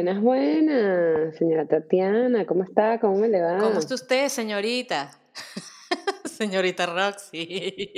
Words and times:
Buenas, 0.00 0.22
buenas, 0.22 1.36
señora 1.36 1.66
Tatiana, 1.66 2.46
¿cómo 2.46 2.64
está? 2.64 2.98
¿Cómo 2.98 3.16
me 3.16 3.28
le 3.28 3.42
va? 3.42 3.58
¿Cómo 3.58 3.78
está 3.78 3.94
usted, 3.94 4.28
señorita? 4.30 5.10
señorita 6.24 6.86
Roxy. 6.86 7.92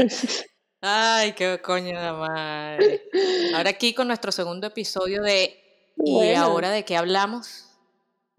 Ay, 0.80 1.32
qué 1.32 1.60
coño 1.62 2.00
de 2.00 2.10
madre. 2.10 3.02
Ahora 3.54 3.68
aquí 3.68 3.92
con 3.92 4.06
nuestro 4.06 4.32
segundo 4.32 4.66
episodio 4.68 5.22
de 5.22 5.54
¿Y 6.02 6.32
ahora 6.32 6.70
de 6.70 6.86
qué 6.86 6.96
hablamos? 6.96 7.70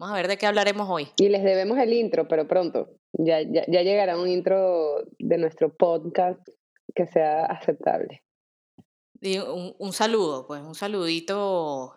Vamos 0.00 0.14
a 0.14 0.16
ver 0.16 0.26
de 0.26 0.36
qué 0.36 0.46
hablaremos 0.46 0.88
hoy. 0.90 1.06
Y 1.18 1.28
les 1.28 1.44
debemos 1.44 1.78
el 1.78 1.92
intro, 1.92 2.26
pero 2.26 2.48
pronto. 2.48 2.88
Ya, 3.12 3.42
ya, 3.42 3.64
ya 3.68 3.82
llegará 3.82 4.18
un 4.18 4.26
intro 4.26 5.04
de 5.20 5.38
nuestro 5.38 5.72
podcast 5.72 6.40
que 6.96 7.06
sea 7.06 7.44
aceptable. 7.44 8.24
Y 9.20 9.38
un, 9.38 9.76
un 9.78 9.92
saludo, 9.92 10.48
pues 10.48 10.62
un 10.62 10.74
saludito 10.74 11.94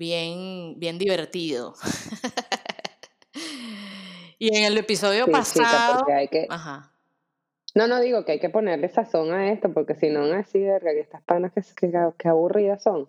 bien, 0.00 0.74
bien 0.78 0.98
divertido. 0.98 1.74
y 4.38 4.56
en 4.56 4.64
el 4.64 4.78
episodio 4.78 5.26
pasado... 5.26 6.06
hay 6.08 6.28
que... 6.28 6.46
Ajá. 6.48 6.90
No, 7.74 7.86
no 7.86 8.00
digo 8.00 8.24
que 8.24 8.32
hay 8.32 8.40
que 8.40 8.48
ponerle 8.48 8.88
sazón 8.88 9.32
a 9.32 9.52
esto, 9.52 9.72
porque 9.72 9.94
si 9.94 10.08
no, 10.08 10.22
así, 10.32 10.58
verga, 10.58 10.92
que 10.92 11.00
estas 11.00 11.22
panas 11.22 11.52
que, 11.52 11.62
que, 11.76 11.92
que 12.18 12.28
aburridas 12.28 12.82
son. 12.82 13.08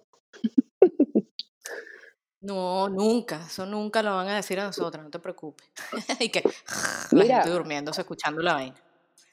No, 2.41 2.89
nunca, 2.89 3.45
eso 3.47 3.65
nunca 3.65 4.03
lo 4.03 4.15
van 4.15 4.27
a 4.27 4.35
decir 4.35 4.59
a 4.59 4.65
nosotros, 4.65 5.03
no 5.03 5.09
te 5.09 5.19
preocupes. 5.19 5.71
y 6.19 6.29
que 6.29 6.41
la 7.11 7.23
Mira, 7.23 7.35
gente 7.37 7.51
durmiéndose 7.51 8.01
escuchando 8.01 8.41
la 8.41 8.55
vaina. 8.55 8.75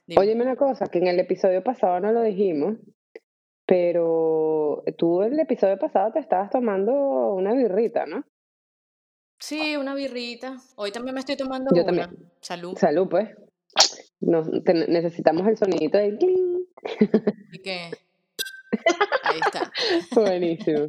Dime. 0.07 0.21
Óyeme 0.21 0.45
una 0.45 0.57
cosa, 0.57 0.87
que 0.87 0.99
en 0.99 1.09
el 1.09 1.19
episodio 1.19 1.63
pasado 1.63 2.01
no 2.01 2.13
lo 2.13 2.23
dijimos, 2.23 2.77
pero 3.69 4.83
tú 4.97 5.21
el 5.21 5.39
episodio 5.39 5.79
pasado 5.79 6.11
te 6.11 6.21
estabas 6.21 6.49
tomando 6.49 7.35
una 7.35 7.53
birrita, 7.53 8.07
¿no? 8.07 8.25
Sí, 9.39 9.77
una 9.77 9.95
birrita. 9.95 10.57
Hoy 10.77 10.91
también 10.91 11.13
me 11.15 11.21
estoy 11.21 11.37
tomando 11.37 11.71
Yo 11.75 11.83
una. 11.83 11.85
también. 11.85 12.33
Salud. 12.41 12.79
Salud, 12.79 13.09
pues. 13.11 13.29
Nos, 14.21 14.49
te, 14.65 14.73
necesitamos 14.73 15.47
el 15.47 15.59
sonidito 15.59 15.99
de 15.99 16.17
cling. 16.17 16.67
¿Y 17.53 17.59
qué? 17.59 17.91
Ahí 19.23 19.39
está. 19.45 19.71
Buenísimo. 20.19 20.89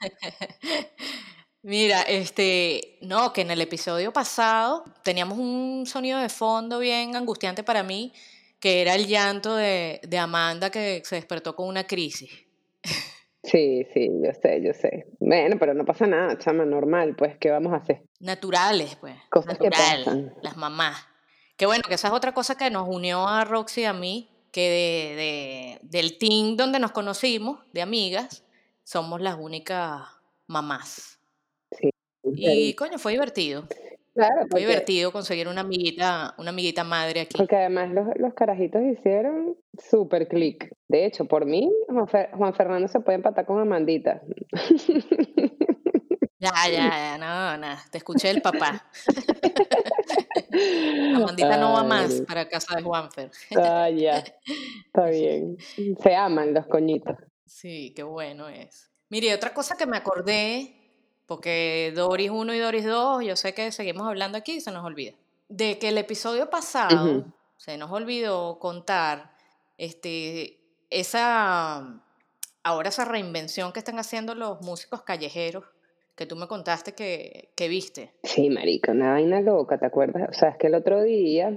Mira, 1.62 2.02
este, 2.02 2.98
no, 3.02 3.32
que 3.32 3.42
en 3.42 3.52
el 3.52 3.60
episodio 3.60 4.12
pasado 4.12 4.82
teníamos 5.04 5.38
un 5.38 5.86
sonido 5.86 6.18
de 6.18 6.30
fondo 6.30 6.80
bien 6.80 7.14
angustiante 7.14 7.62
para 7.62 7.84
mí, 7.84 8.12
que 8.60 8.82
era 8.82 8.94
el 8.94 9.06
llanto 9.06 9.56
de, 9.56 10.00
de 10.06 10.18
Amanda 10.18 10.70
que 10.70 11.02
se 11.04 11.16
despertó 11.16 11.56
con 11.56 11.66
una 11.66 11.86
crisis. 11.86 12.30
Sí, 13.42 13.86
sí, 13.94 14.10
yo 14.22 14.32
sé, 14.34 14.62
yo 14.62 14.74
sé. 14.74 15.06
Bueno, 15.18 15.56
pero 15.58 15.72
no 15.72 15.84
pasa 15.84 16.06
nada, 16.06 16.36
chama, 16.38 16.66
normal, 16.66 17.16
pues, 17.16 17.38
¿qué 17.38 17.50
vamos 17.50 17.72
a 17.72 17.76
hacer? 17.76 18.02
Naturales, 18.20 18.96
pues. 18.96 19.16
Cosas 19.30 19.54
natural, 19.54 19.72
que 19.72 20.04
pasan. 20.04 20.34
Las 20.42 20.56
mamás. 20.58 21.06
Que 21.56 21.64
bueno, 21.66 21.82
que 21.88 21.94
esa 21.94 22.08
es 22.08 22.14
otra 22.14 22.32
cosa 22.32 22.56
que 22.56 22.70
nos 22.70 22.86
unió 22.86 23.26
a 23.26 23.44
Roxy 23.44 23.80
y 23.80 23.84
a 23.84 23.94
mí, 23.94 24.28
que 24.52 24.68
de, 24.68 25.16
de, 25.16 25.78
del 25.82 26.18
team 26.18 26.56
donde 26.56 26.78
nos 26.78 26.92
conocimos, 26.92 27.60
de 27.72 27.80
amigas, 27.80 28.44
somos 28.84 29.20
las 29.20 29.36
únicas 29.38 30.02
mamás. 30.46 31.18
Sí. 31.72 31.90
Y 32.34 32.74
coño, 32.74 32.98
fue 32.98 33.12
divertido. 33.12 33.66
Claro, 34.14 34.46
Fue 34.50 34.60
divertido 34.60 35.12
conseguir 35.12 35.46
una 35.48 35.60
amiguita, 35.60 36.34
una 36.38 36.50
amiguita 36.50 36.82
madre 36.84 37.20
aquí. 37.20 37.36
porque 37.38 37.56
además 37.56 37.90
los, 37.92 38.06
los 38.16 38.34
carajitos 38.34 38.82
hicieron 38.82 39.56
súper 39.78 40.26
clic. 40.28 40.72
De 40.88 41.04
hecho, 41.06 41.26
por 41.26 41.46
mí, 41.46 41.70
Juan, 41.88 42.06
Fer- 42.06 42.30
Juan 42.36 42.54
Fernando 42.54 42.88
se 42.88 43.00
puede 43.00 43.16
empatar 43.16 43.46
con 43.46 43.60
Amandita. 43.60 44.20
Ya, 46.42 46.52
ya, 46.72 46.88
ya, 46.88 47.18
no, 47.18 47.58
nada, 47.58 47.82
te 47.92 47.98
escuché 47.98 48.30
el 48.30 48.40
papá. 48.40 48.82
Amandita 51.14 51.58
no 51.58 51.74
va 51.74 51.84
más 51.84 52.22
para 52.26 52.48
casa 52.48 52.76
de 52.76 52.82
Juanfer. 52.82 53.30
ah, 53.58 53.90
ya, 53.90 54.24
está 54.86 55.10
bien. 55.10 55.58
Se 56.02 56.14
aman 56.14 56.54
los 56.54 56.66
coñitos. 56.66 57.14
Sí, 57.44 57.92
qué 57.94 58.04
bueno 58.04 58.48
es. 58.48 58.90
Mire, 59.10 59.34
otra 59.34 59.52
cosa 59.52 59.76
que 59.76 59.84
me 59.84 59.98
acordé, 59.98 60.79
porque 61.30 61.92
Doris 61.94 62.28
1 62.28 62.54
y 62.54 62.58
Doris 62.58 62.84
2, 62.84 63.24
yo 63.24 63.36
sé 63.36 63.54
que 63.54 63.70
seguimos 63.70 64.04
hablando 64.04 64.36
aquí 64.36 64.54
y 64.54 64.60
se 64.60 64.72
nos 64.72 64.84
olvida, 64.84 65.12
de 65.48 65.78
que 65.78 65.90
el 65.90 65.98
episodio 65.98 66.50
pasado 66.50 67.24
se 67.56 67.78
nos 67.78 67.92
olvidó 67.92 68.58
contar 68.58 69.30
este, 69.78 70.58
esa, 70.90 72.02
ahora 72.64 72.88
esa 72.88 73.04
reinvención 73.04 73.72
que 73.72 73.78
están 73.78 74.00
haciendo 74.00 74.34
los 74.34 74.60
músicos 74.62 75.02
callejeros, 75.02 75.62
que 76.16 76.26
tú 76.26 76.34
me 76.34 76.48
contaste 76.48 76.94
que, 76.94 77.50
que 77.54 77.68
viste. 77.68 78.10
Sí, 78.24 78.50
marica, 78.50 78.90
una 78.90 79.12
vaina 79.12 79.40
loca, 79.40 79.78
¿te 79.78 79.86
acuerdas? 79.86 80.30
O 80.30 80.32
sea, 80.32 80.48
es 80.48 80.56
que 80.56 80.66
el 80.66 80.74
otro 80.74 81.00
día, 81.00 81.56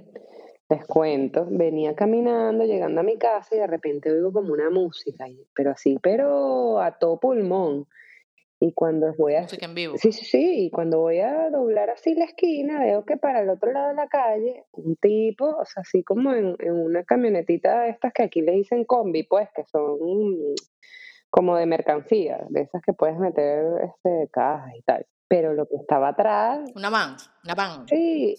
les 0.70 0.86
cuento, 0.86 1.48
venía 1.50 1.96
caminando, 1.96 2.64
llegando 2.64 3.02
a 3.02 3.04
mi 3.04 3.18
casa 3.18 3.56
y 3.56 3.58
de 3.58 3.66
repente 3.66 4.12
oigo 4.12 4.32
como 4.32 4.54
una 4.54 4.70
música, 4.70 5.26
pero 5.56 5.72
así, 5.72 5.98
pero 6.00 6.80
a 6.80 6.92
todo 6.92 7.20
pulmón. 7.20 7.88
Y 8.66 8.72
cuando 8.72 9.14
voy 9.18 9.36
a... 9.36 9.42
Música 9.42 9.66
en 9.66 9.76
vivo. 9.76 9.98
Sí, 9.98 10.14
sí, 10.14 10.24
sí, 10.24 10.66
y 10.68 10.72
cuando 10.72 11.00
voy 11.02 11.20
a 11.20 11.50
doblar 11.50 11.90
así 11.90 12.16
la 12.16 12.24
esquina, 12.24 12.80
veo 12.80 13.04
que 13.04 13.18
para 13.18 13.42
el 13.42 13.50
otro 13.50 13.74
lado 13.74 13.90
de 13.90 13.96
la 13.96 14.08
calle, 14.08 14.64
un 14.72 14.96
tipo, 14.96 15.46
o 15.46 15.66
sea, 15.66 15.82
así 15.82 16.02
como 16.02 16.32
en, 16.34 16.56
en 16.60 16.72
una 16.72 17.04
camionetita 17.04 17.82
de 17.82 17.90
estas 17.90 18.14
que 18.14 18.24
aquí 18.24 18.42
le 18.42 18.54
dicen 18.54 18.86
combi, 18.86 19.24
pues, 19.24 19.50
que 19.54 19.66
son 19.66 19.98
como 21.30 21.58
de 21.58 21.66
mercancía, 21.66 22.46
de 22.50 22.62
esas 22.62 22.82
que 22.84 22.94
puedes 22.94 23.18
meter 23.18 23.66
este, 23.84 24.30
cajas 24.32 24.72
y 24.78 24.82
tal. 24.84 25.06
Pero 25.28 25.54
lo 25.54 25.66
que 25.68 25.76
estaba 25.76 26.08
atrás, 26.10 26.62
Una 26.74 26.90
van, 26.90 27.18
una 27.44 27.56
van. 27.56 27.86
sí, 27.90 28.36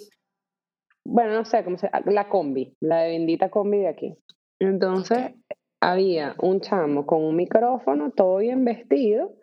bueno, 1.05 1.35
no 1.35 1.45
sé 1.45 1.63
cómo 1.65 1.77
se 1.77 1.91
la 2.07 2.29
combi, 2.31 2.75
la 2.81 3.01
de 3.03 3.11
bendita 3.11 3.51
combi 3.51 3.81
de 3.81 3.89
aquí. 3.89 4.17
Entonces, 4.59 5.19
Ok. 5.19 5.57
había 5.83 6.35
un 6.41 6.63
chamo 6.63 7.05
con 7.05 7.23
un 7.23 7.37
micrófono, 7.37 8.11
todo 8.13 8.39
bien 8.39 8.65
vestido, 8.65 9.35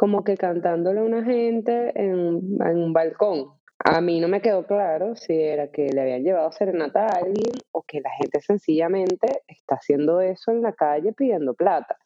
como 0.00 0.24
que 0.24 0.38
cantándole 0.38 1.00
a 1.00 1.02
una 1.02 1.22
gente 1.22 1.92
en, 1.94 2.14
un- 2.14 2.92
balcón. 2.94 3.50
A 3.84 4.00
mí 4.00 4.18
no 4.18 4.28
me 4.28 4.40
quedó 4.40 4.66
claro 4.66 5.14
si 5.14 5.34
era 5.38 5.70
que 5.70 5.90
le 5.92 6.00
habían 6.00 6.22
llevado 6.22 6.50
serenata 6.52 7.04
a 7.04 7.18
alguien 7.18 7.52
o 7.70 7.82
que 7.82 8.00
la 8.00 8.08
gente 8.18 8.40
sencillamente 8.40 9.42
está 9.46 9.74
haciendo 9.74 10.22
eso 10.22 10.52
en 10.52 10.62
la 10.62 10.72
calle 10.72 11.12
pidiendo 11.12 11.52
plata. 11.52 11.98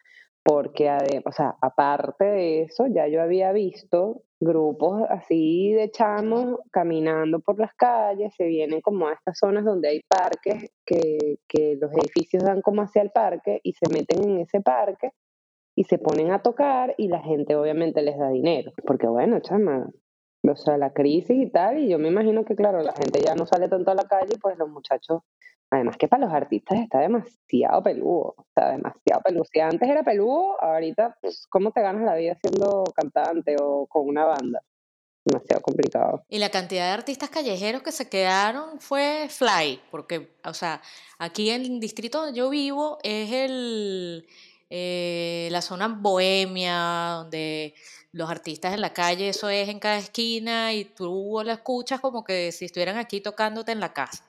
Porque, 0.43 0.91
o 1.25 1.31
sea, 1.31 1.55
aparte 1.61 2.25
de 2.25 2.63
eso, 2.63 2.89
ya 2.89 3.07
yo 3.07 3.23
había 3.23 3.53
visto 3.53 4.23
grupos 4.41 5.05
así 5.09 5.73
de 5.73 5.93
chamos 5.93 6.59
caminando 6.73 7.39
por 7.39 7.61
las 7.61 7.75
calles, 7.75 8.35
se 8.37 8.47
vienen 8.47 8.81
como 8.81 9.07
a 9.07 9.13
estas 9.13 9.39
zonas 9.39 9.65
donde 9.65 9.91
hay 9.91 10.01
parques, 10.09 10.69
que, 10.85 11.39
que 11.47 11.79
los 11.81 11.93
edificios 11.93 12.43
dan 12.43 12.61
como 12.61 12.83
hacia 12.83 13.03
el 13.03 13.11
parque 13.11 13.61
y 13.63 13.73
se 13.75 13.89
meten 13.89 14.29
en 14.29 14.39
ese 14.41 14.61
parque 14.61 15.13
y 15.77 15.85
se 15.85 15.99
ponen 15.99 16.31
a 16.31 16.41
tocar 16.41 16.95
y 16.97 17.09
la 17.09 17.21
gente 17.21 17.57
obviamente 17.57 18.03
les 18.03 18.19
da 18.19 18.29
dinero. 18.29 18.73
Porque 18.87 19.07
bueno, 19.07 19.41
chama, 19.41 19.91
o 20.43 20.57
sea, 20.57 20.77
la 20.77 20.93
crisis 20.93 21.37
y 21.37 21.51
tal, 21.51 21.79
y 21.79 21.89
yo 21.89 21.99
me 21.99 22.09
imagino 22.09 22.45
que 22.45 22.55
claro, 22.55 22.81
la 22.83 22.93
gente 22.93 23.21
ya 23.21 23.35
no 23.35 23.47
sale 23.47 23.69
tanto 23.69 23.91
a 23.91 23.95
la 23.95 24.05
calle, 24.05 24.35
pues 24.41 24.59
los 24.59 24.69
muchachos, 24.69 25.23
además 25.71 25.97
que 25.97 26.09
para 26.09 26.27
los 26.27 26.35
artistas 26.35 26.79
está 26.79 27.01
demasiado 27.01 27.83
peludo, 27.83 28.35
sea, 28.55 28.73
demasiado 28.73 29.23
peludo. 29.25 29.45
Si 29.45 29.61
antes 29.61 29.89
era 29.89 30.03
peludo, 30.03 30.63
ahorita, 30.63 31.17
pues, 31.21 31.47
¿cómo 31.49 31.73
te 31.73 31.81
ganas 31.81 32.03
la 32.05 32.15
vida 32.15 32.37
siendo 32.41 32.85
cantante 32.95 33.57
o 33.61 33.87
con 33.87 34.07
una 34.07 34.25
banda? 34.27 34.61
Demasiado 35.25 35.63
complicado. 35.63 36.23
Y 36.29 36.39
la 36.39 36.51
cantidad 36.51 36.85
de 36.89 36.93
artistas 36.93 37.31
callejeros 37.31 37.83
que 37.83 37.93
se 37.93 38.11
quedaron 38.11 38.79
fue 38.79 39.29
fly, 39.31 39.81
porque, 39.91 40.29
o 40.45 40.53
sea, 40.53 40.83
aquí 41.19 41.49
en 41.49 41.63
el 41.63 41.81
distrito 41.81 42.21
donde 42.21 42.39
yo 42.39 42.51
vivo 42.51 42.99
es 43.03 43.33
el, 43.33 44.27
eh, 44.71 45.49
la 45.51 45.63
zona 45.63 45.89
bohemia, 45.89 47.17
donde 47.19 47.75
los 48.13 48.31
artistas 48.31 48.75
en 48.75 48.81
la 48.81 48.93
calle, 48.93 49.29
eso 49.29 49.49
es 49.49 49.69
en 49.69 49.81
cada 49.81 49.99
esquina 49.99 50.73
y 50.73 50.85
tú 50.85 51.41
lo 51.45 51.53
escuchas 51.53 52.01
como 52.01 52.25
que 52.25 52.53
si 52.53 52.65
estuvieran 52.65 52.97
aquí 52.97 53.21
tocándote 53.21 53.73
en 53.73 53.81
la 53.81 53.93
casa. 53.93 54.25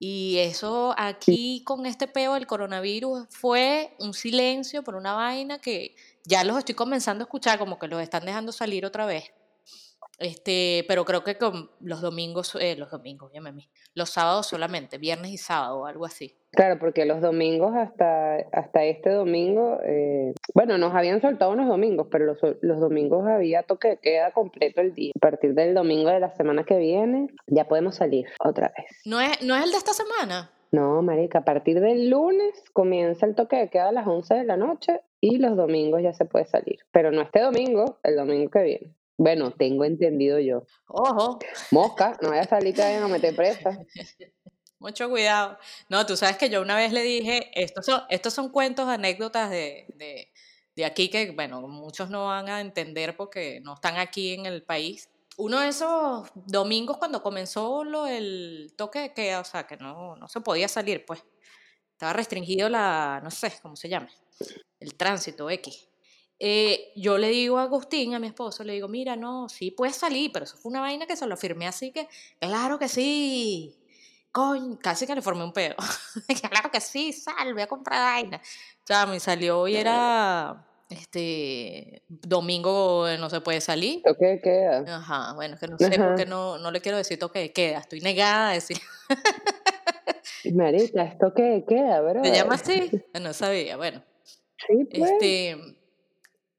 Y 0.00 0.38
eso 0.38 0.94
aquí 0.96 1.62
con 1.64 1.86
este 1.86 2.06
peo 2.06 2.34
del 2.34 2.46
coronavirus 2.46 3.26
fue 3.30 3.94
un 3.98 4.14
silencio 4.14 4.84
por 4.84 4.94
una 4.94 5.14
vaina 5.14 5.58
que 5.60 5.96
ya 6.24 6.44
los 6.44 6.58
estoy 6.58 6.74
comenzando 6.76 7.22
a 7.22 7.26
escuchar, 7.26 7.58
como 7.58 7.78
que 7.78 7.88
los 7.88 8.00
están 8.00 8.24
dejando 8.24 8.52
salir 8.52 8.86
otra 8.86 9.06
vez. 9.06 9.32
Este, 10.18 10.84
pero 10.88 11.04
creo 11.04 11.22
que 11.22 11.36
con 11.36 11.70
los 11.80 12.00
domingos, 12.00 12.56
eh, 12.60 12.74
los 12.76 12.90
domingos, 12.90 13.32
llámame 13.32 13.68
los 13.94 14.10
sábados 14.10 14.48
solamente, 14.48 14.98
viernes 14.98 15.30
y 15.30 15.36
sábado 15.36 15.86
algo 15.86 16.04
así. 16.04 16.34
Claro, 16.50 16.78
porque 16.80 17.04
los 17.04 17.20
domingos 17.20 17.74
hasta, 17.76 18.36
hasta 18.52 18.84
este 18.84 19.10
domingo, 19.10 19.78
eh, 19.84 20.32
bueno, 20.54 20.76
nos 20.78 20.94
habían 20.94 21.20
soltado 21.20 21.52
unos 21.52 21.68
domingos, 21.68 22.08
pero 22.10 22.24
los, 22.24 22.38
los 22.62 22.80
domingos 22.80 23.28
había 23.28 23.62
toque 23.62 23.88
de 23.88 23.96
queda 23.98 24.32
completo 24.32 24.80
el 24.80 24.94
día. 24.94 25.12
A 25.14 25.20
partir 25.20 25.54
del 25.54 25.74
domingo 25.74 26.10
de 26.10 26.20
la 26.20 26.34
semana 26.34 26.64
que 26.64 26.78
viene, 26.78 27.28
ya 27.46 27.68
podemos 27.68 27.96
salir 27.96 28.26
otra 28.42 28.72
vez. 28.76 28.86
¿No 29.04 29.20
es, 29.20 29.42
no 29.42 29.54
es 29.54 29.64
el 29.64 29.70
de 29.70 29.76
esta 29.76 29.92
semana? 29.92 30.50
No, 30.70 31.00
marica, 31.00 31.38
a 31.38 31.44
partir 31.44 31.80
del 31.80 32.10
lunes 32.10 32.62
comienza 32.72 33.24
el 33.24 33.34
toque 33.34 33.56
de 33.56 33.70
queda 33.70 33.88
a 33.88 33.92
las 33.92 34.06
11 34.06 34.34
de 34.34 34.44
la 34.44 34.56
noche 34.56 35.00
y 35.20 35.38
los 35.38 35.56
domingos 35.56 36.02
ya 36.02 36.12
se 36.12 36.24
puede 36.24 36.44
salir. 36.44 36.78
Pero 36.92 37.10
no 37.10 37.22
este 37.22 37.40
domingo, 37.40 37.98
el 38.02 38.16
domingo 38.16 38.50
que 38.50 38.62
viene. 38.62 38.94
Bueno, 39.18 39.50
tengo 39.50 39.84
entendido 39.84 40.38
yo. 40.38 40.62
Ojo. 40.86 41.40
Mosca, 41.72 42.16
no 42.22 42.30
vaya 42.30 42.42
a 42.42 42.48
salir 42.48 42.72
que 42.72 42.82
vayan 42.82 43.02
a 43.02 43.08
meter 43.08 43.34
presa. 43.34 43.76
Mucho 44.78 45.08
cuidado. 45.10 45.58
No, 45.88 46.06
tú 46.06 46.16
sabes 46.16 46.38
que 46.38 46.48
yo 46.48 46.62
una 46.62 46.76
vez 46.76 46.92
le 46.92 47.02
dije, 47.02 47.50
estos 47.60 47.84
son, 47.84 48.02
estos 48.10 48.32
son 48.32 48.50
cuentos, 48.50 48.86
anécdotas 48.86 49.50
de, 49.50 49.86
de, 49.96 50.30
de 50.76 50.84
aquí 50.84 51.10
que, 51.10 51.32
bueno, 51.32 51.60
muchos 51.62 52.10
no 52.10 52.26
van 52.26 52.48
a 52.48 52.60
entender 52.60 53.16
porque 53.16 53.60
no 53.60 53.74
están 53.74 53.96
aquí 53.96 54.34
en 54.34 54.46
el 54.46 54.62
país. 54.62 55.10
Uno 55.36 55.58
de 55.60 55.68
esos 55.68 56.30
domingos 56.34 56.98
cuando 56.98 57.20
comenzó 57.20 57.82
lo, 57.82 58.06
el 58.06 58.72
toque 58.76 59.00
de 59.00 59.14
queda, 59.14 59.40
o 59.40 59.44
sea, 59.44 59.66
que 59.66 59.76
no, 59.76 60.14
no 60.14 60.28
se 60.28 60.40
podía 60.40 60.68
salir, 60.68 61.04
pues. 61.04 61.24
Estaba 61.92 62.12
restringido 62.12 62.68
la, 62.68 63.20
no 63.24 63.32
sé, 63.32 63.52
¿cómo 63.60 63.74
se 63.74 63.88
llama? 63.88 64.08
El 64.78 64.94
tránsito 64.94 65.50
X. 65.50 65.87
Eh, 66.40 66.92
yo 66.94 67.18
le 67.18 67.28
digo 67.28 67.58
a 67.58 67.64
Agustín, 67.64 68.14
a 68.14 68.18
mi 68.18 68.28
esposo, 68.28 68.62
le 68.62 68.74
digo, 68.74 68.86
mira, 68.88 69.16
no, 69.16 69.48
sí 69.48 69.70
puedes 69.70 69.96
salir, 69.96 70.30
pero 70.32 70.44
eso 70.44 70.56
fue 70.56 70.70
una 70.70 70.80
vaina 70.80 71.06
que 71.06 71.16
se 71.16 71.26
lo 71.26 71.36
firmé 71.36 71.66
así 71.66 71.90
que, 71.90 72.08
claro 72.38 72.78
que 72.78 72.88
sí. 72.88 73.74
Coño, 74.30 74.78
casi 74.80 75.06
que 75.06 75.14
le 75.14 75.22
formé 75.22 75.42
un 75.42 75.52
pedo. 75.52 75.74
claro 76.50 76.70
que 76.70 76.80
sí, 76.80 77.12
sal, 77.12 77.52
voy 77.54 77.62
a 77.62 77.66
comprar 77.66 78.00
vaina. 78.00 78.36
O 78.36 78.86
sea, 78.86 79.06
me 79.06 79.18
salió 79.18 79.66
y 79.66 79.76
era 79.76 80.64
este 80.90 82.02
domingo 82.08 83.06
no 83.18 83.28
se 83.30 83.40
puede 83.40 83.60
salir. 83.60 84.02
Toque 84.02 84.26
de 84.26 84.40
queda. 84.40 84.96
Ajá, 84.96 85.34
bueno, 85.34 85.56
que 85.58 85.66
no 85.66 85.78
sé 85.78 85.90
por 85.98 86.14
qué 86.14 86.24
no, 86.24 86.58
no 86.58 86.70
le 86.70 86.80
quiero 86.80 86.96
decir 86.96 87.18
toque 87.18 87.40
de 87.40 87.52
queda, 87.52 87.78
estoy 87.78 88.00
negada 88.00 88.50
a 88.50 88.52
decir. 88.54 88.78
Marita, 90.52 91.02
esto 91.02 91.32
qué 91.34 91.64
queda, 91.66 92.00
bro. 92.02 92.22
¿Te 92.22 92.32
llama 92.32 92.54
así? 92.54 92.90
No 93.20 93.32
sabía, 93.32 93.76
bueno. 93.76 94.02
Sí, 94.66 94.88
pues. 94.90 95.10
Este, 95.12 95.77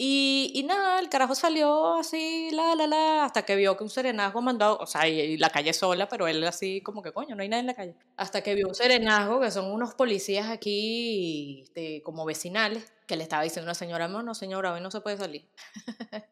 y, 0.01 0.53
y 0.55 0.63
nada, 0.63 1.01
el 1.01 1.09
carajo 1.09 1.35
salió 1.35 1.95
así, 1.95 2.51
la, 2.53 2.73
la, 2.73 2.87
la, 2.87 3.25
hasta 3.25 3.43
que 3.43 3.57
vio 3.57 3.75
que 3.75 3.83
un 3.83 3.89
serenazgo 3.89 4.41
mandó, 4.41 4.77
o 4.77 4.85
sea, 4.85 5.05
y, 5.09 5.35
la 5.35 5.49
calle 5.49 5.73
sola, 5.73 6.07
pero 6.07 6.25
él 6.25 6.41
así 6.45 6.81
como 6.81 7.03
que, 7.03 7.11
coño, 7.11 7.35
no 7.35 7.41
hay 7.41 7.49
nadie 7.49 7.59
en 7.59 7.67
la 7.67 7.73
calle. 7.73 7.95
Hasta 8.15 8.41
que 8.41 8.55
vio 8.55 8.69
un 8.69 8.75
serenazgo, 8.75 9.41
que 9.41 9.51
son 9.51 9.69
unos 9.69 9.95
policías 9.95 10.47
aquí, 10.49 11.63
este, 11.63 12.01
como 12.01 12.23
vecinales, 12.23 12.93
que 13.07 13.17
le 13.17 13.23
estaba 13.23 13.43
diciendo 13.43 13.65
a 13.65 13.71
una 13.71 13.75
señora, 13.75 14.07
no, 14.07 14.23
no, 14.23 14.33
señora, 14.33 14.71
hoy 14.71 14.79
no 14.79 14.89
se 14.89 15.01
puede 15.01 15.17
salir. 15.17 15.51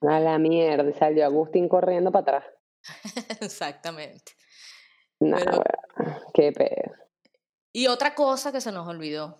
A 0.00 0.18
la 0.18 0.38
mierda, 0.38 0.88
y 0.88 0.94
salió 0.94 1.26
Agustín 1.26 1.68
corriendo 1.68 2.10
para 2.10 2.38
atrás. 2.38 2.44
Exactamente. 3.42 4.32
Pero- 5.18 5.62
qué 6.32 6.50
pedo. 6.50 6.94
Y 7.74 7.88
otra 7.88 8.14
cosa 8.14 8.52
que 8.52 8.62
se 8.62 8.72
nos 8.72 8.88
olvidó, 8.88 9.38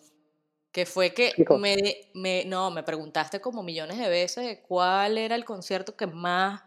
que 0.72 0.86
fue 0.86 1.12
que 1.12 1.32
me, 1.58 1.76
me, 2.14 2.44
no, 2.46 2.70
me 2.70 2.82
preguntaste 2.82 3.40
como 3.40 3.62
millones 3.62 3.98
de 3.98 4.08
veces 4.08 4.58
cuál 4.66 5.18
era 5.18 5.34
el 5.34 5.44
concierto 5.44 5.94
que 5.96 6.06
más, 6.06 6.62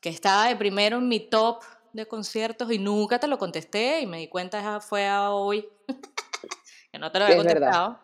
que 0.00 0.08
estaba 0.08 0.48
de 0.48 0.56
primero 0.56 0.98
en 0.98 1.08
mi 1.08 1.20
top 1.20 1.62
de 1.92 2.06
conciertos 2.06 2.70
y 2.72 2.78
nunca 2.78 3.18
te 3.18 3.28
lo 3.28 3.38
contesté 3.38 4.00
y 4.00 4.06
me 4.06 4.18
di 4.18 4.28
cuenta 4.28 4.60
ya 4.60 4.80
fue 4.80 5.06
a 5.06 5.30
hoy 5.30 5.68
que 6.92 6.98
no 6.98 7.10
te 7.12 7.18
lo 7.18 7.24
había 7.26 7.36
Es 7.36 7.44
verdad. 7.44 7.60
contestado. 7.60 8.00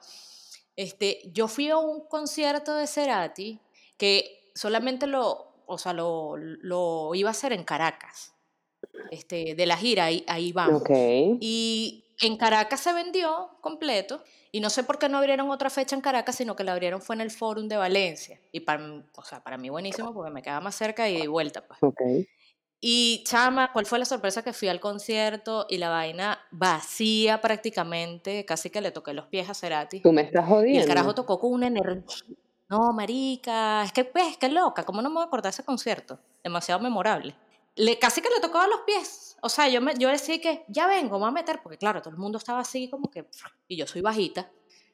Este, 0.77 1.21
yo 1.33 1.49
fui 1.49 1.69
a 1.71 1.77
un 1.77 2.07
concierto 2.07 2.75
de 2.75 2.87
Cerati 2.87 3.61
que 3.97 4.51
solamente 4.55 5.07
lo, 5.07 5.63
o 5.67 5.79
sea, 5.79 5.93
lo, 5.93 6.37
lo 6.37 7.15
iba 7.15 7.29
a 7.29 7.33
hacer 7.33 7.53
en 7.53 7.65
Caracas. 7.65 8.33
Este, 9.11 9.55
de 9.55 9.67
la 9.67 9.77
gira, 9.77 10.05
ahí, 10.07 10.25
ahí 10.29 10.53
vamos. 10.53 10.83
Ok. 10.83 10.91
Y 11.41 12.05
en 12.21 12.37
Caracas 12.37 12.81
se 12.81 12.93
vendió 12.93 13.51
completo. 13.61 14.23
Y 14.55 14.61
no 14.61 14.71
sé 14.71 14.85
por 14.85 15.01
qué 15.01 15.09
no 15.09 15.19
abrieron 15.19 15.51
otra 15.51 15.69
fecha 15.69 15.97
en 15.97 16.01
Caracas, 16.01 16.37
sino 16.37 16.55
que 16.55 16.63
la 16.63 16.71
abrieron 16.75 17.03
fue 17.03 17.17
en 17.17 17.23
el 17.23 17.33
Fórum 17.33 17.67
de 17.67 17.77
Valencia. 17.77 18.39
Y 18.53 18.61
para, 18.61 19.03
o 19.17 19.25
sea, 19.25 19.43
para 19.43 19.59
mí 19.59 19.69
buenísimo 19.69 20.15
porque 20.15 20.31
me 20.31 20.43
quedaba 20.43 20.61
más 20.61 20.77
cerca 20.77 21.09
y 21.09 21.23
de 21.23 21.27
vuelta. 21.27 21.67
Pues. 21.67 21.83
Ok. 21.83 22.01
Y 22.81 23.25
chama, 23.27 23.73
¿cuál 23.73 23.85
fue 23.85 23.99
la 23.99 24.05
sorpresa 24.05 24.45
que 24.45 24.53
fui 24.53 24.69
al 24.69 24.79
concierto 24.79 25.67
y 25.69 25.79
la 25.79 25.89
vaina 25.89 26.39
vacía 26.53 27.41
prácticamente? 27.41 28.45
Casi 28.45 28.71
que 28.71 28.81
le 28.81 28.93
toqué 28.93 29.13
los 29.13 29.27
pies 29.27 29.51
a 29.51 29.55
Cerati. 29.55 29.99
Tú 29.99 30.13
me 30.13 30.23
estás 30.23 30.45
Y 30.47 30.49
jodiendo. 30.49 30.81
el 30.83 30.87
carajo 30.87 31.17
tocó 31.17 31.41
con 31.41 31.53
una 31.53 31.67
energía. 31.67 32.05
No, 32.69 32.93
marica, 32.93 33.83
es 33.83 33.91
que, 33.91 34.05
pues, 34.05 34.37
qué 34.37 34.49
loca, 34.51 34.85
¿cómo 34.85 35.03
no 35.03 35.09
me 35.09 35.15
voy 35.15 35.25
a 35.25 35.27
acordar 35.27 35.51
ese 35.51 35.65
concierto? 35.65 36.21
Demasiado 36.45 36.81
memorable. 36.81 37.35
Le, 37.77 37.99
casi 37.99 38.21
que 38.21 38.31
le 38.31 38.41
tocaba 38.41 38.67
los 38.67 38.81
pies. 38.87 39.37
O 39.43 39.49
sea, 39.49 39.69
yo, 39.69 39.81
me, 39.81 39.95
yo 39.99 40.09
decía 40.09 40.41
que 40.41 40.65
ya 40.69 40.87
vengo, 40.87 41.19
me 41.19 41.27
a 41.27 41.31
meter, 41.31 41.61
porque 41.63 41.77
claro, 41.77 42.01
todo 42.01 42.11
el 42.11 42.19
mundo 42.19 42.39
estaba 42.39 42.61
así 42.61 42.89
como 42.89 43.11
que, 43.11 43.27
y 43.69 43.77
yo 43.77 43.87
soy 43.87 44.01
bajita. 44.01 44.51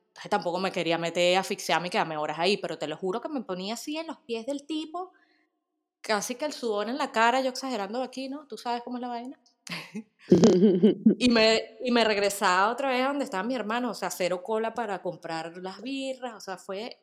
Entonces 0.09 0.31
tampoco 0.31 0.59
me 0.59 0.73
quería 0.73 0.99
meter, 0.99 1.39
asfixiarme 1.39 1.87
y 1.87 1.91
quedarme 1.91 2.17
horas 2.17 2.39
ahí, 2.39 2.57
pero 2.57 2.77
te 2.77 2.89
lo 2.89 2.97
juro 2.97 3.21
que 3.21 3.29
me 3.29 3.43
ponía 3.43 3.75
así 3.75 3.97
en 3.97 4.09
los 4.09 4.19
pies 4.19 4.45
del 4.47 4.67
tipo, 4.67 5.13
casi 6.01 6.35
que 6.35 6.47
el 6.47 6.53
sudor 6.53 6.89
en 6.89 6.99
la 6.99 7.13
cara, 7.13 7.41
yo 7.41 7.51
exagerando 7.51 8.03
aquí, 8.03 8.29
¿no? 8.29 8.47
Tú 8.47 8.57
sabes 8.57 8.83
cómo 8.83 8.97
es 8.97 9.03
la 9.03 9.09
vaina. 9.09 9.39
Y 11.19 11.29
me, 11.29 11.77
y 11.83 11.91
me 11.91 12.05
regresaba 12.05 12.71
otra 12.71 12.89
vez 12.91 13.03
a 13.03 13.09
donde 13.09 13.25
estaba 13.25 13.43
mi 13.43 13.55
hermano, 13.55 13.91
o 13.91 13.95
sea, 13.95 14.11
cero 14.11 14.43
cola 14.43 14.75
para 14.75 15.03
comprar 15.03 15.57
las 15.57 15.83
birras, 15.83 16.35
o 16.35 16.41
sea, 16.41 16.57
fue 16.57 17.01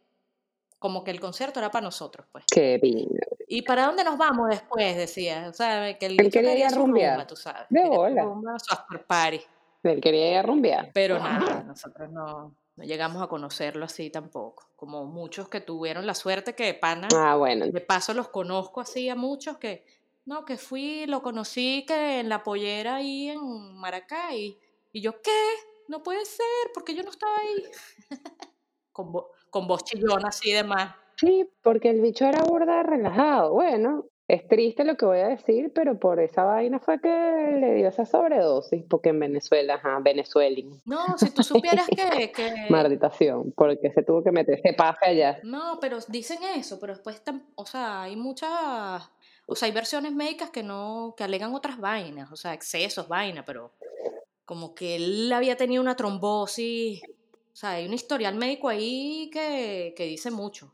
como 0.80 1.04
que 1.04 1.12
el 1.12 1.20
concierto 1.20 1.60
era 1.60 1.70
para 1.70 1.84
nosotros, 1.84 2.28
pues. 2.32 2.46
Qué 2.50 2.80
pinga. 2.82 3.27
¿Y 3.50 3.62
para 3.62 3.86
dónde 3.86 4.04
nos 4.04 4.18
vamos 4.18 4.50
después? 4.50 4.96
Decía, 4.98 5.48
o 5.50 5.54
sea, 5.54 5.98
que 5.98 6.06
el 6.08 6.20
Él 6.20 6.30
quería 6.32 6.56
ir 6.58 6.66
a 6.66 6.70
rumbear. 6.70 7.14
rumba, 7.14 7.28
tú 7.28 7.36
sabes. 7.38 7.66
De 7.70 7.88
bola. 7.88 8.24
rumba, 8.24 8.60
su 8.60 8.74
after 8.74 9.06
party. 9.06 9.42
Él 9.84 10.02
quería 10.02 10.32
ir 10.32 10.38
a 10.38 10.42
rumbear. 10.42 10.92
Pero 10.94 11.18
nada, 11.20 11.64
nosotros 11.64 12.10
no, 12.12 12.54
no 12.76 12.84
llegamos 12.84 13.22
a 13.24 13.28
conocerlo 13.28 13.86
así 13.86 14.10
tampoco, 14.10 14.68
como 14.76 15.06
muchos 15.06 15.48
que 15.48 15.62
tuvieron 15.62 16.06
la 16.06 16.14
suerte 16.14 16.56
que 16.56 16.66
de 16.66 16.74
pana, 16.74 17.08
Ah, 17.16 17.36
bueno. 17.38 17.66
de 17.68 17.80
paso 17.82 18.14
los 18.14 18.28
conozco 18.28 18.82
así 18.82 19.08
a 19.08 19.16
muchos 19.16 19.58
que, 19.58 19.86
no, 20.26 20.44
que 20.44 20.58
fui, 20.58 21.06
lo 21.06 21.22
conocí 21.22 21.86
que 21.88 22.20
en 22.20 22.28
la 22.28 22.44
pollera 22.44 22.96
ahí 22.96 23.30
en 23.30 23.40
Maracay. 23.78 24.60
Y 24.92 25.02
yo, 25.02 25.22
¿qué? 25.22 25.32
No 25.88 26.04
puede 26.04 26.26
ser, 26.26 26.46
porque 26.74 26.94
yo 26.94 27.04
no 27.04 27.12
estaba 27.12 27.34
ahí. 27.38 27.64
con, 28.92 29.14
vo- 29.14 29.28
con 29.50 29.68
voz 29.68 29.86
chillona 29.86 30.28
así 30.30 30.52
de 30.52 30.64
más. 30.66 30.94
Sí, 31.18 31.50
porque 31.62 31.90
el 31.90 32.02
bicho 32.02 32.26
era 32.26 32.44
burda 32.44 32.84
relajado. 32.84 33.54
Bueno, 33.54 34.06
es 34.28 34.46
triste 34.48 34.84
lo 34.84 34.98
que 34.98 35.06
voy 35.06 35.20
a 35.20 35.30
decir, 35.30 35.72
pero 35.74 35.98
por 35.98 36.20
esa 36.20 36.44
vaina 36.44 36.80
fue 36.80 37.00
que 37.00 37.08
le 37.08 37.74
dio 37.76 37.88
esa 37.88 38.06
sobredosis, 38.06 38.84
porque 38.90 39.10
en 39.10 39.20
Venezuela, 39.20 39.76
ajá, 39.76 40.00
Venezuelan, 40.02 40.82
No, 40.86 41.18
si 41.18 41.32
tú 41.32 41.44
supieras 41.44 41.88
que... 41.88 42.32
que 42.36 42.54
malditación, 42.70 43.54
porque 43.54 43.90
se 43.92 44.04
tuvo 44.04 44.24
que 44.24 44.32
meter 44.32 44.60
ese 44.60 44.74
pase 44.74 45.06
allá. 45.06 45.40
No, 45.44 45.80
pero 45.80 45.98
dicen 46.10 46.40
eso, 46.56 46.78
pero 46.80 46.94
después, 46.94 47.22
o 47.56 47.66
sea, 47.66 48.04
hay 48.04 48.18
muchas, 48.18 49.10
o 49.46 49.56
sea, 49.56 49.68
hay 49.68 49.72
versiones 49.72 50.12
médicas 50.12 50.50
que 50.50 50.62
no, 50.62 51.16
que 51.18 51.24
alegan 51.24 51.56
otras 51.56 51.80
vainas, 51.80 52.30
o 52.30 52.36
sea, 52.36 52.54
excesos, 52.54 53.08
vaina, 53.08 53.46
pero 53.46 53.72
como 54.44 54.76
que 54.76 54.98
él 54.98 55.32
había 55.32 55.56
tenido 55.56 55.82
una 55.82 55.96
trombosis, 55.96 57.02
o 57.04 57.56
sea, 57.56 57.72
hay 57.72 57.88
un 57.88 57.94
historial 57.94 58.36
médico 58.36 58.68
ahí 58.68 59.30
que, 59.32 59.94
que 59.96 60.04
dice 60.04 60.32
mucho. 60.32 60.74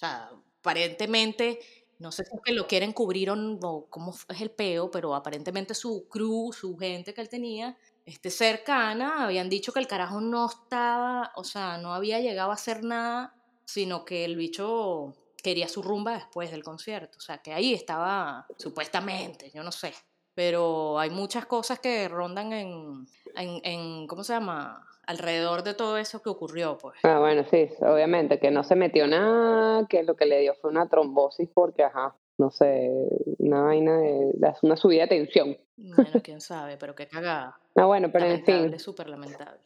O 0.00 0.06
sea, 0.06 0.30
aparentemente, 0.60 1.60
no 1.98 2.10
sé 2.10 2.24
si 2.24 2.52
lo 2.54 2.66
quieren 2.66 2.94
cubrir 2.94 3.28
o 3.30 3.86
cómo 3.90 4.14
es 4.30 4.40
el 4.40 4.50
peo, 4.50 4.90
pero 4.90 5.14
aparentemente 5.14 5.74
su 5.74 6.08
crew, 6.08 6.54
su 6.54 6.74
gente 6.78 7.12
que 7.12 7.20
él 7.20 7.28
tenía, 7.28 7.76
este, 8.06 8.30
cercana, 8.30 9.24
habían 9.24 9.50
dicho 9.50 9.74
que 9.74 9.80
el 9.80 9.86
carajo 9.86 10.22
no 10.22 10.48
estaba, 10.48 11.32
o 11.36 11.44
sea, 11.44 11.76
no 11.76 11.92
había 11.92 12.18
llegado 12.18 12.50
a 12.50 12.54
hacer 12.54 12.82
nada, 12.82 13.34
sino 13.66 14.06
que 14.06 14.24
el 14.24 14.36
bicho 14.36 15.12
quería 15.42 15.68
su 15.68 15.82
rumba 15.82 16.14
después 16.14 16.50
del 16.50 16.64
concierto. 16.64 17.18
O 17.18 17.20
sea, 17.20 17.36
que 17.42 17.52
ahí 17.52 17.74
estaba, 17.74 18.46
supuestamente, 18.56 19.50
yo 19.50 19.62
no 19.62 19.70
sé. 19.70 19.92
Pero 20.32 20.98
hay 20.98 21.10
muchas 21.10 21.44
cosas 21.44 21.78
que 21.78 22.08
rondan 22.08 22.54
en, 22.54 23.06
en, 23.36 23.60
en 23.64 24.06
¿cómo 24.06 24.24
se 24.24 24.32
llama? 24.32 24.82
Alrededor 25.10 25.64
de 25.64 25.74
todo 25.74 25.96
eso 25.98 26.22
que 26.22 26.28
ocurrió, 26.28 26.78
pues. 26.78 26.94
Ah, 27.02 27.18
bueno, 27.18 27.42
sí, 27.50 27.68
obviamente, 27.80 28.38
que 28.38 28.52
no 28.52 28.62
se 28.62 28.76
metió 28.76 29.08
nada, 29.08 29.84
que 29.88 30.04
lo 30.04 30.14
que 30.14 30.24
le 30.24 30.38
dio 30.38 30.54
fue 30.54 30.70
una 30.70 30.88
trombosis 30.88 31.50
porque, 31.52 31.82
ajá, 31.82 32.14
no 32.38 32.52
sé, 32.52 33.08
una 33.38 33.62
vaina 33.62 33.98
de, 33.98 34.32
una 34.62 34.76
subida 34.76 35.02
de 35.02 35.08
tensión. 35.08 35.58
Bueno, 35.76 36.20
quién 36.24 36.40
sabe, 36.40 36.76
pero 36.76 36.94
qué 36.94 37.08
cagada. 37.08 37.58
Ah, 37.74 37.86
bueno, 37.86 38.10
pero 38.12 38.26
en 38.26 38.44
fin, 38.44 38.78
súper 38.78 39.08
lamentable. 39.08 39.58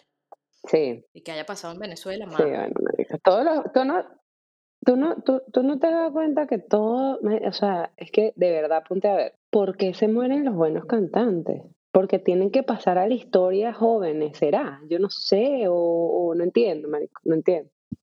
sí, 0.66 1.04
Y 1.12 1.20
que 1.20 1.32
haya 1.32 1.44
pasado 1.44 1.74
en 1.74 1.80
Venezuela, 1.80 2.24
sí, 2.24 2.32
más. 2.32 2.48
bueno, 2.48 2.74
marica, 2.80 3.18
todo 3.18 3.44
lo- 3.44 3.64
tú 3.64 3.84
no, 3.84 4.02
tú 4.82 4.96
no, 4.96 5.22
tú, 5.24 5.42
tú 5.52 5.62
no 5.62 5.78
te 5.78 5.90
das 5.90 6.10
cuenta 6.10 6.46
que 6.46 6.56
todo, 6.56 7.20
o 7.20 7.52
sea, 7.52 7.90
es 7.98 8.10
que 8.10 8.32
de 8.36 8.50
verdad, 8.50 8.82
ponte 8.88 9.08
a 9.08 9.14
ver, 9.14 9.34
¿por 9.50 9.76
qué 9.76 9.92
se 9.92 10.08
mueren 10.08 10.46
los 10.46 10.54
buenos 10.54 10.86
cantantes? 10.86 11.60
Porque 11.94 12.18
tienen 12.18 12.50
que 12.50 12.64
pasar 12.64 12.98
a 12.98 13.06
la 13.06 13.14
historia 13.14 13.72
jóvenes, 13.72 14.36
¿será? 14.36 14.80
Yo 14.90 14.98
no 14.98 15.10
sé, 15.10 15.68
o, 15.68 15.74
o 15.74 16.34
no 16.34 16.42
entiendo, 16.42 16.88
marico, 16.88 17.20
no 17.24 17.36
entiendo. 17.36 17.70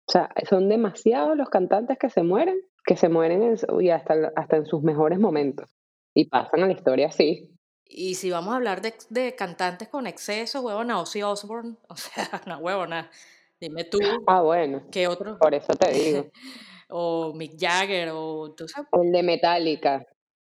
O 0.07 0.13
sea, 0.13 0.29
son 0.49 0.69
demasiados 0.69 1.35
los 1.35 1.49
cantantes 1.49 1.97
que 1.99 2.11
se 2.11 2.23
mueren, 2.23 2.61
que 2.85 2.97
se 2.97 3.09
mueren 3.09 3.43
en 3.43 3.57
y 3.81 3.89
hasta, 3.89 4.33
hasta 4.37 4.57
en 4.59 4.67
sus 4.67 4.83
mejores 4.83 5.19
momentos. 5.19 5.71
Y 6.13 6.27
pasan 6.29 6.63
a 6.63 6.67
la 6.67 6.73
historia 6.75 7.07
así. 7.07 7.49
Y 7.87 8.17
si 8.17 8.31
vamos 8.31 8.53
a 8.53 8.57
hablar 8.57 8.83
de, 8.83 8.93
de 9.09 9.35
cantantes 9.35 9.89
con 9.89 10.07
exceso, 10.07 10.61
huevona, 10.61 11.01
Ozzy 11.01 11.23
Osbourne, 11.23 11.77
o 11.89 11.97
sea, 11.97 12.43
no 12.47 12.59
huevona. 12.59 13.11
Dime 13.59 13.85
tú, 13.85 13.99
Ah, 14.27 14.43
bueno, 14.43 14.83
¿qué 14.93 15.09
otro? 15.09 15.39
por 15.39 15.55
eso 15.55 15.73
te 15.73 15.91
digo. 15.91 16.27
o 16.91 17.33
Mick 17.33 17.59
Jagger, 17.59 18.11
o 18.13 18.53
tú 18.55 18.69
sabes, 18.69 18.91
El 18.93 19.11
de 19.11 19.23
Metallica. 19.23 20.07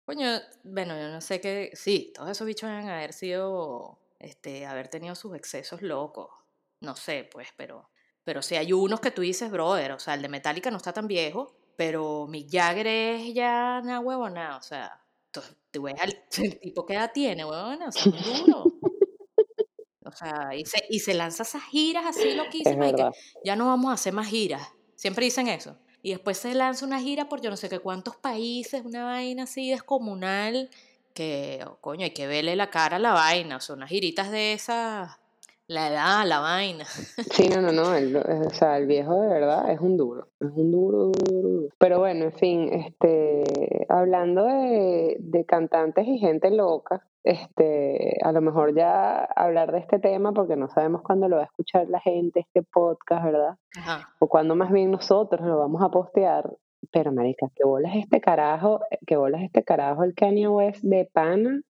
Coño, 0.09 0.27
bueno, 0.63 0.99
yo 0.99 1.07
no 1.09 1.21
sé 1.21 1.39
qué, 1.39 1.69
sí, 1.75 2.11
todos 2.15 2.31
esos 2.31 2.47
bichos 2.47 2.67
deben 2.67 2.89
haber 2.89 3.13
sido, 3.13 3.99
este, 4.17 4.65
haber 4.65 4.87
tenido 4.87 5.13
sus 5.13 5.35
excesos 5.35 5.83
locos, 5.83 6.31
no 6.79 6.95
sé, 6.95 7.29
pues, 7.31 7.49
pero, 7.55 7.91
pero 8.23 8.41
sí 8.41 8.55
hay 8.55 8.73
unos 8.73 9.01
que 9.01 9.11
tú 9.11 9.21
dices, 9.21 9.51
brother, 9.51 9.91
o 9.91 9.99
sea, 9.99 10.15
el 10.15 10.23
de 10.23 10.29
Metallica 10.29 10.71
no 10.71 10.77
está 10.77 10.93
tan 10.93 11.05
viejo, 11.05 11.55
pero 11.75 12.25
Mick 12.27 12.49
Jagger 12.51 12.87
es 12.87 13.35
ya 13.35 13.81
una 13.83 13.99
huevona, 13.99 14.57
o 14.57 14.63
sea, 14.63 14.99
tú, 15.29 15.83
ves 15.83 15.93
al 16.01 16.17
el 16.39 16.59
tipo 16.59 16.87
que 16.87 16.95
edad 16.95 17.11
tiene, 17.13 17.45
huevona, 17.45 17.89
o 17.89 17.91
sea, 17.91 18.11
es 18.11 18.25
duro. 18.25 18.63
O 20.05 20.11
sea, 20.11 20.55
y 20.55 20.65
se, 20.65 20.83
y 20.89 21.01
se 21.01 21.13
lanza 21.13 21.43
esas 21.43 21.61
giras 21.65 22.03
así 22.07 22.29
Es 22.29 22.35
loquísimas 22.35 22.89
y 22.89 22.95
que 22.95 23.03
verdad. 23.03 23.11
ya 23.45 23.55
no 23.55 23.67
vamos 23.67 23.91
a 23.91 23.93
hacer 23.93 24.11
más 24.11 24.27
giras. 24.27 24.67
Siempre 24.95 25.25
dicen 25.25 25.47
eso. 25.47 25.77
Y 26.01 26.11
después 26.11 26.37
se 26.37 26.53
lanza 26.53 26.85
una 26.85 26.99
gira 26.99 27.27
por 27.27 27.41
yo 27.41 27.49
no 27.49 27.57
sé 27.57 27.69
qué 27.69 27.79
cuántos 27.79 28.15
países, 28.15 28.85
una 28.85 29.03
vaina 29.03 29.43
así 29.43 29.69
descomunal, 29.69 30.69
que, 31.13 31.63
oh, 31.67 31.77
coño, 31.81 32.05
hay 32.05 32.11
que 32.11 32.27
verle 32.27 32.55
la 32.55 32.69
cara 32.69 32.95
a 32.97 32.99
la 32.99 33.13
vaina. 33.13 33.57
O 33.57 33.59
sea, 33.59 33.75
unas 33.75 33.89
giritas 33.89 34.31
de 34.31 34.53
esas, 34.53 35.18
la 35.69 35.87
edad, 35.87 36.25
la 36.25 36.39
vaina. 36.39 36.83
Sí, 36.85 37.47
no, 37.47 37.61
no, 37.61 37.71
no. 37.71 37.95
El, 37.95 38.17
o 38.17 38.49
sea, 38.49 38.77
el 38.77 38.87
viejo 38.87 39.21
de 39.21 39.27
verdad 39.27 39.71
es 39.71 39.79
un 39.79 39.97
duro. 39.97 40.27
Es 40.39 40.49
un 40.55 40.71
duro, 40.71 41.11
duro, 41.11 41.41
duro. 41.41 41.67
Pero 41.77 41.99
bueno, 41.99 42.25
en 42.25 42.33
fin, 42.33 42.73
este, 42.73 43.85
hablando 43.87 44.45
de, 44.45 45.17
de 45.19 45.45
cantantes 45.45 46.07
y 46.07 46.17
gente 46.17 46.49
loca, 46.49 47.05
este, 47.23 48.17
a 48.23 48.31
lo 48.31 48.41
mejor 48.41 48.75
ya 48.75 49.23
hablar 49.35 49.71
de 49.71 49.79
este 49.79 49.99
tema, 49.99 50.33
porque 50.33 50.55
no 50.55 50.69
sabemos 50.69 51.03
cuándo 51.03 51.29
lo 51.29 51.35
va 51.35 51.43
a 51.43 51.45
escuchar 51.45 51.87
la 51.87 51.99
gente, 51.99 52.39
este 52.39 52.63
podcast, 52.63 53.23
¿verdad? 53.23 53.55
Ajá. 53.77 54.09
O 54.19 54.27
cuando 54.27 54.55
más 54.55 54.71
bien 54.71 54.89
nosotros 54.89 55.45
lo 55.45 55.59
vamos 55.59 55.83
a 55.83 55.89
postear. 55.89 56.49
Pero, 56.91 57.11
marica, 57.11 57.47
¿qué 57.55 57.63
bolas 57.63 57.91
este 57.95 58.19
carajo? 58.19 58.79
¿Qué 59.05 59.17
bolas 59.17 59.43
este 59.43 59.63
carajo 59.63 60.03
el 60.03 60.15
Kanye 60.15 60.47
West 60.47 60.81
de 60.83 61.07
pana? 61.13 61.61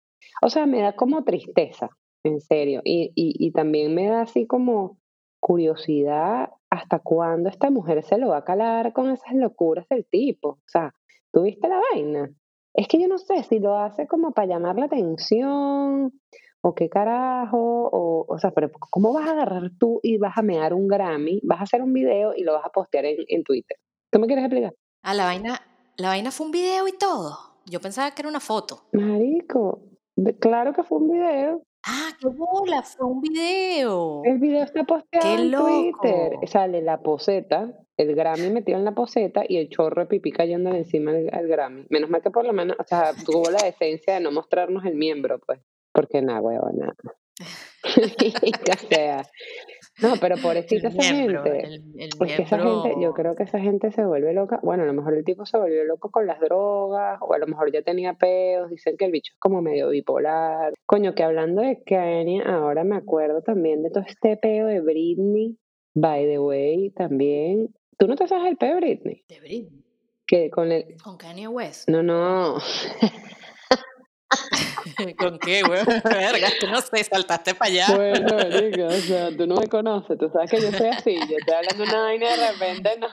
O 0.43 0.51
sea, 0.51 0.67
me 0.67 0.83
da 0.83 0.93
como 0.95 1.25
tristeza, 1.25 1.91
en 2.25 2.41
serio. 2.41 2.81
Y, 2.85 3.13
y, 3.15 3.35
y 3.39 3.53
también 3.53 3.95
me 3.95 4.09
da 4.09 4.23
así 4.23 4.47
como 4.47 4.99
curiosidad 5.41 6.51
hasta 6.71 6.99
cuándo 6.99 7.49
esta 7.49 7.71
mujer 7.71 8.03
se 8.03 8.19
lo 8.19 8.29
va 8.29 8.39
a 8.39 8.45
calar 8.45 8.93
con 8.93 9.11
esas 9.11 9.35
locuras 9.35 9.89
del 9.89 10.05
tipo. 10.07 10.49
O 10.49 10.69
sea, 10.69 10.95
¿tú 11.33 11.43
viste 11.43 11.69
la 11.69 11.81
vaina? 11.93 12.31
Es 12.75 12.89
que 12.89 13.01
yo 13.01 13.09
no 13.09 13.19
sé 13.19 13.43
si 13.45 13.59
lo 13.59 13.77
hace 13.77 14.07
como 14.07 14.33
para 14.33 14.49
llamar 14.49 14.77
la 14.77 14.87
atención 14.87 16.13
o 16.61 16.75
qué 16.75 16.89
carajo, 16.89 17.89
o, 17.93 18.27
o 18.29 18.39
sea, 18.39 18.51
pero 18.51 18.71
¿cómo 18.91 19.13
vas 19.13 19.29
a 19.29 19.33
agarrar 19.33 19.71
tú 19.79 20.01
y 20.03 20.19
vas 20.19 20.37
a 20.37 20.43
mear 20.43 20.75
un 20.75 20.89
Grammy? 20.89 21.41
Vas 21.45 21.61
a 21.61 21.63
hacer 21.65 21.83
un 21.83 21.93
video 21.93 22.35
y 22.37 22.43
lo 22.43 22.53
vas 22.55 22.67
a 22.67 22.71
postear 22.71 23.05
en, 23.05 23.17
en 23.29 23.45
Twitter. 23.45 23.79
¿Tú 24.11 24.19
me 24.19 24.27
quieres 24.27 24.45
explicar? 24.45 24.75
Ah, 25.03 25.15
la 25.15 25.25
vaina, 25.25 25.61
la 25.97 26.09
vaina 26.09 26.31
fue 26.31 26.47
un 26.47 26.53
video 26.53 26.89
y 26.89 26.93
todo. 26.93 27.37
Yo 27.67 27.81
pensaba 27.81 28.11
que 28.11 28.23
era 28.23 28.29
una 28.29 28.41
foto. 28.41 28.83
Marico, 28.93 29.81
claro 30.41 30.73
que 30.73 30.83
fue 30.83 30.99
un 30.99 31.11
video. 31.11 31.63
Ah, 31.85 32.11
qué 32.21 32.29
bola, 32.29 32.83
fue 32.83 33.07
un 33.07 33.21
video. 33.21 34.23
El 34.25 34.39
video 34.39 34.65
está 34.65 34.85
posteado 34.85 35.37
¡Qué 35.37 35.43
en 35.43 35.53
Twitter. 35.53 36.33
Sale 36.47 36.83
la 36.83 37.01
poseta, 37.01 37.73
el 37.97 38.15
Grammy 38.15 38.51
metido 38.51 38.79
en 38.79 38.85
la 38.85 38.93
poseta 38.93 39.43
y 39.49 39.57
el 39.57 39.69
chorro 39.69 40.03
de 40.03 40.09
pipí 40.09 40.33
cayéndole 40.33 40.79
encima 40.79 41.13
al, 41.13 41.31
al 41.33 41.47
Grammy. 41.47 41.87
Menos 41.89 42.11
mal 42.11 42.23
que 42.23 42.31
por 42.31 42.45
lo 42.45 42.53
menos, 42.53 42.77
o 42.79 42.85
sea, 42.85 43.13
tuvo 43.25 43.51
la 43.51 43.65
decencia 43.65 44.15
de 44.15 44.21
no 44.21 44.33
mostrarnos 44.33 44.85
el 44.85 44.97
miembro, 44.97 45.39
pues. 45.47 45.61
Porque 45.93 46.21
nada, 46.21 46.41
huevona. 46.41 46.95
o 47.85 48.89
sea, 48.89 49.23
no, 50.03 50.15
pero 50.21 50.37
pobrecita 50.37 50.89
esa 50.89 51.13
miembro, 51.13 51.43
gente. 51.43 51.67
el, 51.67 51.75
el 51.97 52.09
Es 52.09 52.37
que 52.37 52.43
esa 52.43 52.59
gente, 52.59 52.95
yo 53.01 53.13
creo 53.15 53.35
que 53.35 53.43
esa 53.43 53.59
gente 53.59 53.91
se 53.91 54.05
vuelve 54.05 54.33
loca. 54.33 54.61
Bueno, 54.63 54.85
a 54.85 54.87
lo 54.87 54.93
mejor 54.93 55.15
el 55.15 55.25
tipo 55.25 55.45
se 55.47 55.59
volvió 55.59 55.85
loco 55.85 56.11
con 56.11 56.27
las 56.27 56.41
drogas, 56.41 57.19
o 57.21 57.33
a 57.33 57.39
lo 57.39 57.47
mejor 57.47 57.73
ya 57.73 57.83
tenía 57.83 58.15
peos. 58.15 58.71
Dicen 58.71 58.97
que 58.97 59.07
el 59.07 59.13
bicho 59.13 59.33
es 59.33 59.39
como 59.39 59.63
medio 59.63 59.89
bipolar. 59.89 60.73
Coño, 60.87 61.15
que 61.15 61.23
hablando 61.25 61.63
de 61.63 61.83
Kanye, 61.85 62.43
ahora 62.45 62.85
me 62.85 62.97
acuerdo 62.97 63.43
también 63.43 63.83
de 63.83 63.91
todo 63.91 64.05
este 64.07 64.37
peo 64.37 64.67
de 64.67 64.81
Britney. 64.81 65.59
By 65.95 66.27
the 66.27 66.39
way, 66.39 66.91
también. 66.91 67.75
¿Tú 67.99 68.07
no 68.07 68.15
te 68.15 68.29
sabes 68.29 68.51
el 68.51 68.57
peo 68.57 68.75
de 68.75 68.77
Britney? 68.77 69.25
De 69.29 69.41
Britney. 69.41 69.85
Que 70.27 70.51
con 70.51 70.71
el. 70.71 70.97
Con 71.03 71.17
Kanye 71.17 71.49
West. 71.49 71.89
No, 71.89 72.03
no. 72.03 72.59
¿Con 75.19 75.39
qué, 75.39 75.63
güey? 75.63 75.81
Verga, 76.05 76.49
tú 76.61 76.67
no 76.67 76.81
sé, 76.81 77.03
saltaste 77.05 77.55
para 77.55 77.71
allá. 77.71 77.95
Bueno, 77.95 78.35
marica, 78.37 78.89
o 78.89 79.01
sea, 79.01 79.29
tú 79.37 79.47
no 79.47 79.57
me 79.57 79.69
conoces. 79.69 80.19
Tú 80.19 80.29
sabes 80.31 80.51
que 80.51 80.61
yo 80.61 80.71
soy 80.73 80.89
así. 80.89 81.15
Yo 81.29 81.37
estoy 81.39 81.55
hablando 81.55 81.85
una 81.85 82.01
vaina 82.03 82.27
y 82.27 82.39
de 82.39 82.53
repente, 82.53 82.91
no, 82.99 83.09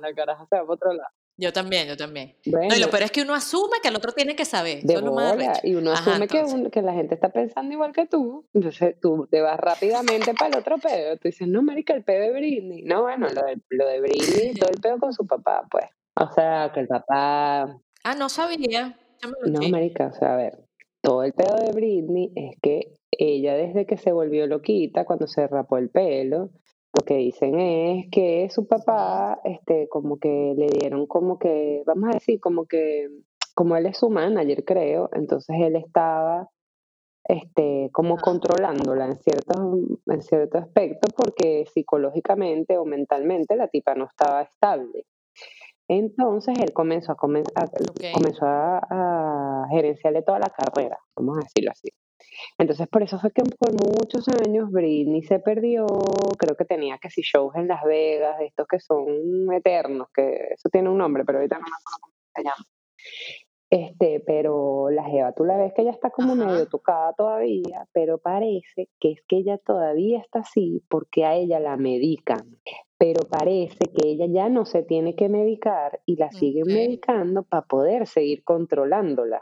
la 0.00 0.14
caraja 0.14 0.46
se 0.48 0.56
va 0.56 0.62
para 0.62 0.72
otro 0.74 0.92
lado. 0.92 1.08
Yo 1.36 1.54
también, 1.54 1.88
yo 1.88 1.96
también. 1.96 2.36
No, 2.44 2.74
y 2.76 2.78
lo 2.78 2.90
peor 2.90 3.04
es 3.04 3.10
que 3.10 3.22
uno 3.22 3.34
asume 3.34 3.78
que 3.82 3.88
el 3.88 3.96
otro 3.96 4.12
tiene 4.12 4.36
que 4.36 4.44
saber. 4.44 4.82
de 4.82 5.00
lo 5.00 5.12
más 5.12 5.64
y 5.64 5.74
uno 5.74 5.92
Ajá, 5.92 6.10
asume 6.12 6.28
que, 6.28 6.44
un- 6.44 6.70
que 6.70 6.82
la 6.82 6.92
gente 6.92 7.14
está 7.14 7.30
pensando 7.30 7.72
igual 7.72 7.92
que 7.92 8.06
tú, 8.06 8.46
entonces 8.52 8.96
tú 9.00 9.26
te 9.30 9.40
vas 9.40 9.58
rápidamente 9.58 10.34
para 10.34 10.48
el 10.50 10.56
otro 10.58 10.76
pedo, 10.76 11.16
tú 11.16 11.28
dices, 11.28 11.48
no, 11.48 11.62
marica, 11.62 11.94
el 11.94 12.04
pedo 12.04 12.24
de 12.24 12.32
Britney, 12.32 12.82
no, 12.82 13.02
bueno, 13.02 13.28
lo 13.28 13.42
de, 13.42 13.58
lo 13.70 13.86
de 13.88 14.00
Britney, 14.02 14.52
todo 14.52 14.68
el 14.68 14.80
pedo 14.82 14.98
con 14.98 15.14
su 15.14 15.26
papá, 15.26 15.66
pues, 15.70 15.86
o 16.16 16.30
sea, 16.34 16.70
que 16.74 16.80
el 16.80 16.88
papá, 16.88 17.74
Ah, 18.04 18.14
no 18.14 18.28
sabía. 18.28 18.98
No, 19.22 19.68
marica, 19.68 20.08
o 20.08 20.12
sea, 20.12 20.34
a 20.34 20.36
ver, 20.36 20.58
todo 21.02 21.22
el 21.24 21.32
pedo 21.32 21.56
de 21.56 21.72
Britney 21.72 22.32
es 22.34 22.56
que 22.62 22.94
ella 23.10 23.54
desde 23.54 23.86
que 23.86 23.96
se 23.96 24.12
volvió 24.12 24.46
loquita, 24.46 25.04
cuando 25.04 25.26
se 25.26 25.46
rapó 25.46 25.78
el 25.78 25.90
pelo, 25.90 26.50
lo 26.92 27.04
que 27.04 27.16
dicen 27.16 27.58
es 27.58 28.06
que 28.10 28.48
su 28.50 28.66
papá, 28.66 29.40
este, 29.44 29.88
como 29.88 30.18
que 30.18 30.54
le 30.56 30.66
dieron 30.66 31.06
como 31.06 31.38
que, 31.38 31.82
vamos 31.86 32.10
a 32.10 32.14
decir, 32.14 32.40
como 32.40 32.66
que, 32.66 33.08
como 33.54 33.76
él 33.76 33.86
es 33.86 33.98
su 33.98 34.10
manager, 34.10 34.64
creo, 34.64 35.08
entonces 35.12 35.56
él 35.60 35.76
estaba, 35.76 36.48
este, 37.24 37.90
como 37.92 38.16
controlándola 38.16 39.06
en 39.06 39.18
cierto, 39.18 39.78
en 40.06 40.22
cierto 40.22 40.58
aspecto, 40.58 41.08
porque 41.14 41.64
psicológicamente 41.72 42.76
o 42.76 42.84
mentalmente 42.84 43.54
la 43.54 43.68
tipa 43.68 43.94
no 43.94 44.06
estaba 44.06 44.42
estable. 44.42 45.04
Entonces 45.92 46.56
él 46.60 46.72
comenzó 46.72 47.10
a, 47.10 47.16
comen- 47.16 47.50
a- 47.56 47.68
comenzó 48.14 48.46
a, 48.46 48.78
a 48.78 49.66
gerenciarle 49.70 50.22
toda 50.22 50.38
la 50.38 50.48
carrera, 50.50 50.96
vamos 51.16 51.38
a 51.38 51.40
decirlo 51.42 51.72
así. 51.72 51.88
Entonces 52.58 52.86
por 52.86 53.02
eso 53.02 53.18
fue 53.18 53.32
que 53.32 53.42
por 53.42 53.72
muchos 53.72 54.28
años 54.28 54.70
Britney 54.70 55.22
se 55.24 55.40
perdió, 55.40 55.86
creo 56.38 56.54
que 56.56 56.64
tenía 56.64 56.98
que 56.98 57.10
si 57.10 57.22
shows 57.22 57.56
en 57.56 57.66
Las 57.66 57.82
Vegas, 57.82 58.38
de 58.38 58.46
estos 58.46 58.68
que 58.68 58.78
son 58.78 59.52
eternos, 59.52 60.06
que 60.14 60.50
eso 60.54 60.68
tiene 60.70 60.88
un 60.90 60.98
nombre, 60.98 61.24
pero 61.24 61.38
ahorita 61.38 61.56
no 61.56 61.62
me 61.62 61.76
acuerdo 61.76 61.98
cómo 62.02 62.14
se 62.36 62.42
llama. 62.44 62.66
Este, 63.68 64.20
pero 64.24 64.90
la 64.90 65.02
Jeva, 65.04 65.32
tú 65.32 65.44
la 65.44 65.56
ves 65.56 65.72
que 65.74 65.82
ella 65.82 65.90
está 65.92 66.10
como 66.10 66.34
Ajá. 66.34 66.44
medio 66.44 66.66
tocada 66.68 67.12
todavía, 67.14 67.88
pero 67.92 68.18
parece 68.18 68.88
que 69.00 69.12
es 69.12 69.22
que 69.26 69.38
ella 69.38 69.58
todavía 69.58 70.20
está 70.20 70.40
así 70.40 70.84
porque 70.88 71.24
a 71.24 71.34
ella 71.34 71.58
la 71.58 71.76
medican. 71.76 72.58
Pero 73.00 73.26
parece 73.26 73.78
que 73.78 74.10
ella 74.10 74.26
ya 74.28 74.50
no 74.50 74.66
se 74.66 74.82
tiene 74.82 75.16
que 75.16 75.30
medicar 75.30 76.02
y 76.04 76.16
la 76.16 76.30
siguen 76.32 76.66
medicando 76.66 77.44
para 77.44 77.62
poder 77.62 78.06
seguir 78.06 78.44
controlándola. 78.44 79.40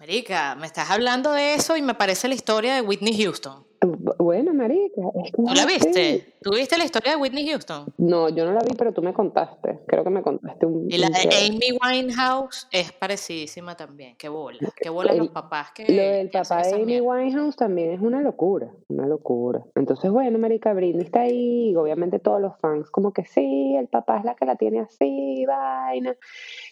Marica, 0.00 0.56
me 0.56 0.66
estás 0.66 0.90
hablando 0.90 1.30
de 1.32 1.54
eso 1.54 1.76
y 1.76 1.82
me 1.82 1.94
parece 1.94 2.26
la 2.26 2.34
historia 2.34 2.74
de 2.74 2.80
Whitney 2.80 3.16
Houston. 3.22 3.68
Bu- 3.80 4.16
Bueno, 4.18 4.52
marica, 4.54 5.02
es 5.24 5.32
¿Tú 5.32 5.44
la 5.54 5.64
viste? 5.66 6.34
¿Tú 6.42 6.50
viste 6.52 6.76
la 6.78 6.84
historia 6.84 7.12
de 7.12 7.16
Whitney 7.18 7.48
Houston? 7.48 7.86
No, 7.98 8.28
yo 8.28 8.44
no 8.44 8.52
la 8.52 8.60
vi, 8.60 8.74
pero 8.76 8.92
tú 8.92 9.02
me 9.02 9.12
contaste. 9.12 9.80
Creo 9.86 10.02
que 10.04 10.10
me 10.10 10.22
contaste 10.22 10.66
un, 10.66 10.86
Y 10.90 10.98
la 10.98 11.08
de. 11.08 11.28
Amy 11.46 11.78
Winehouse 11.80 12.68
es 12.72 12.92
parecidísima 12.92 13.76
también. 13.76 14.16
Qué 14.16 14.28
bola. 14.28 14.58
Qué 14.80 14.88
bola 14.90 15.12
los 15.14 15.26
El- 15.28 15.32
papás 15.32 15.72
que, 15.72 15.84
Lo 15.92 16.02
del 16.02 16.30
papá 16.30 16.62
de 16.62 16.74
Amy. 16.74 17.00
Winehouse 17.00 17.56
también 17.56 17.92
es 17.92 18.00
una 18.00 18.20
locura, 18.20 18.72
una 18.88 19.06
locura. 19.06 19.64
Entonces, 19.74 20.10
bueno, 20.10 20.38
marica, 20.38 20.72
Britney 20.72 21.04
está 21.04 21.20
ahí, 21.22 21.70
y 21.70 21.76
obviamente 21.76 22.18
todos 22.18 22.40
los 22.40 22.56
fans 22.58 22.90
como 22.90 23.12
que 23.12 23.24
sí, 23.24 23.76
el 23.76 23.88
papá 23.88 24.18
es 24.18 24.24
la 24.24 24.34
que 24.34 24.44
la 24.46 24.56
tiene 24.56 24.80
así, 24.80 25.44
vaina, 25.46 26.16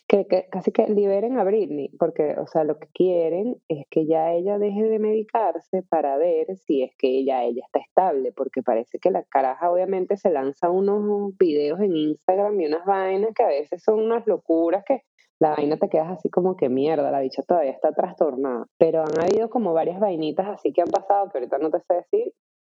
que, 0.08 0.26
que 0.26 0.46
casi 0.50 0.72
que 0.72 0.86
liberen 0.88 1.38
a 1.38 1.44
Britney, 1.44 1.88
porque, 1.98 2.34
o 2.38 2.46
sea, 2.46 2.64
lo 2.64 2.78
que 2.78 2.88
quieren 2.92 3.60
es 3.68 3.86
que 3.90 4.06
ya 4.06 4.32
ella 4.32 4.58
deje 4.58 4.84
de 4.84 4.98
medicarse 4.98 5.82
para 5.82 6.16
ver 6.16 6.56
si 6.56 6.82
es 6.82 6.92
que 6.96 7.08
ella, 7.08 7.44
ella 7.44 7.62
está 7.64 7.80
estable, 7.80 8.32
porque 8.32 8.62
parece 8.62 8.98
que 8.98 9.10
la 9.10 9.22
caraja 9.24 9.70
obviamente 9.70 10.16
se 10.16 10.30
lanza 10.30 10.70
unos 10.70 11.36
videos 11.38 11.80
en 11.80 11.96
Instagram 11.96 12.60
y 12.60 12.66
unas 12.66 12.84
vainas 12.84 13.30
que 13.34 13.42
a 13.42 13.48
veces 13.48 13.82
son 13.82 14.00
unas 14.00 14.26
locuras 14.26 14.84
que 14.84 15.02
la 15.38 15.50
vaina 15.50 15.76
te 15.76 15.88
quedas 15.88 16.10
así 16.10 16.30
como 16.30 16.56
que 16.56 16.68
mierda, 16.68 17.10
la 17.10 17.20
bicha 17.20 17.42
todavía 17.42 17.72
está 17.72 17.92
trastornada. 17.92 18.66
Pero 18.78 19.02
han 19.02 19.20
habido 19.20 19.50
como 19.50 19.74
varias 19.74 20.00
vainitas 20.00 20.46
así 20.48 20.72
que 20.72 20.82
han 20.82 20.88
pasado, 20.88 21.28
que 21.30 21.38
ahorita 21.38 21.58
no 21.58 21.70
te 21.70 21.80
sé 21.80 21.94
decir, 21.94 22.32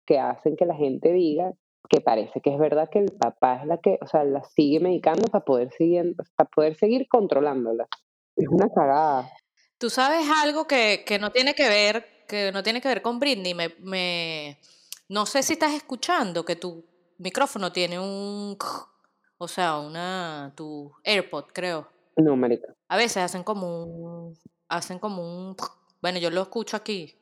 que 0.06 0.18
hacen 0.18 0.56
que 0.56 0.66
la 0.66 0.74
gente 0.74 1.12
diga 1.12 1.52
que 1.88 2.00
parece 2.00 2.40
que 2.40 2.52
es 2.52 2.58
verdad 2.58 2.88
que 2.90 2.98
el 2.98 3.12
papá 3.12 3.60
es 3.60 3.66
la 3.66 3.78
que, 3.78 3.98
o 4.02 4.06
sea, 4.06 4.24
la 4.24 4.42
sigue 4.42 4.80
medicando 4.80 5.26
para 5.30 5.44
poder 5.44 5.70
seguir, 5.72 6.14
para 6.36 6.50
poder 6.50 6.74
seguir 6.74 7.08
controlándola. 7.08 7.86
Es 8.36 8.48
una 8.48 8.68
cagada. 8.68 9.30
Tú 9.78 9.90
sabes 9.90 10.26
algo 10.42 10.66
que, 10.66 11.04
que 11.06 11.18
no 11.18 11.30
tiene 11.30 11.54
que 11.54 11.68
ver, 11.68 12.04
que 12.28 12.52
no 12.52 12.62
tiene 12.62 12.80
que 12.80 12.86
ver 12.88 13.02
con 13.02 13.18
Britney. 13.18 13.54
Me, 13.54 13.74
me- 13.80 14.60
no 15.08 15.26
sé 15.26 15.42
si 15.42 15.54
estás 15.54 15.72
escuchando 15.74 16.44
que 16.44 16.54
tu 16.56 16.84
micrófono 17.18 17.72
tiene 17.72 17.98
un... 17.98 18.56
O 19.40 19.46
sea, 19.46 19.78
una... 19.78 20.52
Tu 20.56 20.92
AirPod, 21.04 21.44
creo. 21.52 21.88
No, 22.16 22.34
marica. 22.36 22.74
A 22.88 22.96
veces 22.96 23.18
hacen 23.18 23.44
como 23.44 23.84
un... 23.84 24.38
Hacen 24.68 24.98
como 24.98 25.22
un... 25.22 25.56
Bueno, 26.02 26.18
yo 26.18 26.30
lo 26.30 26.42
escucho 26.42 26.76
aquí. 26.76 27.14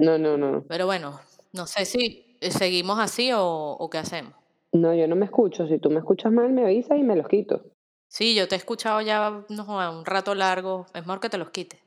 No, 0.00 0.18
no, 0.18 0.36
no. 0.36 0.64
Pero 0.68 0.86
bueno, 0.86 1.20
no 1.52 1.66
sé 1.66 1.84
si 1.84 2.36
seguimos 2.50 2.98
así 3.00 3.32
o, 3.32 3.44
o 3.44 3.88
qué 3.90 3.98
hacemos. 3.98 4.34
No, 4.72 4.94
yo 4.94 5.06
no 5.08 5.14
me 5.16 5.26
escucho. 5.26 5.66
Si 5.68 5.78
tú 5.78 5.90
me 5.90 5.98
escuchas 5.98 6.32
mal, 6.32 6.50
me 6.52 6.62
avisas 6.64 6.98
y 6.98 7.02
me 7.02 7.14
los 7.16 7.26
quito. 7.28 7.64
Sí, 8.08 8.34
yo 8.34 8.48
te 8.48 8.54
he 8.56 8.58
escuchado 8.58 9.00
ya 9.00 9.44
no, 9.48 9.64
joda, 9.64 9.90
un 9.90 10.04
rato 10.04 10.34
largo. 10.34 10.86
Es 10.94 11.02
mejor 11.06 11.20
que 11.20 11.28
te 11.30 11.38
los 11.38 11.50
quites. 11.50 11.80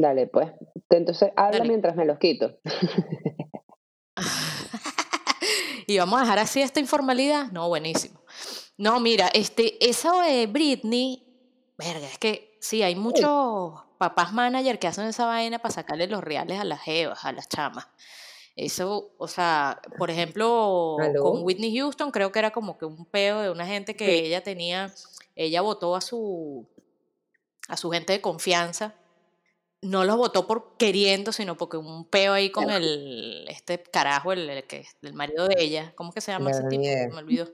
Dale, 0.00 0.28
pues. 0.28 0.48
Entonces 0.90 1.32
habla 1.34 1.58
Dale. 1.58 1.68
mientras 1.68 1.96
me 1.96 2.04
los 2.04 2.18
quito. 2.18 2.56
y 5.88 5.98
vamos 5.98 6.20
a 6.20 6.22
dejar 6.22 6.38
así 6.38 6.62
esta 6.62 6.78
informalidad. 6.78 7.50
No, 7.50 7.66
buenísimo. 7.68 8.22
No, 8.76 9.00
mira, 9.00 9.28
este, 9.34 9.84
eso 9.88 10.20
de 10.20 10.46
Britney, 10.46 11.26
verga, 11.76 12.06
es 12.06 12.16
que 12.18 12.56
sí, 12.60 12.84
hay 12.84 12.94
muchos 12.94 13.72
papás 13.98 14.32
manager 14.32 14.78
que 14.78 14.86
hacen 14.86 15.06
esa 15.06 15.26
vaina 15.26 15.58
para 15.58 15.74
sacarle 15.74 16.06
los 16.06 16.22
reales 16.22 16.60
a 16.60 16.64
las 16.64 16.80
jevas, 16.80 17.24
a 17.24 17.32
las 17.32 17.48
chamas. 17.48 17.88
Eso, 18.54 19.10
o 19.18 19.26
sea, 19.26 19.80
por 19.98 20.10
ejemplo, 20.10 20.96
con. 21.20 21.42
Whitney 21.42 21.76
Houston 21.76 22.12
creo 22.12 22.30
que 22.30 22.38
era 22.38 22.52
como 22.52 22.78
que 22.78 22.84
un 22.84 23.04
peo 23.04 23.40
de 23.40 23.50
una 23.50 23.66
gente 23.66 23.96
que 23.96 24.06
Sí. 24.06 24.26
ella 24.26 24.44
tenía, 24.44 24.94
ella 25.34 25.60
votó 25.60 25.96
a 25.96 26.00
su, 26.00 26.68
a 27.68 27.76
su 27.76 27.90
gente 27.90 28.12
de 28.12 28.20
confianza. 28.20 28.94
No 29.80 30.04
los 30.04 30.16
votó 30.16 30.46
por 30.46 30.76
queriendo, 30.76 31.32
sino 31.32 31.56
porque 31.56 31.76
un 31.76 32.04
peo 32.04 32.32
ahí 32.32 32.50
con 32.50 32.64
Claro. 32.64 32.84
el, 32.84 33.46
este 33.48 33.80
carajo, 33.82 34.32
el, 34.32 34.50
el 34.50 34.64
que, 34.64 34.86
el 35.02 35.14
marido 35.14 35.46
de 35.46 35.54
ella. 35.58 35.92
¿Cómo 35.94 36.12
que 36.12 36.20
se 36.20 36.32
llama 36.32 36.50
ese 36.50 36.64
tipo? 36.64 36.82
Me 36.82 37.16
olvidó. 37.16 37.48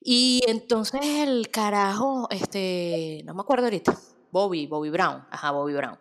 Y 0.00 0.42
entonces 0.48 1.00
el 1.02 1.50
carajo, 1.50 2.28
este, 2.30 3.22
no 3.24 3.32
me 3.34 3.40
acuerdo 3.42 3.66
ahorita, 3.66 3.96
Bobby, 4.32 4.66
Bobby 4.66 4.90
Brown, 4.90 5.24
ajá, 5.30 5.52
Bobby 5.52 5.72
Brown. 5.74 5.98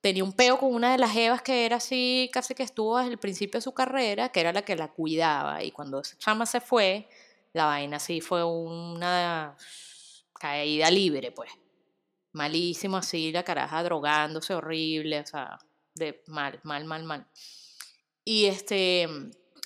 Tenía 0.00 0.24
un 0.24 0.32
peo 0.32 0.58
con 0.58 0.74
una 0.74 0.92
de 0.92 0.98
las 0.98 1.12
jevas 1.12 1.40
que 1.42 1.64
era 1.64 1.76
así, 1.76 2.28
casi 2.32 2.54
que 2.54 2.62
estuvo 2.62 2.98
desde 2.98 3.12
el 3.12 3.18
principio 3.18 3.58
de 3.58 3.62
su 3.62 3.72
carrera, 3.72 4.30
que 4.30 4.40
era 4.40 4.52
la 4.52 4.62
que 4.62 4.76
la 4.76 4.92
cuidaba. 4.92 5.62
Y 5.62 5.70
cuando 5.70 6.00
esa 6.00 6.16
chama 6.18 6.44
se 6.46 6.60
fue, 6.60 7.08
la 7.52 7.66
vaina 7.66 7.98
sí 7.98 8.20
fue 8.20 8.44
una 8.44 9.56
caída 10.38 10.90
libre, 10.90 11.30
pues. 11.32 11.50
Malísimo 12.34 12.96
así, 12.96 13.30
la 13.30 13.44
caraja 13.44 13.82
drogándose 13.84 14.54
horrible, 14.54 15.20
o 15.20 15.26
sea, 15.26 15.58
de 15.94 16.22
mal, 16.26 16.60
mal, 16.64 16.84
mal, 16.84 17.04
mal. 17.04 17.28
Y 18.24 18.46
este, 18.46 19.08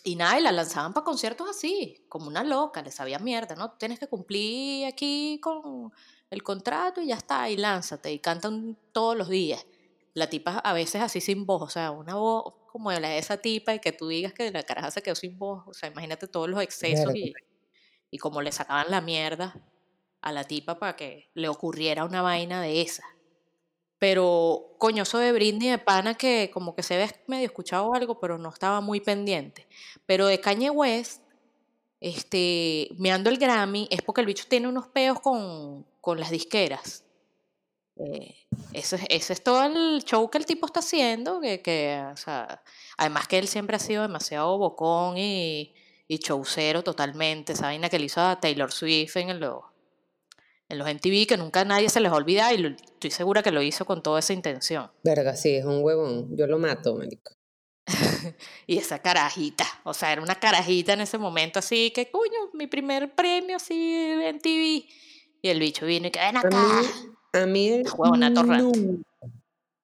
y 0.04 0.16
nada, 0.16 0.38
y 0.38 0.42
la 0.42 0.52
lanzaban 0.52 0.92
para 0.92 1.04
conciertos 1.04 1.48
así, 1.48 2.04
como 2.10 2.28
una 2.28 2.44
loca, 2.44 2.82
le 2.82 2.90
sabía 2.90 3.18
mierda, 3.18 3.54
¿no? 3.54 3.72
Tienes 3.72 3.98
que 3.98 4.06
cumplir 4.06 4.84
aquí 4.84 5.40
con 5.42 5.92
el 6.28 6.42
contrato 6.42 7.00
y 7.00 7.06
ya 7.06 7.16
está, 7.16 7.48
y 7.48 7.56
lánzate, 7.56 8.12
y 8.12 8.18
cantan 8.18 8.76
todos 8.92 9.16
los 9.16 9.30
días. 9.30 9.64
La 10.12 10.28
tipa 10.28 10.58
a 10.58 10.72
veces 10.75 11.00
así 11.00 11.22
sin 11.22 11.46
voz, 11.46 11.62
o 11.62 11.68
sea, 11.70 11.90
una 11.90 12.16
voz 12.16 12.52
como 12.70 12.92
la 12.92 13.08
de 13.08 13.18
esa 13.18 13.38
tipa 13.38 13.75
y 13.75 13.80
que 13.80 13.92
tú 13.92 14.08
digas 14.08 14.34
que 14.34 14.50
la 14.50 14.62
caraja 14.62 14.90
se 14.90 15.00
quedó 15.00 15.14
sin 15.14 15.38
voz, 15.38 15.64
o 15.66 15.72
sea, 15.72 15.88
imagínate 15.88 16.28
todos 16.28 16.50
los 16.50 16.60
excesos 16.60 17.14
y, 17.14 17.32
y 18.10 18.18
como 18.18 18.42
le 18.42 18.52
sacaban 18.52 18.90
la 18.90 19.00
mierda 19.00 19.54
a 20.28 20.32
la 20.32 20.44
tipa 20.44 20.78
para 20.78 20.97
que 20.97 21.30
le 21.35 21.49
ocurriera 21.49 22.04
una 22.04 22.23
vaina 22.23 22.62
de 22.62 22.80
esa. 22.82 23.04
Pero 23.99 24.76
coño, 24.78 25.02
eso 25.02 25.18
de 25.18 25.32
Britney 25.32 25.70
de 25.70 25.78
pana 25.78 26.14
que 26.14 26.50
como 26.52 26.75
que 26.76 26.82
se 26.85 26.97
ve 26.97 27.11
medio 27.26 27.47
escuchado 27.47 27.92
algo, 27.94 28.20
pero 28.20 28.38
no 28.38 28.48
estaba 28.50 28.81
muy 28.81 29.00
pendiente. 29.00 29.66
Pero 30.07 30.26
de 30.26 30.40
Kanye 30.40 30.70
West, 30.70 31.22
este, 32.00 32.90
meando 32.96 33.29
el 33.29 33.38
Grammy, 33.38 33.88
es 33.90 34.03
porque 34.03 34.20
el 34.20 34.26
bicho 34.29 34.44
tiene 34.48 34.68
unos 34.68 34.87
peos 34.88 35.18
con, 35.20 35.85
con 36.00 36.20
las 36.20 36.31
disqueras. 36.31 37.05
Eh, 37.96 38.37
ese, 38.72 39.00
es- 39.09 39.42
todo 39.42 39.64
el 39.64 40.05
show 40.05 40.31
que 40.31 40.38
el 40.38 40.46
tipo 40.46 40.66
está 40.66 40.79
haciendo, 40.79 41.40
que, 41.40 41.61
que, 41.61 42.00
además 42.96 43.26
que 43.26 43.38
él 43.38 43.48
siempre 43.48 43.74
ha 43.74 43.81
sido 43.81 44.03
demasiado 44.03 44.57
bocón 44.59 45.18
y, 45.18 45.74
y 46.07 46.18
showcero 46.18 46.85
totalmente, 46.85 47.55
esa 47.55 47.66
vaina 47.66 47.88
que 47.88 47.98
le 47.98 48.05
hizo 48.07 48.20
a 48.20 48.38
Taylor 48.38 48.70
Swift 48.70 49.16
en 49.16 49.40
los, 49.40 49.64
en 50.68 50.78
los 50.78 50.88
MTV, 50.88 51.26
que 51.26 51.37
nunca 51.37 51.64
nadie 51.64 51.88
se 51.88 52.00
les 52.00 52.12
olvida 52.12 52.52
y 52.52 52.59
lo- 52.59 52.68
estoy 52.68 53.11
segura 53.11 53.42
que 53.42 53.50
lo 53.50 53.62
hizo 53.62 53.85
con 53.87 54.02
toda 54.02 54.18
esa 54.20 54.33
intención. 54.33 54.90
Verga, 55.02 55.35
sí, 55.37 55.54
es 55.57 55.64
un 55.64 55.83
huevón. 55.83 56.37
Yo 56.37 56.46
lo 56.46 56.59
mato, 56.59 56.94
marico. 56.96 57.33
Y 58.66 58.76
esa 58.78 59.00
carajita, 59.00 59.64
o 59.85 59.94
sea, 59.94 60.12
era 60.12 60.20
una 60.22 60.35
carajita 60.35 60.92
en 60.92 61.00
ese 61.00 61.16
momento 61.18 61.59
así, 61.59 61.90
que 61.90 62.11
coño, 62.11 62.50
mi 62.52 62.66
primer 62.66 63.14
premio 63.14 63.57
así 63.57 63.74
en 63.94 64.20
MTV. 64.37 64.85
Y 65.40 65.48
el 65.48 65.59
bicho 65.61 65.87
vino 65.87 66.09
y 66.09 66.11
que 66.11 66.18
ven 66.18 66.37
A 66.37 66.40
acá. 66.40 66.83
a 67.33 67.46
mí 67.46 67.68
él 67.68 67.85
nunca, 67.85 69.02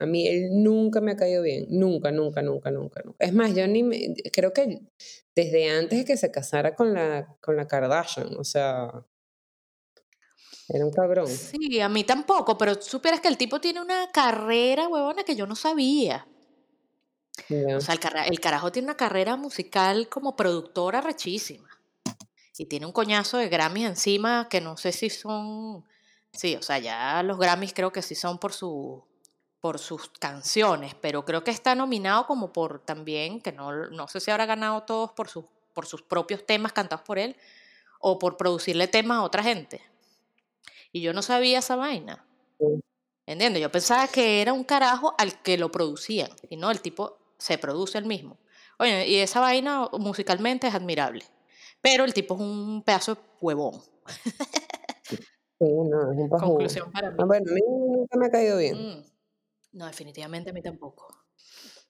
a 0.01 0.07
mí 0.07 0.27
él 0.29 0.49
nunca 0.62 1.01
me 1.01 1.12
ha 1.12 1.16
caído 1.16 1.42
bien. 1.42 1.66
Nunca, 1.70 2.11
nunca, 2.11 2.42
nunca, 2.42 2.70
nunca, 2.70 3.01
nunca. 3.05 3.25
Es 3.25 3.33
más, 3.33 3.55
yo 3.55 3.66
ni 3.68 3.83
me, 3.83 4.14
creo 4.33 4.53
que 4.53 4.81
desde 5.35 5.70
antes 5.70 6.01
de 6.01 6.05
que 6.05 6.16
se 6.16 6.31
casara 6.31 6.75
con 6.75 6.92
la, 6.92 7.37
con 7.40 7.57
la 7.57 7.66
Kardashian, 7.66 8.37
o 8.37 8.44
sea, 8.44 8.90
era 10.68 10.85
un 10.85 10.92
cabrón. 10.92 11.29
Sí, 11.29 11.81
a 11.81 11.88
mí 11.88 12.05
tampoco, 12.05 12.57
pero 12.57 12.81
supieras 12.81 13.20
que 13.20 13.29
el 13.29 13.37
tipo 13.37 13.61
tiene 13.61 13.81
una 13.81 14.11
carrera, 14.11 14.88
huevona, 14.88 15.24
que 15.24 15.37
yo 15.37 15.46
no 15.46 15.57
sabía. 15.57 16.27
O 17.77 17.81
sea, 17.81 17.96
el 18.27 18.40
carajo 18.40 18.72
tiene 18.72 18.87
una 18.87 18.96
carrera 18.96 19.37
musical 19.37 20.09
como 20.09 20.37
productora 20.37 21.00
rechísima. 21.00 21.68
Y 22.57 22.66
tiene 22.66 22.87
un 22.87 22.92
coñazo 22.92 23.38
de 23.38 23.48
Grammys 23.48 23.87
encima 23.87 24.48
que 24.48 24.61
no 24.61 24.77
sé 24.77 24.92
si 24.92 25.11
son. 25.11 25.85
Sí, 26.33 26.57
o 26.57 26.62
sea, 26.62 26.79
ya 26.79 27.22
los 27.22 27.38
Grammys 27.38 27.74
creo 27.74 27.92
que 27.92 28.03
sí 28.03 28.14
son 28.14 28.38
por 28.38 28.53
su 28.53 29.05
por 29.61 29.79
sus 29.79 30.11
canciones, 30.18 30.94
pero 30.94 31.24
creo 31.24 31.42
que 31.42 31.50
está 31.50 31.74
nominado 31.74 32.27
como 32.27 32.53
por 32.53 32.81
también, 32.81 33.40
que 33.40 33.50
no, 33.50 33.87
no 33.88 34.09
sé 34.09 34.20
si 34.20 34.31
habrá 34.31 34.44
ganado 34.44 34.83
todos 34.83 35.12
por 35.12 35.27
sus, 35.27 35.46
por 35.72 35.87
sus 35.87 36.03
propios 36.03 36.44
temas 36.44 36.74
cantados 36.74 37.03
por 37.03 37.18
él, 37.18 37.35
o 37.98 38.18
por 38.18 38.37
producirle 38.37 38.88
temas 38.88 39.16
a 39.16 39.22
otra 39.22 39.42
gente. 39.42 39.81
Y 40.95 41.01
yo 41.01 41.13
no 41.13 41.23
sabía 41.23 41.59
esa 41.59 41.75
vaina. 41.75 42.25
¿Entiendes? 43.27 43.61
Yo 43.61 43.73
pensaba 43.73 44.07
que 44.07 44.41
era 44.41 44.53
un 44.53 44.63
carajo 44.63 45.13
al 45.19 45.43
que 45.43 45.59
lo 45.59 45.73
producían. 45.73 46.31
Y 46.49 46.57
no, 46.57 46.71
el 46.71 46.81
tipo 46.81 47.19
se 47.37 47.59
produce 47.59 47.99
el 47.99 48.05
mismo. 48.05 48.39
Oye, 48.79 49.09
y 49.09 49.17
esa 49.17 49.41
vaina 49.41 49.89
musicalmente 49.99 50.69
es 50.69 50.75
admirable. 50.75 51.25
Pero 51.83 52.05
el 52.05 52.15
tipo 52.15 52.35
es 52.37 52.41
un 52.41 52.85
pedazo 52.85 53.17
de 53.17 53.21
huevón. 53.41 53.83
Sí, 55.03 55.67
no, 55.67 56.13
es 56.13 56.19
un. 56.19 56.29
Conclusión 56.29 56.93
para 56.93 57.11
mí. 57.11 57.17
Bueno, 57.27 57.51
a 57.51 57.55
mí 57.55 57.61
nunca 57.67 58.17
me 58.17 58.27
ha 58.27 58.31
caído 58.31 58.57
bien. 58.57 58.77
Mm, 58.77 59.05
No, 59.73 59.87
definitivamente 59.87 60.51
a 60.51 60.53
mí 60.53 60.63
tampoco. 60.63 61.09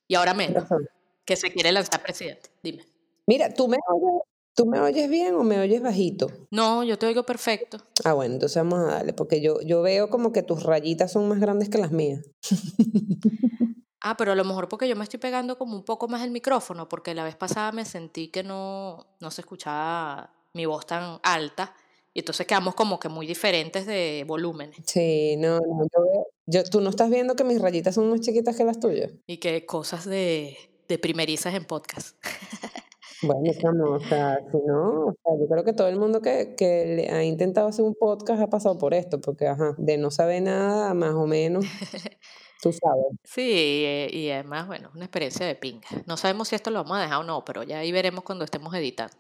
Y 0.09 0.15
ahora 0.15 0.33
menos, 0.33 0.65
que 1.27 1.37
se 1.37 1.53
quiere 1.53 1.73
lanzar 1.73 2.03
presidente. 2.03 2.49
Dime. 2.63 2.87
Mira, 3.27 3.53
¿tú 3.53 3.69
me 3.69 3.77
oyes, 3.87 4.23
¿tú 4.55 4.67
me 4.67 4.81
oyes 4.81 5.09
bien 5.11 5.35
o 5.35 5.43
me 5.43 5.61
oyes 5.61 5.83
bajito? 5.83 6.31
No, 6.51 6.85
yo 6.85 6.99
te 6.99 7.07
oigo 7.07 7.25
perfecto. 7.25 7.79
Ah, 8.05 8.13
bueno, 8.15 8.35
entonces 8.35 8.57
vamos 8.57 8.81
a 8.81 8.95
darle, 8.95 9.13
porque 9.13 9.41
yo, 9.41 9.61
yo 9.63 9.83
veo 9.83 10.09
como 10.11 10.33
que 10.33 10.43
tus 10.43 10.63
rayitas 10.63 11.13
son 11.13 11.29
más 11.29 11.41
grandes 11.41 11.69
que 11.69 11.79
las 11.79 11.93
mías. 11.93 12.25
Ah, 14.07 14.19
pero 14.19 14.33
a 14.33 14.35
lo 14.35 14.45
mejor 14.45 14.69
porque 14.69 14.87
yo 14.87 14.97
me 14.97 15.03
estoy 15.03 15.19
pegando 15.19 15.57
como 15.57 15.75
un 15.75 15.83
poco 15.83 16.09
más 16.09 16.23
el 16.23 16.31
micrófono, 16.31 16.91
porque 16.91 17.15
la 17.15 17.25
vez 17.25 17.37
pasada 17.37 17.73
me 17.73 17.87
sentí 17.87 18.29
que 18.29 18.43
no, 18.43 19.07
no 19.19 19.31
se 19.31 19.41
escuchaba 19.41 20.31
mi 20.53 20.67
voz 20.67 20.85
tan 20.85 21.21
alta. 21.23 21.75
Y 22.13 22.19
entonces 22.19 22.47
quedamos 22.47 22.75
como 22.75 23.01
que 23.01 23.09
muy 23.09 23.27
diferentes 23.27 23.87
de 23.87 24.25
volúmenes. 24.27 24.77
Sí, 24.85 25.37
no, 25.39 25.59
no, 25.59 25.85
yo 25.85 26.03
veo, 26.03 26.27
yo, 26.45 26.65
tú 26.65 26.83
no 26.83 26.91
estás 26.91 27.09
viendo 27.09 27.35
que 27.35 27.45
mis 27.45 27.63
rayitas 27.63 27.95
son 27.95 28.11
más 28.11 28.21
chiquitas 28.21 28.55
que 28.55 28.65
las 28.65 28.79
tuyas. 28.79 29.11
Y 29.27 29.39
que 29.39 29.65
cosas 29.65 30.05
de, 30.05 30.59
de 30.87 30.99
primerizas 30.99 31.55
en 31.55 31.65
podcast. 31.65 32.15
Bueno, 33.27 33.53
chamo, 33.61 33.85
o 33.93 34.01
sea, 34.01 34.39
si 34.51 34.59
no, 34.67 35.07
o 35.07 35.15
sea, 35.23 35.33
yo 35.39 35.49
creo 35.49 35.65
que 35.65 35.73
todo 35.73 35.89
el 35.89 35.97
mundo 35.97 36.21
que, 36.21 36.55
que 36.57 36.85
le 36.97 37.11
ha 37.11 37.25
intentado 37.25 37.69
hacer 37.69 37.85
un 37.85 37.95
podcast 37.95 38.43
ha 38.43 38.49
pasado 38.49 38.79
por 38.79 38.95
esto, 38.95 39.21
porque, 39.21 39.47
ajá, 39.47 39.75
de 39.79 39.97
no 39.97 40.11
saber 40.11 40.43
nada, 40.43 40.93
más 40.95 41.15
o 41.15 41.27
menos, 41.27 41.65
tú 42.63 42.73
sabes. 42.73 43.07
Sí, 43.25 43.83
eh, 43.85 44.11
y 44.13 44.31
además, 44.31 44.67
bueno, 44.67 44.91
una 44.95 45.05
experiencia 45.05 45.47
de 45.47 45.55
pinga. 45.55 45.89
No 46.07 46.17
sabemos 46.17 46.49
si 46.49 46.57
esto 46.57 46.71
lo 46.71 46.83
vamos 46.83 46.99
a 46.99 47.03
dejar 47.03 47.19
o 47.21 47.25
no, 47.25 47.45
pero 47.45 47.63
ya 47.63 47.79
ahí 47.79 47.93
veremos 47.93 48.25
cuando 48.25 48.45
estemos 48.45 48.75
editando. 48.75 49.17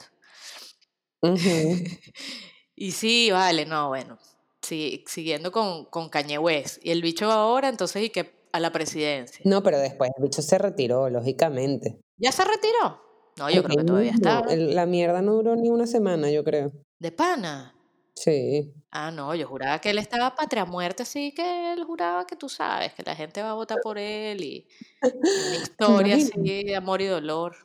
Ujú. 1.23 1.35
Y 2.77 2.91
sí, 2.91 3.31
vale, 3.31 3.67
no, 3.67 3.87
bueno. 3.87 4.19
Sí, 4.61 5.05
siguiendo 5.07 5.53
con, 5.53 5.85
con 5.85 6.09
Kanye 6.09 6.39
West. 6.39 6.79
Y 6.85 6.91
el 6.91 7.03
bicho 7.03 7.31
ahora, 7.31 7.69
entonces, 7.69 8.03
y 8.03 8.11
que 8.11 8.33
a 8.51 8.59
la 8.59 8.73
presidencia. 8.73 9.41
No, 9.45 9.63
pero 9.63 9.79
después 9.79 10.11
el 10.17 10.23
bicho 10.25 10.43
se 10.43 10.59
retiró, 10.59 11.09
lógicamente. 11.11 12.01
¿Ya 12.17 12.33
se 12.33 12.45
retiró? 12.45 13.04
No, 13.37 13.51
yo 13.51 13.63
creo 13.63 13.79
que 13.79 13.85
todavía 13.85 14.13
está. 14.13 14.45
la 14.57 14.87
mierda 14.87 15.23
no 15.23 15.35
duró 15.35 15.57
ni 15.57 15.71
una 15.71 15.87
semana, 15.87 16.31
yo 16.31 16.45
creo. 16.45 16.73
¿De 16.99 17.11
pana? 17.11 17.75
Sí. 18.15 18.73
Ah, 18.91 19.11
no, 19.11 19.35
yo 19.35 19.49
juraba 19.49 19.81
que 19.81 19.91
él 19.91 19.99
estaba 19.99 20.35
patria 20.37 20.65
muerte, 20.65 21.03
así 21.03 21.33
que 21.33 21.73
él 21.73 21.83
juraba 21.85 22.27
que 22.27 22.37
tú 22.37 22.49
sabes, 22.49 22.95
que 22.95 23.03
la 23.03 23.17
gente 23.17 23.43
va 23.43 23.51
a 23.51 23.55
votar 23.55 23.79
por 23.83 23.99
él 23.99 24.43
y, 24.43 24.69
una 25.03 25.57
historia 25.63 26.15
así 26.17 26.65
de 26.65 26.77
amor 26.77 27.03
y 27.03 27.07
dolor. 27.07 27.57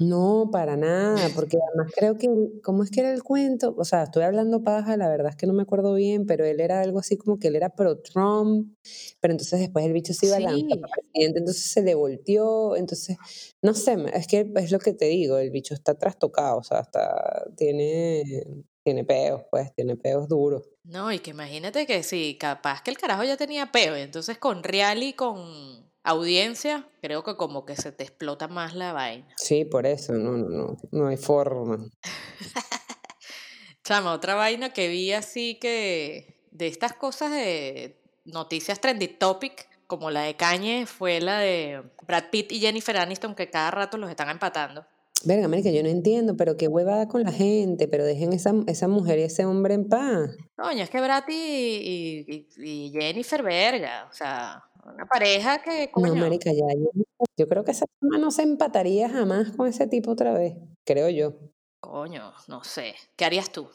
No, 0.00 0.48
para 0.50 0.76
nada, 0.76 1.30
porque 1.32 1.56
además 1.56 1.92
creo 1.96 2.16
que, 2.18 2.28
¿cómo 2.64 2.82
es 2.82 2.90
que 2.90 2.98
era 3.00 3.12
el 3.12 3.22
cuento? 3.22 3.76
O 3.78 3.84
sea, 3.84 4.02
estoy 4.02 4.24
hablando 4.24 4.64
paja, 4.64 4.96
la 4.96 5.08
verdad 5.08 5.28
es 5.30 5.36
que 5.36 5.46
no 5.46 5.52
me 5.52 5.62
acuerdo 5.62 5.94
bien, 5.94 6.26
pero 6.26 6.44
él 6.44 6.58
era 6.60 6.80
algo 6.80 6.98
así 6.98 7.16
como 7.16 7.38
que 7.38 7.46
él 7.46 7.54
era 7.54 7.70
pro-Trump, 7.76 8.74
pero 9.20 9.32
entonces 9.32 9.60
después 9.60 9.84
el 9.86 9.92
bicho 9.92 10.12
se 10.12 10.26
iba 10.26 10.36
a 10.36 10.40
lanzar 10.40 10.58
Sí, 10.68 10.76
para 10.80 10.90
presidente, 11.12 11.38
entonces 11.38 11.64
se 11.70 11.82
le 11.82 11.94
volteó, 11.94 12.74
entonces, 12.74 13.16
no 13.62 13.72
sé, 13.74 13.96
es 14.14 14.26
que 14.26 14.50
es 14.56 14.72
lo 14.72 14.80
que 14.80 14.94
te 14.94 15.04
digo, 15.06 15.38
el 15.38 15.50
bicho 15.50 15.74
está 15.74 15.94
trastocado, 15.96 16.58
o 16.58 16.64
sea, 16.64 16.80
está, 16.80 17.44
tiene, 17.56 18.24
tiene 18.82 19.04
peos, 19.04 19.42
pues, 19.48 19.72
tiene 19.76 19.96
peos 19.96 20.28
duros. 20.28 20.68
no, 20.82 21.12
y 21.12 21.20
que 21.20 21.30
imagínate 21.30 21.86
que 21.86 22.02
sí, 22.02 22.36
capaz 22.38 22.82
que 22.82 22.90
el 22.90 22.98
carajo 22.98 23.24
ya 23.24 23.36
tenía 23.36 23.72
peo, 23.72 23.96
y 23.96 24.00
entonces 24.00 24.38
con 24.38 24.62
real 24.62 25.02
y 25.02 25.12
con 25.14 25.88
audiencia, 26.04 26.86
creo 27.02 27.24
que 27.24 27.34
como 27.36 27.64
que 27.64 27.74
se 27.76 27.90
te 27.90 28.04
explota 28.04 28.46
más 28.46 28.74
la 28.74 28.92
vaina. 28.92 29.26
Sí, 29.36 29.64
por 29.64 29.86
eso, 29.86 30.12
no, 30.12 30.32
no, 30.36 30.48
no, 30.48 30.76
no 30.92 31.06
hay 31.08 31.16
forma. 31.16 31.88
Chama, 33.84 34.12
otra 34.12 34.34
vaina 34.34 34.72
que 34.72 34.88
vi 34.88 35.12
así 35.12 35.58
que 35.60 36.40
de 36.50 36.66
estas 36.68 36.94
cosas 36.94 37.30
de 37.32 38.00
noticias 38.24 38.80
trendy 38.80 39.08
topic, 39.08 39.68
como 39.86 40.10
la 40.10 40.22
de 40.22 40.36
Kanye, 40.36 40.86
fue 40.86 41.20
la 41.20 41.38
de 41.40 41.82
Brad 42.06 42.24
Pitt 42.30 42.52
y 42.52 42.60
Jennifer 42.60 42.96
Aniston, 42.96 43.34
que 43.34 43.50
cada 43.50 43.70
rato 43.70 43.98
los 43.98 44.08
están 44.08 44.30
empatando. 44.30 44.86
Verga, 45.26 45.48
marica, 45.48 45.70
yo 45.70 45.82
no 45.82 45.88
entiendo, 45.88 46.36
pero 46.36 46.56
qué 46.56 46.68
huevada 46.68 47.08
con 47.08 47.22
la 47.22 47.32
gente, 47.32 47.88
pero 47.88 48.04
dejen 48.04 48.32
esa, 48.32 48.52
esa 48.66 48.88
mujer 48.88 49.18
y 49.18 49.22
ese 49.22 49.44
hombre 49.44 49.74
en 49.74 49.88
paz. 49.88 50.30
Coño, 50.56 50.82
es 50.82 50.90
que 50.90 51.00
Brad 51.00 51.24
y- 51.28 52.46
y 52.58 52.90
Jennifer, 52.92 53.42
verga, 53.42 54.06
o 54.10 54.14
sea, 54.14 54.62
una 54.86 55.06
pareja 55.06 55.62
que, 55.62 55.90
No, 55.96 56.02
coño, 56.02 56.14
marica, 56.16 56.52
ya, 56.52 56.66
yo, 56.76 56.90
yo 57.36 57.48
creo 57.48 57.64
que 57.64 57.70
esa 57.72 57.86
chama 58.00 58.18
no 58.18 58.30
se 58.30 58.42
empataría 58.42 59.08
jamás 59.08 59.52
con 59.52 59.66
ese 59.68 59.86
tipo 59.86 60.10
otra 60.12 60.32
vez, 60.34 60.56
creo 60.84 61.08
yo. 61.10 61.34
coño, 61.80 62.32
no 62.48 62.64
sé, 62.64 62.94
¿qué 63.16 63.24
harías 63.24 63.50
tú? 63.50 63.68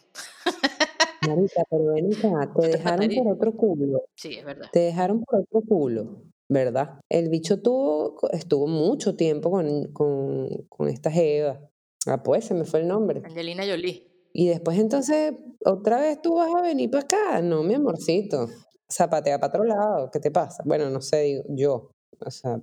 Marica, 1.28 1.64
pero 1.70 1.86
ven 1.94 2.10
acá, 2.14 2.54
te 2.56 2.62
¿Te 2.62 2.68
dejaron 2.78 3.04
empataría? 3.12 3.24
por 3.24 3.34
otro 3.34 3.58
culo, 3.58 4.02
Sí, 4.16 4.36
es 4.38 4.46
verdad. 4.46 4.70
te 4.72 4.80
dejaron 4.80 5.24
por 5.24 5.42
otro 5.42 5.62
culo, 5.68 6.24
¿verdad? 6.48 7.00
El 7.10 7.30
bicho 7.30 7.62
tuvo, 7.62 8.16
estuvo 8.32 8.68
mucho 8.68 9.16
tiempo 9.16 9.52
con, 9.52 9.92
con, 9.94 10.48
con 10.70 10.88
esta 10.88 11.12
jeva. 11.12 11.60
Ah, 12.08 12.24
pues, 12.24 12.46
se 12.46 12.54
me 12.54 12.64
fue 12.64 12.80
el 12.82 12.88
nombre. 12.88 13.22
Angelina 13.26 13.64
Jolie. 13.68 14.08
Y 14.32 14.48
después 14.48 14.80
entonces, 14.80 15.34
otra 15.66 16.00
vez 16.00 16.22
tú 16.22 16.36
vas 16.36 16.50
a 16.56 16.62
venir 16.62 16.90
para 16.90 17.04
acá. 17.04 17.42
No, 17.42 17.64
mi 17.64 17.74
amorcito. 17.74 18.48
Zapatea 18.92 19.40
para 19.40 19.50
otro 19.50 19.64
lado. 19.64 20.10
¿Qué 20.12 20.20
te 20.20 20.32
pasa? 20.32 20.64
Bueno, 20.66 20.90
no 20.90 21.02
sé, 21.02 21.22
digo, 21.22 21.44
yo. 21.50 21.92
O 22.26 22.32
sea, 22.32 22.60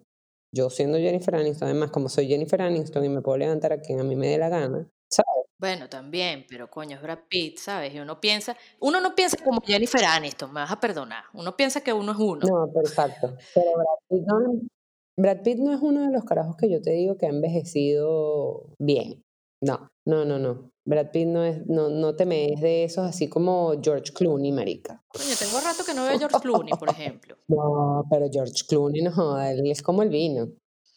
yo 0.54 0.70
siendo 0.70 0.98
Jennifer 0.98 1.34
Aniston, 1.34 1.68
además, 1.68 1.90
como 1.90 2.08
soy 2.08 2.26
Jennifer 2.28 2.60
Aniston 2.62 3.04
y 3.04 3.08
me 3.08 3.22
puedo 3.22 3.38
levantar 3.38 3.72
a 3.72 3.80
quien 3.80 4.00
a 4.00 4.04
mí 4.04 4.16
me 4.16 4.28
dé 4.28 4.38
la 4.38 4.48
gana, 4.48 4.88
¿sabes? 5.10 5.46
Bueno, 5.58 5.88
también, 5.88 6.44
pero 6.48 6.68
coño, 6.68 6.96
es 6.96 7.02
Brad 7.02 7.20
Pitt, 7.28 7.58
¿sabes? 7.58 7.94
Y 7.94 7.98
uno 7.98 8.20
piensa, 8.20 8.56
uno 8.80 9.00
no 9.00 9.14
piensa 9.14 9.38
como 9.42 9.60
Jennifer 9.62 10.04
Aniston, 10.04 10.52
me 10.52 10.60
vas 10.60 10.70
a 10.70 10.80
perdonar. 10.80 11.24
Uno 11.32 11.56
piensa 11.56 11.80
que 11.80 11.92
uno 11.92 12.12
es 12.12 12.18
uno. 12.18 12.46
No, 12.46 12.70
pero 12.72 12.86
exacto. 12.86 13.34
Pero 13.54 13.72
Brad 13.74 13.98
Pitt 14.08 14.26
no, 14.26 14.60
Brad 15.18 15.42
Pitt 15.42 15.58
no 15.58 15.72
es 15.72 15.80
uno 15.80 16.02
de 16.02 16.12
los 16.12 16.24
carajos 16.24 16.56
que 16.56 16.70
yo 16.70 16.82
te 16.82 16.90
digo 16.90 17.16
que 17.16 17.26
ha 17.26 17.30
envejecido 17.30 18.66
bien. 18.78 19.22
No, 19.62 19.88
no, 20.04 20.24
no, 20.24 20.38
no. 20.38 20.70
Brad 20.84 21.10
Pitt 21.10 21.26
no 21.26 21.44
es, 21.44 21.66
no, 21.66 21.88
no 21.88 22.14
te 22.14 22.26
me 22.26 22.52
es 22.52 22.60
de 22.60 22.84
esos 22.84 23.06
así 23.06 23.28
como 23.28 23.72
George 23.82 24.12
Clooney, 24.12 24.52
marica. 24.52 25.02
Coño, 25.08 25.34
tengo 25.38 25.60
rato 25.60 25.84
que 25.84 25.94
no 25.94 26.04
veo 26.04 26.14
a 26.14 26.18
George 26.18 26.38
Clooney, 26.40 26.72
por 26.78 26.90
ejemplo. 26.90 27.36
No, 27.48 28.04
pero 28.10 28.26
George 28.30 28.64
Clooney 28.68 29.02
no 29.02 29.12
joda, 29.12 29.50
él 29.50 29.70
es 29.70 29.82
como 29.82 30.02
el 30.02 30.10
vino, 30.10 30.48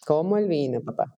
como 0.06 0.38
el 0.38 0.48
vino, 0.48 0.82
papá. 0.82 1.16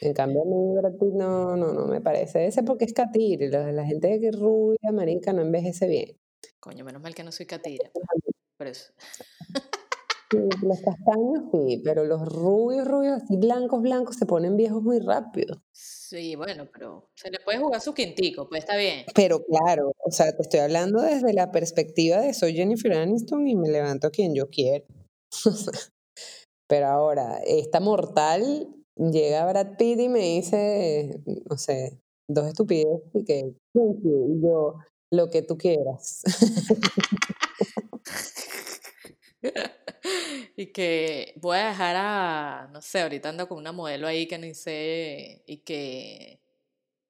En 0.00 0.12
cambio, 0.12 0.42
a 0.42 0.44
mí 0.44 0.76
Brad 0.76 0.98
Pitt 0.98 1.14
no, 1.14 1.56
no, 1.56 1.72
no 1.72 1.86
me 1.86 2.00
parece. 2.00 2.46
Ese 2.46 2.62
porque 2.62 2.84
es 2.84 2.92
catire, 2.92 3.48
la, 3.48 3.72
la 3.72 3.84
gente 3.84 4.20
que 4.20 4.28
es 4.28 4.38
rubia, 4.38 4.92
marica, 4.92 5.32
no 5.32 5.42
envejece 5.42 5.86
bien. 5.86 6.16
Coño, 6.60 6.84
menos 6.84 7.02
mal 7.02 7.14
que 7.14 7.24
no 7.24 7.32
soy 7.32 7.46
catira. 7.46 7.90
Por 8.58 8.66
eso. 8.66 8.92
Sí, 10.28 10.38
los 10.38 10.80
castaños 10.80 11.44
sí, 11.52 11.80
pero 11.84 12.04
los 12.04 12.26
rubios, 12.26 12.86
rubios, 12.86 13.22
así 13.22 13.36
blancos, 13.36 13.80
blancos, 13.80 14.16
se 14.16 14.26
ponen 14.26 14.56
viejos 14.56 14.82
muy 14.82 14.98
rápido. 14.98 15.62
Sí, 15.72 16.34
bueno, 16.34 16.68
pero 16.72 17.10
se 17.14 17.30
le 17.30 17.38
puede 17.38 17.58
jugar 17.58 17.80
su 17.80 17.94
quintico, 17.94 18.48
pues 18.48 18.64
está 18.64 18.76
bien. 18.76 19.04
Pero 19.14 19.44
claro, 19.44 19.92
o 19.98 20.10
sea, 20.10 20.34
te 20.34 20.42
estoy 20.42 20.60
hablando 20.60 21.00
desde 21.00 21.32
la 21.32 21.52
perspectiva 21.52 22.20
de 22.20 22.34
soy 22.34 22.54
Jennifer 22.54 22.92
Aniston 22.92 23.46
y 23.46 23.54
me 23.54 23.70
levanto 23.70 24.08
a 24.08 24.10
quien 24.10 24.34
yo 24.34 24.50
quiero. 24.50 24.84
Pero 26.68 26.86
ahora, 26.88 27.38
esta 27.46 27.78
mortal 27.78 28.68
llega 28.96 29.46
Brad 29.46 29.76
Pitt 29.78 30.00
y 30.00 30.08
me 30.08 30.20
dice, 30.20 31.20
no 31.48 31.56
sé, 31.56 32.00
dos 32.28 32.48
estupideces 32.48 33.14
y 33.14 33.24
que, 33.24 33.54
"Thank 33.72 34.02
you", 34.02 34.34
y 34.36 34.42
yo, 34.42 34.74
lo 35.12 35.30
que 35.30 35.42
tú 35.42 35.56
quieras. 35.56 36.24
Y 40.56 40.72
que 40.72 41.34
voy 41.36 41.58
a 41.58 41.68
dejar 41.68 41.96
a, 41.98 42.68
no 42.72 42.80
sé, 42.80 43.02
ahorita 43.02 43.28
ando 43.28 43.46
con 43.46 43.58
una 43.58 43.72
modelo 43.72 44.06
ahí 44.06 44.26
que 44.26 44.38
ni 44.38 44.54
sé, 44.54 45.42
y 45.46 45.58
que, 45.58 46.40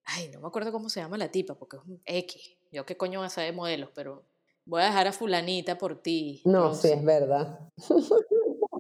ay, 0.05 0.29
no 0.29 0.41
me 0.41 0.49
acuerdo 0.49 0.73
cómo 0.73 0.89
se 0.89 1.01
llama 1.01 1.17
la 1.17 1.31
tipa, 1.31 1.55
porque 1.55 1.77
es 1.77 1.83
un 1.85 2.03
X. 2.05 2.57
Yo 2.73 2.85
qué 2.85 2.97
coño 2.97 3.21
voy 3.21 3.27
a 3.27 3.31
saber 3.31 3.53
de 3.53 3.57
modelos, 3.57 3.91
pero 3.95 4.27
voy 4.65 4.83
a 4.83 4.87
dejar 4.87 5.07
a 5.07 5.13
fulanita 5.13 5.79
por 5.79 6.03
ti, 6.03 6.43
No, 6.45 6.75
sí, 6.75 6.89
es 6.89 7.05
verdad. 7.05 7.61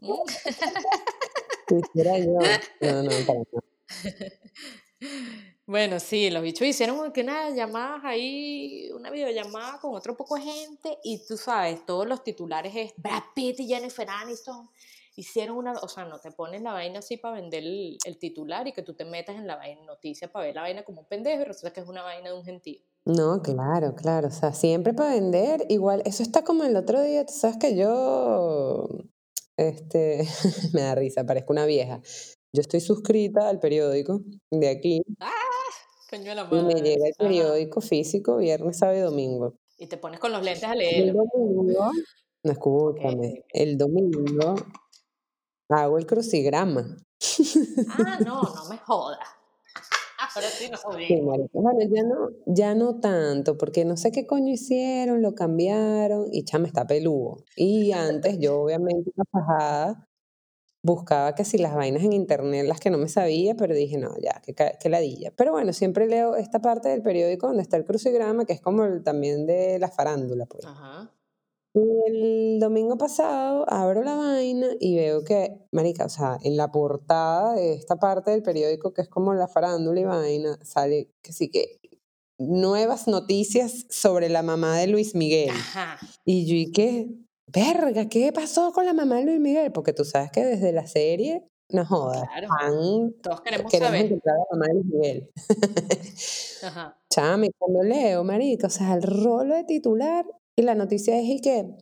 Mm. 0.00 0.22
Quisiera 1.68 2.18
yo. 2.18 2.38
No, 2.80 3.02
no, 3.02 3.10
para 3.26 3.38
nada. 3.38 3.62
Bueno, 5.66 5.98
sí, 5.98 6.30
los 6.30 6.42
bichos 6.44 6.66
hicieron 6.66 7.10
que 7.12 7.22
unas 7.22 7.52
llamadas 7.56 8.04
ahí, 8.04 8.88
una 8.94 9.10
videollamada 9.10 9.80
con 9.80 9.96
otro 9.96 10.16
poco 10.16 10.36
de 10.36 10.42
gente 10.42 10.98
y 11.02 11.26
tú 11.26 11.36
sabes, 11.36 11.84
todos 11.84 12.06
los 12.06 12.22
titulares 12.22 12.72
es 12.76 12.94
Brad 12.96 13.22
Pitt 13.34 13.58
y 13.58 13.66
Jennifer 13.66 14.06
Aniston 14.08 14.68
hicieron 15.16 15.56
una, 15.56 15.72
o 15.72 15.88
sea, 15.88 16.04
no 16.04 16.20
te 16.20 16.30
ponen 16.30 16.62
la 16.62 16.72
vaina 16.72 17.00
así 17.00 17.16
para 17.16 17.34
vender 17.34 17.64
el, 17.64 17.98
el 18.04 18.16
titular 18.16 18.68
y 18.68 18.72
que 18.72 18.82
tú 18.82 18.94
te 18.94 19.04
metas 19.04 19.34
en 19.34 19.48
la 19.48 19.56
vaina 19.56 19.82
noticia 19.84 20.30
para 20.30 20.46
ver 20.46 20.54
la 20.54 20.60
vaina 20.62 20.84
como 20.84 21.00
un 21.00 21.08
pendejo 21.08 21.42
y 21.42 21.44
resulta 21.46 21.72
que 21.72 21.80
es 21.80 21.88
una 21.88 22.02
vaina 22.02 22.28
de 22.28 22.36
un 22.36 22.44
gentío. 22.44 22.80
No, 23.04 23.42
claro, 23.42 23.96
claro. 23.96 24.28
O 24.28 24.32
sea, 24.32 24.52
siempre 24.52 24.94
para 24.94 25.14
vender, 25.14 25.66
igual, 25.68 26.00
eso 26.04 26.22
está 26.22 26.44
como 26.44 26.62
el 26.62 26.76
otro 26.76 27.02
día, 27.02 27.26
tú 27.26 27.32
sabes 27.32 27.56
que 27.56 27.76
yo, 27.76 28.86
este, 29.56 30.28
me 30.74 30.82
da 30.82 30.94
risa, 30.94 31.24
parezco 31.24 31.52
una 31.52 31.66
vieja. 31.66 32.00
Yo 32.52 32.60
estoy 32.60 32.80
suscrita 32.80 33.48
al 33.48 33.58
periódico 33.58 34.22
de 34.50 34.68
aquí 34.68 35.02
¡Ah! 35.20 35.45
Coño 36.16 36.30
de 36.30 36.34
la 36.34 36.48
y 36.50 36.62
me 36.64 36.74
llega 36.74 37.06
el 37.06 37.12
Ajá. 37.12 37.18
periódico 37.18 37.80
físico 37.80 38.36
viernes, 38.38 38.78
sábado 38.78 38.98
y 38.98 39.02
domingo. 39.02 39.54
Y 39.78 39.86
te 39.86 39.96
pones 39.98 40.18
con 40.20 40.32
los 40.32 40.42
lentes 40.42 40.64
a 40.64 40.72
El 40.72 40.78
leerlo. 40.78 41.24
domingo, 41.34 41.90
no 42.44 42.52
escúchame, 42.52 43.40
ok. 43.40 43.46
el 43.50 43.76
domingo 43.76 44.54
hago 45.68 45.98
el 45.98 46.06
crucigrama. 46.06 46.96
Ah, 47.88 48.18
no, 48.24 48.40
no 48.54 48.68
me 48.70 48.78
jodas. 48.78 49.18
Ahora 50.34 50.48
sí 50.48 50.70
nos 50.70 50.80
Sí. 50.80 51.20
Bueno, 51.20 51.46
ya 51.90 52.02
no, 52.02 52.30
ya 52.46 52.74
no 52.74 53.00
tanto, 53.00 53.58
porque 53.58 53.84
no 53.84 53.96
sé 53.98 54.12
qué 54.12 54.26
coño 54.26 54.52
hicieron, 54.52 55.20
lo 55.20 55.34
cambiaron 55.34 56.28
y 56.32 56.44
chama 56.44 56.66
está 56.66 56.86
peludo. 56.86 57.44
Y 57.54 57.92
antes 57.92 58.38
yo 58.38 58.60
obviamente 58.62 59.10
una 59.14 59.24
fajada 59.30 60.05
buscaba 60.86 61.34
que 61.34 61.44
si 61.44 61.58
las 61.58 61.74
vainas 61.74 62.02
en 62.04 62.12
internet, 62.12 62.64
las 62.66 62.80
que 62.80 62.90
no 62.90 62.98
me 62.98 63.08
sabía, 63.08 63.54
pero 63.56 63.74
dije, 63.74 63.98
no, 63.98 64.14
ya, 64.22 64.40
qué, 64.44 64.54
ca- 64.54 64.78
qué 64.80 64.88
ladilla. 64.88 65.32
Pero 65.36 65.52
bueno, 65.52 65.72
siempre 65.72 66.06
leo 66.06 66.36
esta 66.36 66.60
parte 66.60 66.88
del 66.88 67.02
periódico 67.02 67.48
donde 67.48 67.62
está 67.62 67.76
el 67.76 67.84
crucigrama, 67.84 68.44
que 68.44 68.52
es 68.52 68.60
como 68.60 68.84
el, 68.84 69.02
también 69.02 69.46
de 69.46 69.78
la 69.78 69.88
farándula, 69.90 70.46
pues. 70.46 70.64
Ajá. 70.64 71.12
El 71.74 72.58
domingo 72.58 72.96
pasado 72.96 73.66
abro 73.68 74.02
la 74.02 74.14
vaina 74.16 74.68
y 74.80 74.96
veo 74.96 75.24
que, 75.24 75.58
marica, 75.72 76.06
o 76.06 76.08
sea, 76.08 76.38
en 76.42 76.56
la 76.56 76.70
portada 76.72 77.54
de 77.54 77.74
esta 77.74 77.96
parte 77.96 78.30
del 78.30 78.42
periódico 78.42 78.94
que 78.94 79.02
es 79.02 79.08
como 79.08 79.34
la 79.34 79.46
farándula 79.46 80.00
y 80.00 80.04
vaina, 80.04 80.58
sale 80.64 81.10
que 81.20 81.32
sí 81.34 81.50
que 81.50 81.78
nuevas 82.38 83.08
noticias 83.08 83.86
sobre 83.90 84.28
la 84.30 84.42
mamá 84.42 84.78
de 84.78 84.86
Luis 84.86 85.14
Miguel. 85.14 85.50
Ajá. 85.50 85.98
Y 86.24 86.46
yo, 86.46 86.54
¿y 86.54 86.72
qué? 86.72 87.08
Verga, 87.52 88.08
¿qué 88.08 88.32
pasó 88.32 88.72
con 88.72 88.86
la 88.86 88.92
mamá 88.92 89.16
de 89.16 89.24
Luis 89.24 89.40
Miguel? 89.40 89.72
Porque 89.72 89.92
tú 89.92 90.04
sabes 90.04 90.30
que 90.32 90.44
desde 90.44 90.72
la 90.72 90.86
serie, 90.86 91.46
no 91.70 91.84
jodas, 91.86 92.22
Claro. 92.28 92.48
fan, 92.48 93.14
Todos 93.22 93.40
queremos 93.42 93.70
queremos 93.70 93.92
saber. 93.96 94.06
encontrar 94.06 94.34
a 94.34 94.38
la 94.38 94.46
mamá 94.52 94.66
de 94.66 94.74
Luis 94.74 94.86
Miguel. 94.86 95.30
Ajá. 96.64 96.98
Chame, 97.10 97.50
cuando 97.58 97.82
leo, 97.82 98.24
marica, 98.24 98.66
o 98.66 98.70
sea, 98.70 98.94
el 98.94 99.02
rolo 99.02 99.54
de 99.54 99.64
titular 99.64 100.26
y 100.56 100.62
la 100.62 100.74
noticia 100.74 101.18
es 101.18 101.24
y 101.26 101.40
que 101.40 101.76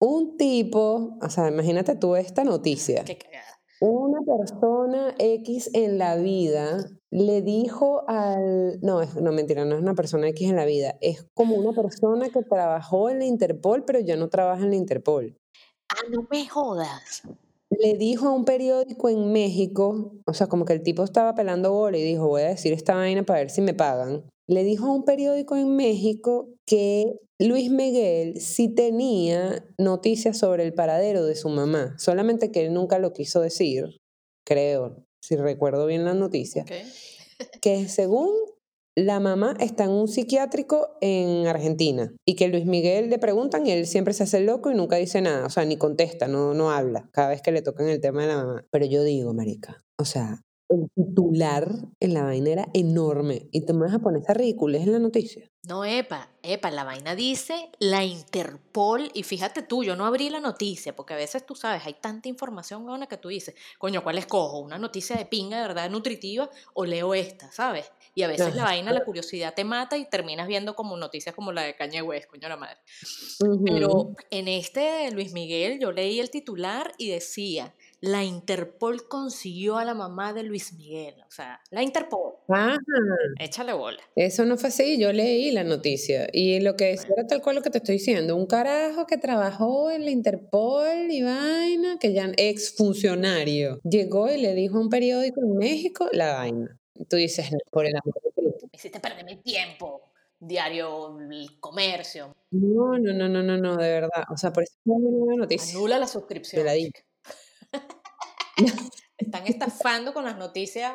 un 0.00 0.36
tipo, 0.36 1.18
o 1.20 1.30
sea, 1.30 1.48
imagínate 1.48 1.96
tú 1.96 2.16
esta 2.16 2.44
noticia, 2.44 3.04
Qué 3.04 3.16
cagada. 3.18 3.60
una 3.80 4.20
persona 4.22 5.14
X 5.18 5.70
en 5.72 5.98
la 5.98 6.16
vida 6.16 6.84
le 7.10 7.42
dijo 7.42 8.04
al, 8.08 8.78
no, 8.82 9.00
es, 9.00 9.14
no 9.16 9.32
mentira, 9.32 9.64
no 9.64 9.76
es 9.76 9.82
una 9.82 9.94
persona 9.94 10.28
X 10.28 10.50
en 10.50 10.56
la 10.56 10.66
vida, 10.66 10.96
es 11.00 11.26
como 11.34 11.56
una 11.56 11.72
persona 11.72 12.28
que 12.28 12.42
trabajó 12.42 13.08
en 13.08 13.18
la 13.18 13.24
Interpol, 13.24 13.84
pero 13.84 14.00
ya 14.00 14.16
no 14.16 14.28
trabaja 14.28 14.62
en 14.62 14.70
la 14.70 14.76
Interpol. 14.76 15.36
Ah, 15.90 16.06
no 16.10 16.26
me 16.30 16.46
jodas. 16.46 17.22
le 17.70 17.94
dijo 17.94 18.28
a 18.28 18.32
un 18.32 18.44
periódico 18.44 19.08
en 19.08 19.32
México, 19.32 20.12
o 20.26 20.34
sea, 20.34 20.48
como 20.48 20.64
que 20.64 20.74
el 20.74 20.82
tipo 20.82 21.02
estaba 21.02 21.34
pelando 21.34 21.72
bola 21.72 21.96
y 21.96 22.02
dijo, 22.02 22.28
voy 22.28 22.42
a 22.42 22.48
decir 22.48 22.72
esta 22.72 22.94
vaina 22.94 23.22
para 23.22 23.40
ver 23.40 23.50
si 23.50 23.62
me 23.62 23.74
pagan. 23.74 24.24
Le 24.46 24.64
dijo 24.64 24.86
a 24.86 24.92
un 24.92 25.04
periódico 25.04 25.56
en 25.56 25.76
México 25.76 26.48
que 26.66 27.18
Luis 27.38 27.70
Miguel 27.70 28.40
sí 28.40 28.68
tenía 28.68 29.64
noticias 29.78 30.38
sobre 30.38 30.64
el 30.64 30.74
paradero 30.74 31.24
de 31.24 31.36
su 31.36 31.48
mamá, 31.48 31.94
solamente 31.98 32.50
que 32.50 32.66
él 32.66 32.74
nunca 32.74 32.98
lo 32.98 33.12
quiso 33.12 33.40
decir, 33.40 34.00
creo, 34.44 35.04
si 35.28 35.36
recuerdo 35.36 35.86
bien 35.86 36.06
la 36.06 36.14
noticia, 36.14 36.64
que 37.60 37.88
según 37.88 38.30
la 38.96 39.20
mamá 39.20 39.54
está 39.60 39.84
en 39.84 39.90
un 39.90 40.08
psiquiátrico 40.08 40.96
en 41.02 41.46
Argentina 41.46 42.10
y 42.24 42.34
que 42.34 42.48
Luis 42.48 42.64
Miguel 42.64 43.10
le 43.10 43.18
preguntan 43.18 43.66
y 43.66 43.70
él 43.70 43.86
siempre 43.86 44.14
se 44.14 44.24
hace 44.24 44.40
loco 44.40 44.70
y 44.70 44.74
nunca 44.74 44.96
dice 44.96 45.20
nada, 45.20 45.46
o 45.46 45.50
sea, 45.50 45.66
ni 45.66 45.76
contesta, 45.76 46.28
no, 46.28 46.54
no 46.54 46.70
habla 46.70 47.10
cada 47.12 47.28
vez 47.28 47.42
que 47.42 47.52
le 47.52 47.60
tocan 47.60 47.88
el 47.88 48.00
tema 48.00 48.22
de 48.22 48.28
la 48.28 48.36
mamá. 48.38 48.64
Pero 48.70 48.86
yo 48.86 49.04
digo, 49.04 49.34
marica, 49.34 49.84
o 49.98 50.06
sea, 50.06 50.40
el 50.68 50.90
titular 50.94 51.68
en 52.00 52.14
la 52.14 52.24
vaina 52.24 52.50
era 52.50 52.68
enorme 52.74 53.48
y 53.52 53.62
te 53.62 53.72
me 53.72 53.86
vas 53.86 53.94
a 53.94 53.98
poner 53.98 54.22
esa 54.22 54.34
ridiculez 54.34 54.82
en 54.82 54.92
la 54.92 54.98
noticia. 54.98 55.50
No, 55.68 55.84
epa, 55.84 56.30
epa, 56.42 56.70
la 56.70 56.84
vaina 56.84 57.14
dice 57.14 57.70
la 57.78 58.04
Interpol, 58.04 59.10
y 59.12 59.22
fíjate 59.22 59.62
tú, 59.62 59.84
yo 59.84 59.96
no 59.96 60.06
abrí 60.06 60.30
la 60.30 60.40
noticia, 60.40 60.96
porque 60.96 61.12
a 61.14 61.16
veces 61.16 61.44
tú 61.44 61.54
sabes, 61.54 61.84
hay 61.84 61.94
tanta 61.94 62.28
información 62.28 62.86
buena 62.86 63.06
que 63.06 63.18
tú 63.18 63.28
dices, 63.28 63.54
coño, 63.78 64.02
¿cuál 64.02 64.16
escojo? 64.18 64.60
¿Una 64.60 64.78
noticia 64.78 65.16
de 65.16 65.26
pinga 65.26 65.60
de 65.60 65.68
verdad 65.68 65.90
nutritiva 65.90 66.48
o 66.72 66.86
leo 66.86 67.12
esta, 67.12 67.52
sabes? 67.52 67.90
Y 68.14 68.22
a 68.22 68.28
veces 68.28 68.54
la 68.54 68.64
vaina, 68.64 68.92
la 68.92 69.04
curiosidad 69.04 69.54
te 69.54 69.64
mata 69.64 69.96
y 69.96 70.08
terminas 70.08 70.48
viendo 70.48 70.74
como 70.74 70.96
noticias 70.96 71.34
como 71.34 71.52
la 71.52 71.62
de 71.62 71.76
Kanye 71.76 72.02
West, 72.02 72.28
coño 72.30 72.48
la 72.48 72.56
madre. 72.56 72.78
Pero 73.64 74.14
en 74.30 74.48
este 74.48 74.80
de 74.80 75.10
Luis 75.10 75.32
Miguel 75.32 75.78
yo 75.80 75.92
leí 75.92 76.18
el 76.18 76.30
titular 76.30 76.92
y 76.98 77.10
decía, 77.10 77.74
la 78.00 78.22
Interpol 78.24 79.08
consiguió 79.08 79.76
a 79.76 79.84
la 79.84 79.94
mamá 79.94 80.32
de 80.32 80.42
Luis 80.44 80.72
Miguel, 80.74 81.14
o 81.26 81.30
sea, 81.30 81.60
la 81.70 81.82
Interpol, 81.82 82.34
Ajá. 82.48 82.78
échale 83.40 83.72
bola. 83.72 83.98
Eso 84.14 84.44
no 84.44 84.56
fue 84.56 84.68
así, 84.68 84.98
yo 84.98 85.12
leí 85.12 85.50
la 85.50 85.64
noticia 85.64 86.28
y 86.32 86.60
lo 86.60 86.76
que 86.76 86.86
decía 86.86 87.08
Bueno. 87.08 87.14
era 87.22 87.26
tal 87.26 87.42
cual 87.42 87.56
lo 87.56 87.62
que 87.62 87.70
te 87.70 87.78
estoy 87.78 87.94
diciendo, 87.96 88.36
un 88.36 88.46
carajo 88.46 89.06
que 89.06 89.18
trabajó 89.18 89.90
en 89.90 90.04
la 90.04 90.10
Interpol 90.10 91.10
y 91.10 91.22
vaina, 91.22 91.98
que 91.98 92.12
ya 92.12 92.30
ex 92.36 92.74
funcionario, 92.76 93.80
llegó 93.82 94.30
y 94.30 94.38
le 94.40 94.54
dijo 94.54 94.78
a 94.78 94.80
un 94.80 94.88
periódico 94.90 95.40
en 95.42 95.56
México 95.56 96.08
la 96.12 96.34
vaina. 96.34 96.78
Tú 97.08 97.16
dices, 97.16 97.50
"No, 97.52 97.58
por 97.70 97.86
el 97.86 97.94
amor 97.96 98.14
de 98.22 98.30
Cristo". 98.32 98.66
Me 98.70 98.76
hiciste 98.76 99.00
perder 99.00 99.24
mi 99.24 99.36
tiempo. 99.36 100.02
Diario 100.40 101.18
El 101.18 101.58
Comercio. 101.58 102.32
No, 102.52 102.96
no, 102.96 103.12
no, 103.12 103.28
no, 103.28 103.42
no, 103.42 103.56
no, 103.56 103.76
de 103.76 103.88
verdad. 103.90 104.22
O 104.32 104.36
sea, 104.36 104.52
por 104.52 104.62
eso 104.62 104.72
es 104.74 104.80
una 104.84 105.10
nueva 105.10 105.34
noticia. 105.36 105.76
Anula 105.76 105.98
la 105.98 106.06
suscripción, 106.06 106.64
la 106.64 106.72
di. 106.74 106.92
Están 109.18 109.46
estafando 109.46 110.12
con 110.12 110.24
las 110.24 110.36
noticias 110.36 110.92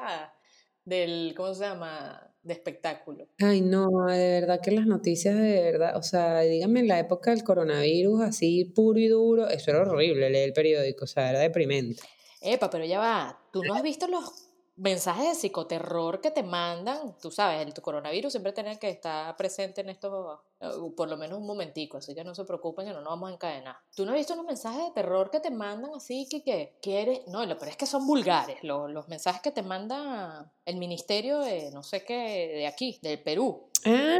del, 0.85 1.33
¿cómo 1.35 1.53
se 1.53 1.65
llama? 1.65 2.29
De 2.41 2.53
espectáculo. 2.53 3.27
Ay, 3.39 3.61
no, 3.61 3.87
de 4.07 4.41
verdad 4.41 4.59
que 4.61 4.71
las 4.71 4.85
noticias 4.85 5.35
de 5.35 5.61
verdad, 5.61 5.95
o 5.97 6.03
sea, 6.03 6.41
dígame 6.41 6.81
en 6.81 6.87
la 6.89 6.99
época 6.99 7.31
del 7.31 7.43
coronavirus, 7.43 8.21
así 8.21 8.65
puro 8.65 8.99
y 8.99 9.07
duro, 9.07 9.47
eso 9.47 9.71
era 9.71 9.81
horrible 9.81 10.29
leer 10.29 10.49
el 10.49 10.53
periódico, 10.53 11.05
o 11.05 11.07
sea, 11.07 11.29
era 11.29 11.39
deprimente. 11.39 12.03
Epa, 12.41 12.69
pero 12.69 12.83
ya 12.83 12.99
va. 12.99 13.39
¿Tú 13.53 13.63
no 13.63 13.73
has 13.73 13.83
visto 13.83 14.07
los 14.07 14.49
mensajes 14.75 15.25
de 15.27 15.35
psicoterror 15.35 16.19
que 16.21 16.31
te 16.31 16.43
mandan? 16.43 17.15
Tú 17.21 17.29
sabes, 17.31 17.65
el 17.65 17.73
tu 17.73 17.81
coronavirus 17.81 18.33
siempre 18.33 18.53
tiene 18.53 18.79
que 18.79 18.89
estar 18.89 19.35
presente 19.37 19.81
en 19.81 19.89
esto, 19.89 20.43
eh, 20.59 20.67
por 20.95 21.09
lo 21.09 21.17
menos 21.17 21.37
un 21.39 21.45
momentico, 21.45 21.97
así 21.97 22.15
que 22.15 22.23
no 22.23 22.33
se 22.33 22.45
preocupen 22.45 22.85
que 22.87 22.93
no 22.93 23.01
nos 23.01 23.09
vamos 23.11 23.29
a 23.29 23.33
encadenar. 23.33 23.75
¿Tú 23.95 24.05
no 24.05 24.11
has 24.11 24.17
visto 24.17 24.35
los 24.35 24.45
mensajes 24.45 24.83
de 24.85 24.91
terror 24.91 25.29
que 25.29 25.39
te 25.39 25.51
mandan 25.51 25.91
así 25.95 26.27
que, 26.29 26.43
que 26.43 26.77
quieres? 26.81 27.21
No, 27.27 27.45
lo 27.45 27.57
peor 27.57 27.69
es 27.69 27.77
que 27.77 27.85
son 27.85 28.07
vulgares, 28.07 28.57
los, 28.63 28.89
los 28.91 29.07
mensajes 29.07 29.41
que 29.41 29.51
te 29.51 29.61
manda 29.61 30.51
el 30.65 30.77
ministerio 30.77 31.39
de 31.39 31.69
no 31.71 31.83
sé 31.83 32.03
qué, 32.03 32.13
de 32.55 32.67
aquí, 32.67 32.99
del 33.01 33.21
Perú. 33.21 33.69
Ah, 33.85 34.17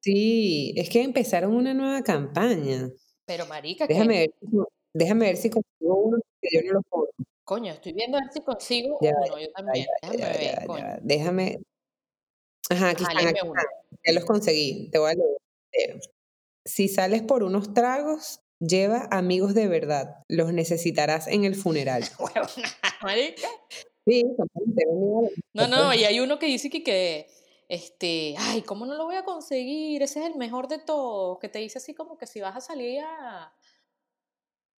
sí, 0.00 0.74
es 0.76 0.90
que 0.90 1.02
empezaron 1.02 1.54
una 1.54 1.72
nueva 1.72 2.02
campaña. 2.02 2.90
Pero 3.26 3.46
marica, 3.46 3.86
que 3.86 3.94
Déjame 3.94 4.18
ver, 4.18 4.30
si- 4.40 4.58
déjame 4.92 5.26
ver 5.26 5.36
si 5.38 5.48
consigo 5.50 5.96
uno 5.96 6.18
que 6.42 6.48
yo 6.52 6.60
no 6.66 6.72
lo 6.74 6.82
pongo. 6.82 7.06
Coño, 7.44 7.72
estoy 7.72 7.92
viendo 7.92 8.18
a 8.18 8.22
ver 8.22 8.32
si 8.32 8.40
consigo 8.40 8.98
Ya, 9.00 9.12
uno, 9.26 9.38
yo 9.38 9.50
también. 9.52 9.86
ya, 10.02 10.10
Déjame 10.10 10.44
ya, 10.44 10.54
ver, 10.58 10.66
coño. 10.66 10.84
Déjame. 11.02 11.58
Ajá, 12.70 12.90
aquí 12.90 13.04
Ajá, 13.04 13.12
están, 13.12 13.26
aquí 13.28 13.34
léeme 13.34 13.50
uno. 13.50 13.60
están. 13.60 14.00
Ya 14.06 14.12
los 14.12 14.24
conseguí. 14.24 14.90
Te 14.90 14.98
voy 14.98 15.12
a 15.12 15.14
leer. 15.14 16.00
Si 16.64 16.88
sales 16.88 17.22
por 17.22 17.42
unos 17.42 17.74
tragos, 17.74 18.40
lleva 18.58 19.08
amigos 19.10 19.54
de 19.54 19.68
verdad. 19.68 20.16
Los 20.28 20.52
necesitarás 20.52 21.26
en 21.28 21.44
el 21.44 21.54
funeral. 21.54 22.02
Marica. 23.02 23.48
Sí. 24.06 24.24
No, 25.52 25.66
no, 25.68 25.94
y 25.94 26.04
hay 26.04 26.20
uno 26.20 26.38
que 26.38 26.46
dice 26.46 26.70
que, 26.70 26.82
que, 26.82 27.26
este, 27.68 28.34
ay, 28.38 28.62
¿cómo 28.62 28.86
no 28.86 28.94
lo 28.94 29.04
voy 29.04 29.16
a 29.16 29.24
conseguir? 29.24 30.02
Ese 30.02 30.20
es 30.20 30.26
el 30.26 30.36
mejor 30.36 30.68
de 30.68 30.78
todos, 30.78 31.38
que 31.38 31.48
te 31.48 31.58
dice 31.58 31.78
así 31.78 31.94
como 31.94 32.16
que 32.18 32.26
si 32.26 32.40
vas 32.40 32.56
a 32.56 32.60
salir 32.60 33.00
a, 33.02 33.54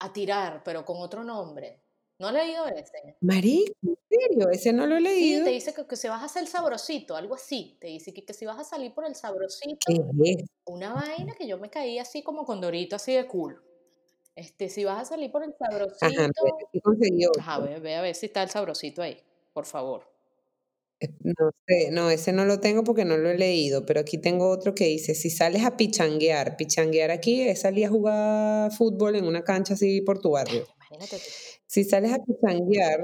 a 0.01 0.13
tirar, 0.13 0.63
pero 0.65 0.85
con 0.85 0.99
otro 1.01 1.25
nombre. 1.25 1.84
¿No 2.19 2.27
has 2.29 2.35
leído 2.35 2.67
ese? 2.67 3.19
Marico, 3.21 3.73
¿en 3.83 3.97
serio? 4.09 4.51
Ese 4.51 4.73
no 4.73 4.87
lo 4.87 4.97
he 4.97 5.01
Sí, 5.01 5.05
leído. 5.05 5.45
te 5.45 5.51
dice 5.51 5.73
que, 5.75 5.87
que 5.87 5.97
si 5.97 6.09
vas 6.09 6.23
a 6.23 6.27
hacer 6.27 6.47
sabrosito, 6.47 7.17
algo 7.17 7.35
así. 7.35 7.77
Te 7.81 7.87
dice 7.89 8.13
que, 8.13 8.25
que 8.25 8.33
si 8.35 8.47
vas 8.47 8.59
a 8.59 8.65
salir 8.65 8.93
por 8.95 9.05
el 9.07 9.15
sabrosito, 9.15 9.93
una 10.67 10.95
vaina 10.95 11.35
que 11.37 11.47
yo 11.49 11.59
me 11.59 11.71
caí 11.71 11.99
así 11.99 12.23
como 12.23 12.45
con 12.45 12.61
Dorito, 12.61 12.97
así 12.97 13.15
de 13.15 13.27
culo. 13.27 13.63
Este, 14.37 14.69
si 14.71 14.85
vas 14.85 15.03
a 15.03 15.05
salir 15.07 15.33
por 15.33 15.45
el 15.45 15.55
Ajá, 16.01 16.29
sabrosito, 16.31 16.69
ajá, 17.39 17.59
otro. 17.59 17.69
ve, 17.69 17.81
ve 17.81 17.97
a 17.97 18.03
ver 18.03 18.15
si 18.17 18.27
está 18.27 18.43
el 18.45 18.51
sabrosito 18.51 19.03
ahí, 19.03 19.23
por 19.55 19.67
favor. 19.67 20.07
Eh, 21.01 21.09
No 21.25 21.51
sé, 21.67 21.91
no, 21.91 22.11
ese 22.11 22.33
no 22.33 22.45
lo 22.45 22.61
tengo 22.61 22.85
porque 22.85 23.05
no 23.05 23.17
lo 23.17 23.31
he 23.31 23.39
leído, 23.39 23.85
pero 23.87 24.01
aquí 24.01 24.19
tengo 24.19 24.49
otro 24.51 24.75
que 24.75 24.87
dice, 24.87 25.15
si 25.15 25.31
sales 25.31 25.65
a 25.65 25.77
pichanguear, 25.77 26.57
pichanguear 26.57 27.11
aquí 27.11 27.43
es 27.43 27.61
salir 27.63 27.87
a 27.87 27.89
jugar 27.91 28.73
fútbol 28.73 29.17
en 29.17 29.25
una 29.27 29.43
cancha 29.45 29.75
así 29.75 30.01
por 30.03 30.21
tu 30.21 30.31
barrio. 30.33 30.67
Imagínate 30.95 31.19
tú. 31.19 31.31
Si 31.67 31.85
sales 31.85 32.13
a 32.13 32.19
pichanguear, 32.19 33.01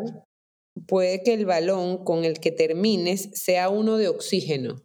puede 0.86 1.22
que 1.22 1.34
el 1.34 1.46
balón 1.46 2.04
con 2.04 2.24
el 2.24 2.40
que 2.40 2.52
termines 2.52 3.30
sea 3.34 3.68
uno 3.68 3.96
de 3.96 4.08
oxígeno. 4.08 4.82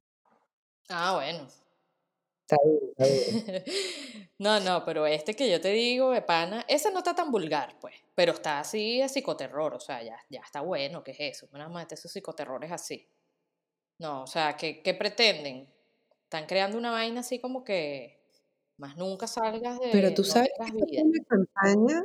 Ah, 0.90 1.16
bueno. 1.16 1.48
Está 2.42 2.58
duro, 2.64 2.94
está 2.98 3.06
duro. 3.08 3.64
No, 4.38 4.60
no, 4.60 4.84
pero 4.84 5.08
este 5.08 5.34
que 5.34 5.50
yo 5.50 5.62
te 5.62 5.70
digo, 5.70 6.12
de 6.12 6.22
pana, 6.22 6.66
ese 6.68 6.92
no 6.92 6.98
está 6.98 7.16
tan 7.16 7.32
vulgar, 7.32 7.80
pues, 7.80 7.96
pero 8.16 8.34
está 8.34 8.60
así 8.60 9.00
de 9.00 9.08
psicoterror, 9.08 9.74
o 9.74 9.80
sea, 9.80 10.04
ya, 10.04 10.18
ya 10.30 10.42
está 10.42 10.60
bueno, 10.60 11.06
¿qué 11.06 11.12
es 11.12 11.20
eso? 11.22 11.48
Nada 11.54 11.70
más 11.70 11.90
esos 11.90 12.12
psicoterrores 12.12 12.70
así. 12.70 13.08
No, 13.98 14.24
o 14.24 14.28
sea, 14.28 14.58
¿qué, 14.58 14.82
qué 14.84 14.94
pretenden? 14.94 15.74
Están 16.24 16.48
creando 16.48 16.78
una 16.78 16.92
vaina 16.92 17.22
así 17.22 17.40
como 17.40 17.64
que 17.64 18.20
más 18.78 18.98
nunca 18.98 19.26
salgas 19.26 19.80
Pero 19.92 20.10
de, 20.10 20.16
tú 20.16 20.24
no 20.24 20.28
sabes 20.28 20.50
que 20.90 21.02
una 21.02 21.24
campaña, 21.24 22.04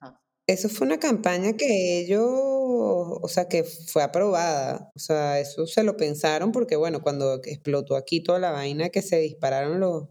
Ajá. 0.00 0.20
eso 0.46 0.68
fue 0.68 0.86
una 0.86 0.98
campaña 0.98 1.54
que 1.56 2.00
ellos, 2.00 2.22
o 2.24 3.28
sea, 3.28 3.48
que 3.48 3.64
fue 3.64 4.02
aprobada. 4.02 4.90
O 4.94 4.98
sea, 4.98 5.40
eso 5.40 5.66
se 5.66 5.82
lo 5.84 5.96
pensaron 5.96 6.52
porque, 6.52 6.76
bueno, 6.76 7.02
cuando 7.02 7.40
explotó 7.44 7.96
aquí 7.96 8.22
toda 8.22 8.38
la 8.38 8.50
vaina 8.50 8.90
que 8.90 9.02
se 9.02 9.18
dispararon 9.18 9.80
los, 9.80 10.08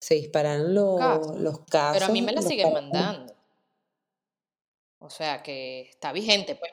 se 0.00 0.14
dispararon 0.16 0.74
Los 0.74 1.00
los, 1.00 1.00
casos. 1.00 1.40
los 1.40 1.60
Pero 1.92 2.06
a 2.06 2.08
mí 2.08 2.20
casos, 2.20 2.22
me 2.22 2.32
la 2.32 2.42
siguen 2.42 2.72
mandando. 2.72 3.34
O 4.98 5.10
sea, 5.10 5.42
que 5.42 5.82
está 5.82 6.12
vigente, 6.12 6.56
pues. 6.56 6.72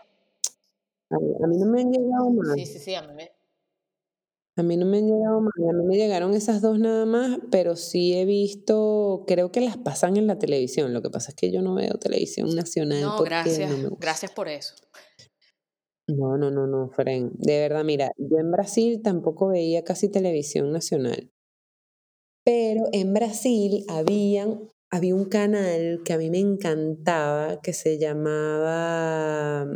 A 1.12 1.18
mí, 1.18 1.34
a 1.44 1.48
mí 1.48 1.58
no 1.58 1.66
me 1.66 1.82
han 1.82 1.92
llegado 1.92 2.30
más. 2.32 2.54
Sí, 2.56 2.66
sí, 2.66 2.80
sí, 2.80 2.96
a 2.96 3.02
mí 3.02 3.14
me... 3.14 3.32
A 4.60 4.64
mí 4.64 4.76
no 4.76 4.86
me 4.86 4.98
han 4.98 5.08
llegado 5.08 5.40
más, 5.40 5.54
a 5.58 5.72
mí 5.72 5.86
me 5.86 5.96
llegaron 5.96 6.34
esas 6.34 6.62
dos 6.62 6.80
nada 6.80 7.06
más, 7.06 7.40
pero 7.50 7.78
sí 7.78 8.14
he 8.14 8.26
visto, 8.26 9.24
creo 9.26 9.54
que 9.54 9.62
las 9.62 9.78
pasan 9.78 10.18
en 10.18 10.28
la 10.28 10.38
televisión. 10.38 10.94
Lo 10.94 11.02
que 11.02 11.10
pasa 11.10 11.30
es 11.30 11.36
que 11.36 11.50
yo 11.50 11.62
no 11.62 11.76
veo 11.76 11.94
televisión 11.98 12.54
nacional 12.54 13.00
No, 13.02 13.16
porque 13.16 13.30
gracias, 13.30 13.72
no 13.72 13.78
me 13.78 13.84
gusta. 13.88 14.06
gracias 14.06 14.32
por 14.32 14.50
eso. 14.50 14.76
No, 16.10 16.38
no, 16.38 16.52
no, 16.52 16.68
no, 16.68 16.90
Fren. 16.90 17.32
De 17.38 17.58
verdad, 17.60 17.86
mira, 17.86 18.12
yo 18.18 18.38
en 18.38 18.52
Brasil 18.52 19.00
tampoco 19.02 19.48
veía 19.48 19.86
casi 19.86 20.10
televisión 20.10 20.74
nacional. 20.74 21.32
Pero 22.44 22.84
en 22.92 23.14
Brasil 23.14 23.86
habían, 23.88 24.68
había 24.92 25.16
un 25.16 25.24
canal 25.26 26.02
que 26.04 26.12
a 26.12 26.18
mí 26.18 26.30
me 26.30 26.40
encantaba 26.40 27.62
que 27.62 27.72
se 27.72 27.98
llamaba. 27.98 29.68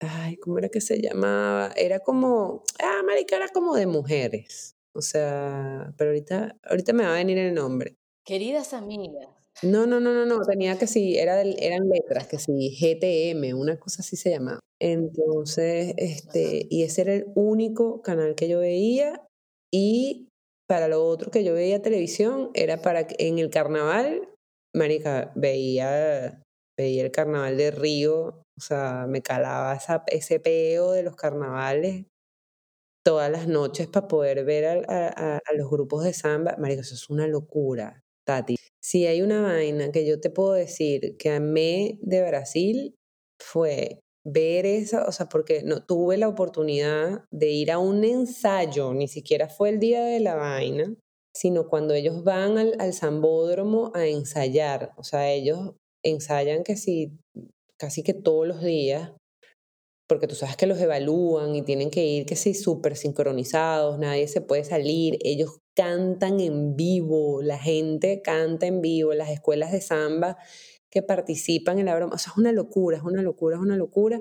Ay, 0.00 0.36
¿cómo 0.36 0.58
era 0.58 0.68
que 0.68 0.80
se 0.80 1.00
llamaba? 1.00 1.72
Era 1.76 2.00
como. 2.00 2.62
Ah, 2.80 3.02
marica, 3.04 3.36
era 3.36 3.48
como 3.48 3.74
de 3.74 3.86
mujeres. 3.86 4.76
O 4.94 5.02
sea, 5.02 5.92
pero 5.96 6.10
ahorita, 6.10 6.56
ahorita 6.64 6.92
me 6.92 7.04
va 7.04 7.10
a 7.14 7.18
venir 7.18 7.38
el 7.38 7.54
nombre. 7.54 7.96
Queridas 8.24 8.74
amigas, 8.74 9.28
No, 9.62 9.86
no, 9.86 10.00
no, 10.00 10.12
no, 10.12 10.26
no, 10.26 10.40
tenía 10.44 10.78
que 10.78 10.86
sí, 10.86 11.16
era 11.16 11.36
del, 11.36 11.56
eran 11.60 11.88
letras, 11.88 12.26
que 12.26 12.38
sí, 12.38 12.76
GTM, 12.78 13.54
una 13.54 13.78
cosa 13.78 14.02
así 14.02 14.16
se 14.16 14.30
llamaba. 14.30 14.60
Entonces, 14.80 15.94
este, 15.96 16.66
y 16.68 16.82
ese 16.82 17.02
era 17.02 17.14
el 17.14 17.26
único 17.34 18.02
canal 18.02 18.34
que 18.34 18.48
yo 18.48 18.60
veía 18.60 19.26
y 19.72 20.28
para 20.68 20.88
lo 20.88 21.04
otro 21.04 21.30
que 21.30 21.42
yo 21.42 21.54
veía 21.54 21.82
televisión 21.82 22.50
era 22.54 22.82
para 22.82 23.06
que 23.06 23.16
en 23.26 23.38
el 23.38 23.50
carnaval, 23.50 24.28
marica, 24.74 25.32
veía 25.34 26.42
veía 26.78 27.04
el 27.04 27.10
carnaval 27.10 27.56
de 27.56 27.70
Río, 27.72 28.42
o 28.58 28.60
sea, 28.60 29.06
me 29.08 29.22
calaba 29.22 29.78
ese 30.08 30.40
peo 30.40 30.92
de 30.92 31.02
los 31.04 31.16
carnavales 31.16 32.06
todas 33.04 33.30
las 33.30 33.48
noches 33.48 33.86
para 33.86 34.08
poder 34.08 34.44
ver 34.44 34.84
a, 34.86 35.40
los 35.56 35.70
grupos 35.70 36.04
de 36.04 36.12
samba. 36.12 36.56
Marico, 36.58 36.82
eso 36.82 36.94
es 36.94 37.08
una 37.08 37.26
locura, 37.26 38.04
Tati. 38.26 38.56
Si 38.82 39.06
hay 39.06 39.22
una 39.22 39.40
vaina 39.40 39.90
que 39.92 40.04
yo 40.04 40.20
te 40.20 40.28
puedo 40.28 40.52
decir 40.52 41.16
que 41.18 41.30
amé 41.30 41.98
de 42.02 42.26
Brasil, 42.28 42.96
fue 43.40 44.00
ver 44.24 44.66
esa, 44.66 45.06
o 45.06 45.12
sea, 45.12 45.28
porque 45.28 45.62
no 45.62 45.86
tuve 45.86 46.18
la 46.18 46.28
oportunidad 46.28 47.24
de 47.30 47.48
ir 47.48 47.70
a 47.70 47.78
un 47.78 48.04
ensayo, 48.04 48.92
ni 48.92 49.08
siquiera 49.08 49.48
fue 49.48 49.70
el 49.70 49.78
día 49.78 50.04
de 50.04 50.20
la 50.20 50.34
vaina, 50.34 50.94
sino 51.32 51.68
cuando 51.68 51.94
ellos 51.94 52.24
van 52.24 52.58
al, 52.58 52.74
al 52.78 52.92
zambódromo 52.92 53.92
a 53.94 54.06
ensayar, 54.06 54.92
o 54.96 55.04
sea, 55.04 55.30
ellos 55.30 55.76
ensayan 56.02 56.62
que 56.62 56.76
sí, 56.76 57.16
casi 57.78 58.02
que 58.02 58.14
todos 58.14 58.46
los 58.46 58.62
días, 58.62 59.12
porque 60.08 60.26
tú 60.26 60.34
sabes 60.34 60.56
que 60.56 60.66
los 60.66 60.80
evalúan 60.80 61.54
y 61.54 61.62
tienen 61.62 61.90
que 61.90 62.04
ir 62.04 62.26
que 62.26 62.36
sí 62.36 62.54
súper 62.54 62.96
sincronizados, 62.96 63.98
nadie 63.98 64.26
se 64.26 64.40
puede 64.40 64.64
salir, 64.64 65.18
ellos 65.20 65.58
cantan 65.76 66.40
en 66.40 66.74
vivo, 66.76 67.42
la 67.42 67.58
gente 67.58 68.20
canta 68.22 68.66
en 68.66 68.80
vivo, 68.80 69.14
las 69.14 69.30
escuelas 69.30 69.70
de 69.70 69.80
samba 69.80 70.36
que 70.90 71.02
participan 71.02 71.78
en 71.78 71.86
la 71.86 71.94
broma. 71.94 72.14
O 72.14 72.18
sea, 72.18 72.32
es 72.32 72.38
una 72.38 72.52
locura, 72.52 72.96
es 72.96 73.02
una 73.02 73.22
locura, 73.22 73.56
es 73.56 73.62
una 73.62 73.76
locura. 73.76 74.20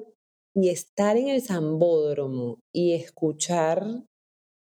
Y 0.56 0.70
estar 0.70 1.17
en 1.17 1.30
el 1.30 1.41
zambódromo 1.41 2.60
y 2.74 2.93
escuchar 2.93 3.86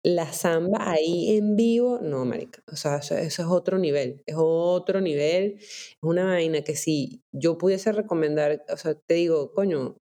la 0.05 0.31
samba 0.33 0.91
ahí 0.91 1.35
en 1.35 1.55
vivo, 1.55 1.99
no, 1.99 2.25
marica. 2.25 2.61
O 2.71 2.75
sea, 2.75 2.97
eso, 2.97 3.15
es 3.17 3.39
otro 3.39 3.79
nivel, 3.79 4.21
es 4.27 4.35
otro 4.37 5.01
nivel. 5.01 5.55
Es 5.57 5.97
una 6.03 6.25
vaina 6.25 6.61
que 6.61 6.75
si 6.75 7.23
yo 7.33 7.57
pudiese 7.57 7.91
recomendar, 7.91 8.63
o 8.69 8.77
sea, 8.77 8.93
te 8.93 9.15
digo, 9.15 9.51
coño, 9.51 9.97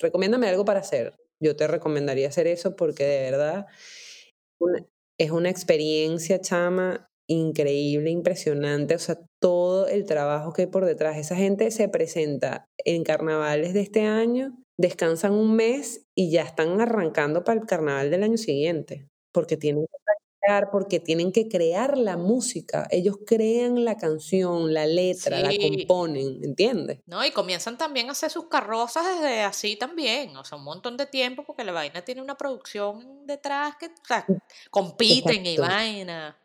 recomiéndame 0.00 0.48
algo 0.48 0.64
para 0.64 0.80
hacer. 0.80 1.16
Yo 1.38 1.54
te 1.54 1.66
recomendaría 1.66 2.28
hacer 2.28 2.46
eso 2.46 2.76
porque 2.76 3.04
de 3.04 3.30
verdad 3.30 3.66
es 5.18 5.30
una 5.30 5.50
experiencia, 5.50 6.40
chama, 6.40 7.10
increíble, 7.28 8.08
impresionante, 8.08 8.94
o 8.94 8.98
sea, 8.98 9.18
todo 9.38 9.86
el 9.86 10.06
trabajo 10.06 10.54
que 10.54 10.62
hay 10.62 10.68
por 10.68 10.86
detrás. 10.86 11.18
Esa 11.18 11.36
gente 11.36 11.70
se 11.72 11.90
presenta 11.90 12.64
en 12.86 13.04
carnavales 13.04 13.74
de 13.74 13.82
este 13.82 14.06
año, 14.06 14.56
descansan 14.78 15.34
un 15.34 15.54
mes 15.56 16.06
y 16.16 16.30
ya 16.30 16.42
están 16.42 16.80
arrancando 16.80 17.44
para 17.44 17.60
el 17.60 17.66
carnaval 17.66 18.10
del 18.10 18.22
año 18.22 18.38
siguiente, 18.38 19.11
porque 19.32 19.56
tienen 19.56 19.86
que 19.86 19.98
practicar, 20.04 20.70
porque 20.70 21.00
tienen 21.00 21.32
que 21.32 21.48
crear 21.48 21.96
la 21.96 22.16
música. 22.16 22.86
Ellos 22.90 23.16
crean 23.26 23.84
la 23.84 23.96
canción, 23.96 24.72
la 24.72 24.86
letra, 24.86 25.40
la 25.40 25.50
componen, 25.50 26.44
¿entiendes? 26.44 27.00
No, 27.06 27.24
y 27.24 27.30
comienzan 27.30 27.78
también 27.78 28.08
a 28.08 28.12
hacer 28.12 28.30
sus 28.30 28.46
carrozas 28.46 29.04
desde 29.06 29.42
así 29.42 29.76
también, 29.76 30.36
o 30.36 30.44
sea, 30.44 30.58
un 30.58 30.64
montón 30.64 30.96
de 30.96 31.06
tiempo, 31.06 31.44
porque 31.44 31.64
la 31.64 31.72
vaina 31.72 32.04
tiene 32.04 32.22
una 32.22 32.36
producción 32.36 33.26
detrás 33.26 33.76
que, 33.76 33.86
o 33.86 34.06
sea, 34.06 34.26
compiten 34.70 35.46
y 35.46 35.56
vaina 35.56 36.38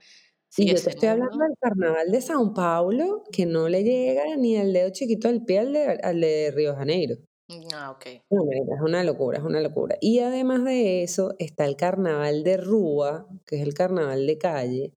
y 0.58 0.66
yo 0.66 0.82
te 0.82 0.90
estoy 0.90 1.10
hablando 1.10 1.38
del 1.38 1.56
carnaval 1.60 2.12
de 2.12 2.22
Sao 2.22 2.54
Paulo, 2.54 3.24
que 3.32 3.46
no 3.46 3.70
le 3.70 3.84
llega 3.84 4.24
ni 4.38 4.56
el 4.56 4.74
dedo 4.74 4.90
chiquito 4.90 5.28
del 5.28 5.44
pie 5.44 5.60
al 5.60 5.74
de, 5.74 6.00
al 6.02 6.20
de 6.20 6.52
Río 6.56 6.76
Janeiro. 6.76 7.16
Ah, 7.50 7.92
ok. 7.92 8.06
es 8.30 8.82
una 8.82 9.04
locura, 9.04 9.38
es 9.38 9.44
una 9.44 9.62
locura. 9.62 9.98
Y 10.02 10.20
además 10.20 10.64
de 10.66 11.04
eso, 11.04 11.36
está 11.40 11.66
el 11.66 11.78
carnaval 11.78 12.44
de 12.44 12.58
Rúa, 12.58 13.26
que 13.46 13.56
es 13.58 13.62
el 13.62 13.74
carnaval 13.74 14.28
de 14.28 14.38
calle, 14.38 14.94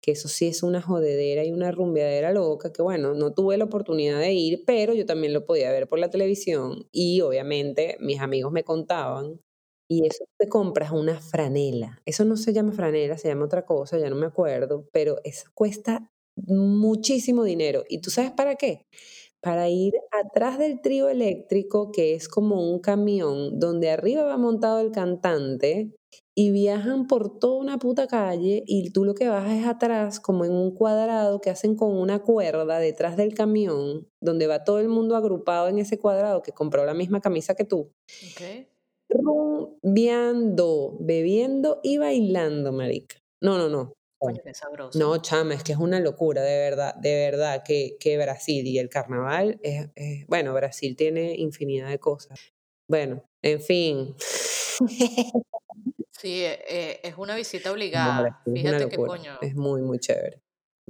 que 0.00 0.12
eso 0.12 0.28
sí 0.28 0.48
es 0.48 0.62
una 0.64 0.82
jodedera 0.82 1.44
y 1.44 1.52
una 1.52 1.70
rumbeadera 1.70 2.32
loca, 2.32 2.72
que 2.72 2.82
bueno, 2.82 3.14
no 3.14 3.32
tuve 3.34 3.56
la 3.56 3.64
oportunidad 3.64 4.18
de 4.18 4.32
ir, 4.32 4.64
pero 4.66 4.94
yo 4.94 5.06
también 5.06 5.32
lo 5.32 5.44
podía 5.46 5.70
ver 5.70 5.88
por 5.88 6.00
la 6.00 6.10
televisión 6.10 6.88
y 6.92 7.20
obviamente 7.20 7.96
mis 8.00 8.20
amigos 8.20 8.50
me 8.52 8.64
contaban 8.64 9.40
y 9.88 10.06
eso 10.06 10.24
te 10.38 10.48
compras 10.48 10.90
una 10.92 11.20
franela. 11.20 12.00
Eso 12.04 12.24
no 12.24 12.36
se 12.36 12.52
llama 12.52 12.72
franela, 12.72 13.16
se 13.18 13.28
llama 13.28 13.44
otra 13.44 13.64
cosa, 13.64 13.98
ya 13.98 14.10
no 14.10 14.16
me 14.16 14.26
acuerdo, 14.26 14.88
pero 14.92 15.18
eso 15.24 15.50
cuesta 15.54 16.10
muchísimo 16.36 17.44
dinero. 17.44 17.84
¿Y 17.88 18.00
tú 18.00 18.10
sabes 18.10 18.32
para 18.32 18.56
qué? 18.56 18.86
Para 19.42 19.68
ir 19.68 19.94
atrás 20.12 20.58
del 20.58 20.80
trío 20.80 21.08
eléctrico, 21.08 21.90
que 21.92 22.14
es 22.14 22.28
como 22.28 22.70
un 22.70 22.78
camión 22.78 23.58
donde 23.58 23.90
arriba 23.90 24.22
va 24.22 24.36
montado 24.38 24.80
el 24.80 24.92
cantante 24.92 25.92
y 26.34 26.50
viajan 26.52 27.06
por 27.08 27.38
toda 27.38 27.58
una 27.58 27.78
puta 27.78 28.06
calle 28.06 28.62
y 28.66 28.90
tú 28.90 29.04
lo 29.04 29.14
que 29.14 29.28
bajas 29.28 29.58
es 29.58 29.66
atrás 29.66 30.20
como 30.20 30.44
en 30.44 30.52
un 30.52 30.74
cuadrado 30.74 31.40
que 31.40 31.50
hacen 31.50 31.74
con 31.76 31.96
una 31.96 32.20
cuerda 32.20 32.78
detrás 32.78 33.16
del 33.16 33.34
camión 33.34 34.06
donde 34.20 34.46
va 34.46 34.64
todo 34.64 34.78
el 34.78 34.88
mundo 34.88 35.16
agrupado 35.16 35.68
en 35.68 35.78
ese 35.78 35.98
cuadrado 35.98 36.42
que 36.42 36.52
compró 36.52 36.84
la 36.86 36.94
misma 36.94 37.20
camisa 37.20 37.54
que 37.54 37.64
tú. 37.64 37.90
Okay 38.32 38.68
rumbeando, 39.12 40.96
bebiendo 41.00 41.80
y 41.82 41.98
bailando, 41.98 42.72
marica. 42.72 43.16
No, 43.40 43.58
no, 43.58 43.68
no. 43.68 43.94
No, 44.94 45.16
chama, 45.18 45.54
es 45.54 45.64
que 45.64 45.72
es 45.72 45.78
una 45.78 46.00
locura, 46.00 46.42
de 46.42 46.58
verdad, 46.58 46.94
de 46.94 47.14
verdad, 47.14 47.62
que, 47.64 47.96
que 47.98 48.16
Brasil 48.16 48.66
y 48.66 48.78
el 48.78 48.88
carnaval, 48.88 49.58
es, 49.62 49.88
bueno, 50.26 50.54
Brasil 50.54 50.96
tiene 50.96 51.34
infinidad 51.36 51.88
de 51.88 51.98
cosas. 51.98 52.52
Bueno, 52.88 53.24
en 53.42 53.60
fin. 53.60 54.16
Sí, 56.14 56.44
eh, 56.44 57.00
es 57.02 57.18
una 57.18 57.34
visita 57.34 57.72
obligada. 57.72 58.40
Fíjate 58.44 58.88
qué 58.88 58.96
coño. 58.96 59.38
Es 59.40 59.56
muy, 59.56 59.82
muy 59.82 59.98
chévere. 59.98 60.40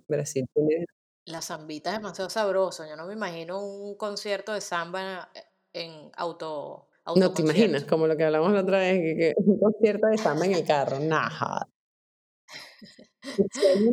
Brasil 0.07 0.45
tiene... 0.53 0.85
La 1.25 1.41
zambita 1.41 1.91
es 1.91 1.97
demasiado 1.97 2.29
sabroso. 2.29 2.85
Yo 2.87 2.97
no 2.97 3.07
me 3.07 3.15
imagino 3.15 3.65
un 3.65 3.97
concierto 3.97 4.53
de 4.53 4.61
samba 4.61 5.31
en 5.73 6.11
auto 6.17 6.91
no 7.17 7.33
te 7.33 7.43
imaginas, 7.43 7.85
como 7.85 8.07
lo 8.07 8.17
que 8.17 8.25
hablamos 8.25 8.53
la 8.53 8.61
otra 8.61 8.79
vez, 8.79 9.01
que, 9.01 9.35
un 9.37 9.59
concierto 9.59 10.07
de 10.07 10.19
samba 10.19 10.47
en 10.47 10.53
el 10.53 10.65
carro, 10.65 11.01
nada. 11.01 11.69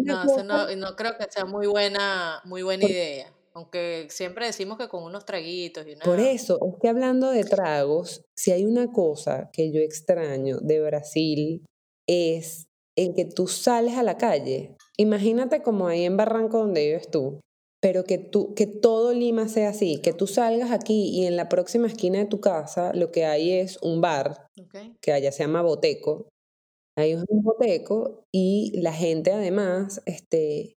no, 0.04 0.76
no, 0.76 0.96
creo 0.96 1.18
que 1.18 1.26
sea 1.30 1.46
muy 1.46 1.68
buena, 1.68 2.42
muy 2.46 2.64
buena 2.64 2.86
idea. 2.86 3.34
Aunque 3.54 4.08
siempre 4.10 4.46
decimos 4.46 4.78
que 4.78 4.88
con 4.88 5.04
unos 5.04 5.26
traguitos 5.26 5.86
y 5.88 5.94
una... 5.94 6.06
Por 6.06 6.20
eso, 6.20 6.60
es 6.66 6.76
que 6.82 6.88
hablando 6.88 7.32
de 7.32 7.44
tragos, 7.44 8.22
si 8.36 8.52
hay 8.52 8.66
una 8.66 8.92
cosa 8.92 9.50
que 9.52 9.72
yo 9.72 9.82
extraño 9.82 10.60
de 10.62 10.82
Brasil 10.82 11.66
es 12.08 12.68
el 12.96 13.14
que 13.14 13.26
tú 13.26 13.48
sales 13.48 13.96
a 13.96 14.04
la 14.04 14.18
calle. 14.18 14.76
Imagínate 14.98 15.62
como 15.62 15.88
ahí 15.88 16.04
en 16.06 16.18
Barranco 16.18 16.60
donde 16.60 16.86
vives 16.86 17.10
tú, 17.10 17.40
pero 17.82 18.04
que, 18.04 18.18
tú, 18.18 18.54
que 18.56 18.68
todo 18.68 19.14
Lima 19.14 19.48
sea 19.48 19.70
así, 19.70 20.00
que 20.02 20.14
tú 20.14 20.28
salgas 20.28 20.72
aquí 20.72 21.10
y 21.10 21.26
en 21.26 21.38
la 21.38 21.50
próxima 21.50 21.88
esquina 21.88 22.20
de 22.20 22.26
tu 22.26 22.42
casa 22.42 22.92
lo 22.94 23.12
que 23.12 23.26
hay 23.26 23.54
es 23.54 23.78
un 23.82 24.02
bar, 24.02 24.48
que 25.02 25.14
allá 25.14 25.32
se 25.32 25.44
llama 25.44 25.62
Boteco, 25.62 26.28
hay 27.00 27.16
un 27.16 27.26
boteco 27.44 28.26
y 28.32 28.80
la 28.82 28.94
gente 28.94 29.32
además 29.32 30.02
este, 30.06 30.78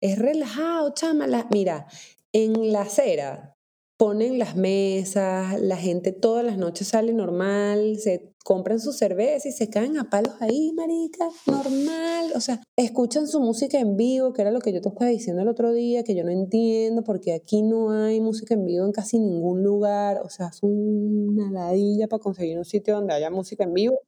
es 0.00 0.18
relajado, 0.18 0.92
chama, 0.94 1.26
mira, 1.50 1.86
en 2.32 2.72
la 2.72 2.82
acera 2.82 3.56
ponen 4.02 4.36
las 4.36 4.56
mesas, 4.56 5.60
la 5.60 5.76
gente 5.76 6.10
todas 6.10 6.44
las 6.44 6.58
noches 6.58 6.88
sale 6.88 7.12
normal, 7.12 7.98
se 8.00 8.34
compran 8.44 8.80
su 8.80 8.92
cerveza 8.92 9.48
y 9.48 9.52
se 9.52 9.70
caen 9.70 9.96
a 9.96 10.10
palos 10.10 10.34
ahí, 10.40 10.72
marica, 10.72 11.28
normal. 11.46 12.32
O 12.34 12.40
sea, 12.40 12.60
escuchan 12.76 13.28
su 13.28 13.38
música 13.38 13.78
en 13.78 13.96
vivo, 13.96 14.32
que 14.32 14.42
era 14.42 14.50
lo 14.50 14.58
que 14.58 14.72
yo 14.72 14.80
te 14.80 14.88
estaba 14.88 15.08
diciendo 15.08 15.42
el 15.42 15.48
otro 15.48 15.72
día, 15.72 16.02
que 16.02 16.16
yo 16.16 16.24
no 16.24 16.32
entiendo, 16.32 17.04
porque 17.04 17.32
aquí 17.32 17.62
no 17.62 17.92
hay 17.92 18.20
música 18.20 18.54
en 18.54 18.66
vivo 18.66 18.84
en 18.84 18.90
casi 18.90 19.20
ningún 19.20 19.62
lugar. 19.62 20.20
O 20.24 20.30
sea, 20.30 20.48
es 20.48 20.58
una 20.62 21.52
ladilla 21.52 22.08
para 22.08 22.20
conseguir 22.20 22.58
un 22.58 22.64
sitio 22.64 22.96
donde 22.96 23.14
haya 23.14 23.30
música 23.30 23.62
en 23.62 23.74
vivo. 23.74 24.00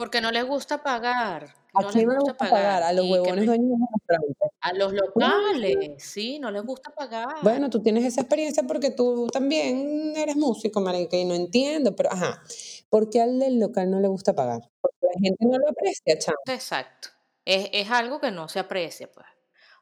Porque 0.00 0.22
no 0.22 0.32
les 0.32 0.46
gusta 0.46 0.82
pagar. 0.82 1.54
No 1.74 1.90
les 1.90 2.06
gusta, 2.06 2.34
pagar. 2.34 2.82
A 2.82 2.90
los 2.94 3.06
huevones 3.06 3.44
dueños 3.44 3.78
de 4.08 4.16
A 4.62 4.72
los 4.72 4.94
locales, 4.94 5.76
sí, 5.98 6.38
no 6.38 6.50
les 6.50 6.62
gusta 6.62 6.90
pagar. 6.94 7.28
Bueno, 7.42 7.68
tú 7.68 7.82
tienes 7.82 8.06
esa 8.06 8.22
experiencia 8.22 8.62
porque 8.62 8.92
tú 8.92 9.28
también 9.30 10.14
eres 10.16 10.36
músico, 10.36 10.80
marica, 10.80 11.18
y 11.18 11.26
no 11.26 11.34
entiendo, 11.34 11.94
pero 11.94 12.10
ajá. 12.10 12.42
¿Por 12.88 13.10
qué 13.10 13.20
al 13.20 13.38
del 13.38 13.60
local 13.60 13.90
no 13.90 14.00
le 14.00 14.08
gusta 14.08 14.34
pagar? 14.34 14.70
Porque 14.80 14.96
la 15.02 15.20
gente 15.20 15.44
no 15.44 15.58
lo 15.58 15.68
aprecia, 15.68 16.18
chamo. 16.18 16.38
Exacto. 16.46 17.10
Es, 17.44 17.68
es 17.70 17.90
algo 17.90 18.22
que 18.22 18.30
no 18.30 18.48
se 18.48 18.58
aprecia, 18.58 19.12
pues. 19.12 19.26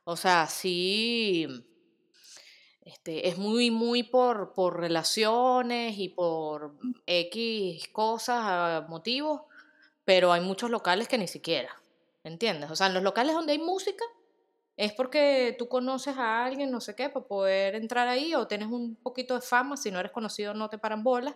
O 0.03 0.17
sea, 0.17 0.49
sí 0.49 1.47
este, 2.89 3.29
es 3.29 3.37
muy, 3.37 3.71
muy 3.71 4.03
por, 4.03 4.53
por 4.53 4.81
relaciones 4.81 5.97
y 5.97 6.09
por 6.09 6.77
X 7.07 7.87
cosas, 7.93 8.89
motivos, 8.89 9.43
pero 10.09 10.33
hay 10.33 10.41
muchos 10.41 10.71
locales 10.71 11.07
que 11.07 11.19
ni 11.19 11.29
siquiera, 11.29 11.69
¿entiendes? 12.25 12.71
O 12.71 12.77
sea, 12.77 12.87
en 12.87 12.95
los 12.95 13.03
locales 13.03 13.35
donde 13.35 13.53
hay 13.53 13.59
música 13.59 14.07
es 14.75 14.95
porque 14.95 15.55
tú 15.59 15.69
conoces 15.69 16.17
a 16.17 16.47
alguien, 16.47 16.71
no 16.71 16.81
sé 16.81 16.95
qué, 16.95 17.11
para 17.11 17.27
poder 17.27 17.75
entrar 17.75 18.09
ahí 18.09 18.35
o 18.35 18.47
tienes 18.47 18.69
un 18.69 18.97
poquito 18.97 19.35
de 19.35 19.43
fama, 19.43 19.77
si 19.77 19.91
no 19.91 20.01
eres 20.01 20.11
conocido 20.11 20.55
no 20.55 20.71
te 20.71 20.79
paran 20.79 21.05
bolas. 21.05 21.35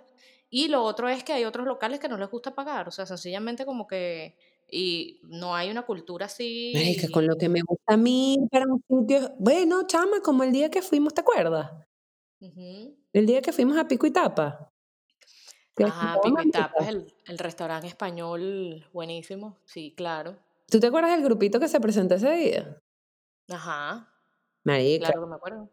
Y 0.49 0.69
lo 0.69 0.83
otro 0.85 1.11
es 1.11 1.23
que 1.23 1.35
hay 1.35 1.45
otros 1.45 1.67
locales 1.67 2.01
que 2.01 2.09
no 2.09 2.17
les 2.17 2.31
gusta 2.31 2.55
pagar, 2.55 2.89
o 2.89 2.91
sea, 2.91 3.05
sencillamente 3.05 3.67
como 3.67 3.87
que 3.87 4.39
y 4.71 5.21
no 5.25 5.55
hay 5.55 5.71
una 5.71 5.83
cultura 5.83 6.25
así. 6.25 6.73
que 6.99 7.11
con 7.11 7.27
lo 7.27 7.37
que 7.37 7.51
me 7.51 7.61
gusta 7.61 7.93
a 7.93 7.99
mí 7.99 8.39
para 8.51 8.65
un 8.65 8.83
sitio, 8.89 9.35
bueno, 9.39 9.87
chama, 9.87 10.23
como 10.23 10.45
el 10.45 10.53
día 10.53 10.71
que 10.71 10.81
fuimos, 10.81 11.13
¿te 11.13 11.21
acuerdas? 11.21 11.73
El 13.13 13.27
día 13.27 13.43
que 13.43 13.53
fuimos 13.53 13.77
a 13.77 13.87
Pico 13.87 14.07
y 14.07 14.13
Tapa. 14.13 14.72
Estaba 15.77 16.15
Pico 16.21 16.29
y 16.29 16.33
mamita. 16.33 16.59
Tapa 16.69 16.83
es 16.85 16.89
el, 16.89 17.15
el 17.27 17.39
restaurante 17.39 17.87
español 17.87 18.87
buenísimo. 18.93 19.59
Sí, 19.65 19.95
claro. 19.97 20.37
¿Tú 20.71 20.81
te 20.81 20.87
acuerdas 20.89 21.13
del 21.13 21.25
grupito 21.25 21.61
que 21.61 21.69
se 21.69 21.81
presentó 21.81 22.15
ese 22.17 22.31
día? 22.33 22.79
Ajá, 23.51 24.09
Marica, 24.65 25.07
claro 25.07 25.23
que 25.23 25.29
me 25.31 25.35
acuerdo. 25.37 25.71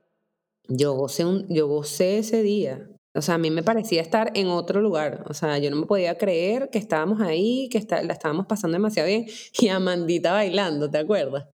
yo 0.67 0.93
gocé, 0.93 1.25
un, 1.25 1.47
yo 1.49 1.67
gocé 1.67 2.19
ese 2.19 2.41
día. 2.43 2.89
O 3.15 3.21
sea, 3.21 3.35
a 3.35 3.37
mí 3.37 3.49
me 3.51 3.63
parecía 3.63 4.01
estar 4.01 4.31
en 4.35 4.47
otro 4.49 4.81
lugar. 4.81 5.25
O 5.29 5.33
sea, 5.33 5.57
yo 5.57 5.69
no 5.71 5.77
me 5.77 5.85
podía 5.85 6.17
creer 6.17 6.69
que 6.71 6.77
estábamos 6.79 7.21
ahí, 7.21 7.67
que 7.71 7.77
está, 7.77 8.03
la 8.03 8.13
estábamos 8.13 8.45
pasando 8.47 8.75
demasiado 8.75 9.07
bien. 9.07 9.25
Y 9.59 9.69
Amandita 9.69 10.33
bailando, 10.33 10.89
¿te 10.89 10.99
acuerdas? 10.99 11.47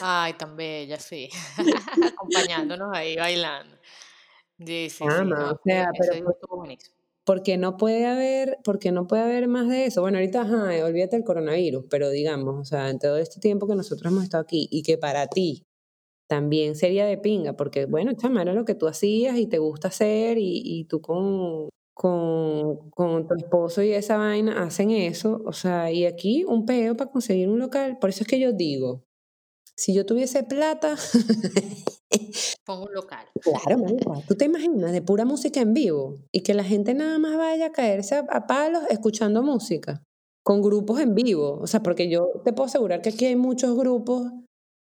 Ay, 0.00 0.34
tan 0.34 0.56
bella, 0.56 0.98
sí. 0.98 1.28
Acompañándonos 2.14 2.88
ahí 2.94 3.16
bailando. 3.16 3.76
Sí, 4.58 4.90
sí, 4.90 4.90
sí. 4.90 5.04
Chama, 5.04 5.24
No, 5.24 5.50
o 5.52 5.60
sea, 5.64 5.90
ese 5.94 6.22
pero 6.22 6.56
buenísimo. 6.56 6.96
Porque 7.28 7.58
no 7.58 7.76
puede 7.76 8.06
haber, 8.06 8.56
porque 8.64 8.90
no 8.90 9.06
puede 9.06 9.20
haber 9.20 9.48
más 9.48 9.68
de 9.68 9.84
eso. 9.84 10.00
Bueno, 10.00 10.16
ahorita, 10.16 10.40
ajá, 10.40 10.82
olvídate 10.82 11.16
del 11.16 11.26
coronavirus, 11.26 11.84
pero 11.90 12.08
digamos, 12.08 12.58
o 12.58 12.64
sea, 12.64 12.88
en 12.88 12.98
todo 12.98 13.18
este 13.18 13.38
tiempo 13.38 13.68
que 13.68 13.74
nosotros 13.74 14.10
hemos 14.10 14.24
estado 14.24 14.40
aquí 14.44 14.66
y 14.70 14.82
que 14.82 14.96
para 14.96 15.26
ti 15.26 15.62
también 16.26 16.74
sería 16.74 17.04
de 17.04 17.18
pinga, 17.18 17.52
porque 17.52 17.84
bueno, 17.84 18.14
chama, 18.14 18.40
era 18.40 18.54
lo 18.54 18.64
que 18.64 18.74
tú 18.74 18.88
hacías 18.88 19.36
y 19.36 19.46
te 19.46 19.58
gusta 19.58 19.88
hacer 19.88 20.38
y, 20.38 20.62
y 20.64 20.84
tú 20.84 21.02
con, 21.02 21.68
con, 21.92 22.88
con 22.92 23.26
tu 23.28 23.34
esposo 23.34 23.82
y 23.82 23.92
esa 23.92 24.16
vaina 24.16 24.62
hacen 24.62 24.90
eso, 24.90 25.42
o 25.44 25.52
sea, 25.52 25.92
y 25.92 26.06
aquí 26.06 26.44
un 26.44 26.64
peo 26.64 26.96
para 26.96 27.10
conseguir 27.10 27.50
un 27.50 27.58
local. 27.58 27.98
Por 28.00 28.08
eso 28.08 28.22
es 28.22 28.26
que 28.26 28.40
yo 28.40 28.52
digo, 28.52 29.04
si 29.78 29.94
yo 29.94 30.04
tuviese 30.04 30.42
plata, 30.42 30.96
Pongo 32.64 32.86
un 32.86 32.94
local. 32.94 33.26
Claro, 33.40 33.78
marica. 33.82 34.10
¿Tú 34.26 34.34
te 34.34 34.46
imaginas 34.46 34.92
de 34.92 35.02
pura 35.02 35.24
música 35.24 35.60
en 35.60 35.74
vivo 35.74 36.18
y 36.32 36.42
que 36.42 36.54
la 36.54 36.64
gente 36.64 36.94
nada 36.94 37.18
más 37.18 37.36
vaya 37.36 37.66
a 37.66 37.72
caerse 37.72 38.16
a, 38.16 38.26
a 38.30 38.46
palos 38.46 38.82
escuchando 38.90 39.42
música 39.42 40.02
con 40.42 40.62
grupos 40.62 41.00
en 41.00 41.14
vivo? 41.14 41.58
O 41.60 41.66
sea, 41.66 41.82
porque 41.82 42.08
yo 42.08 42.28
te 42.44 42.52
puedo 42.52 42.66
asegurar 42.66 43.02
que 43.02 43.10
aquí 43.10 43.26
hay 43.26 43.36
muchos 43.36 43.76
grupos 43.76 44.32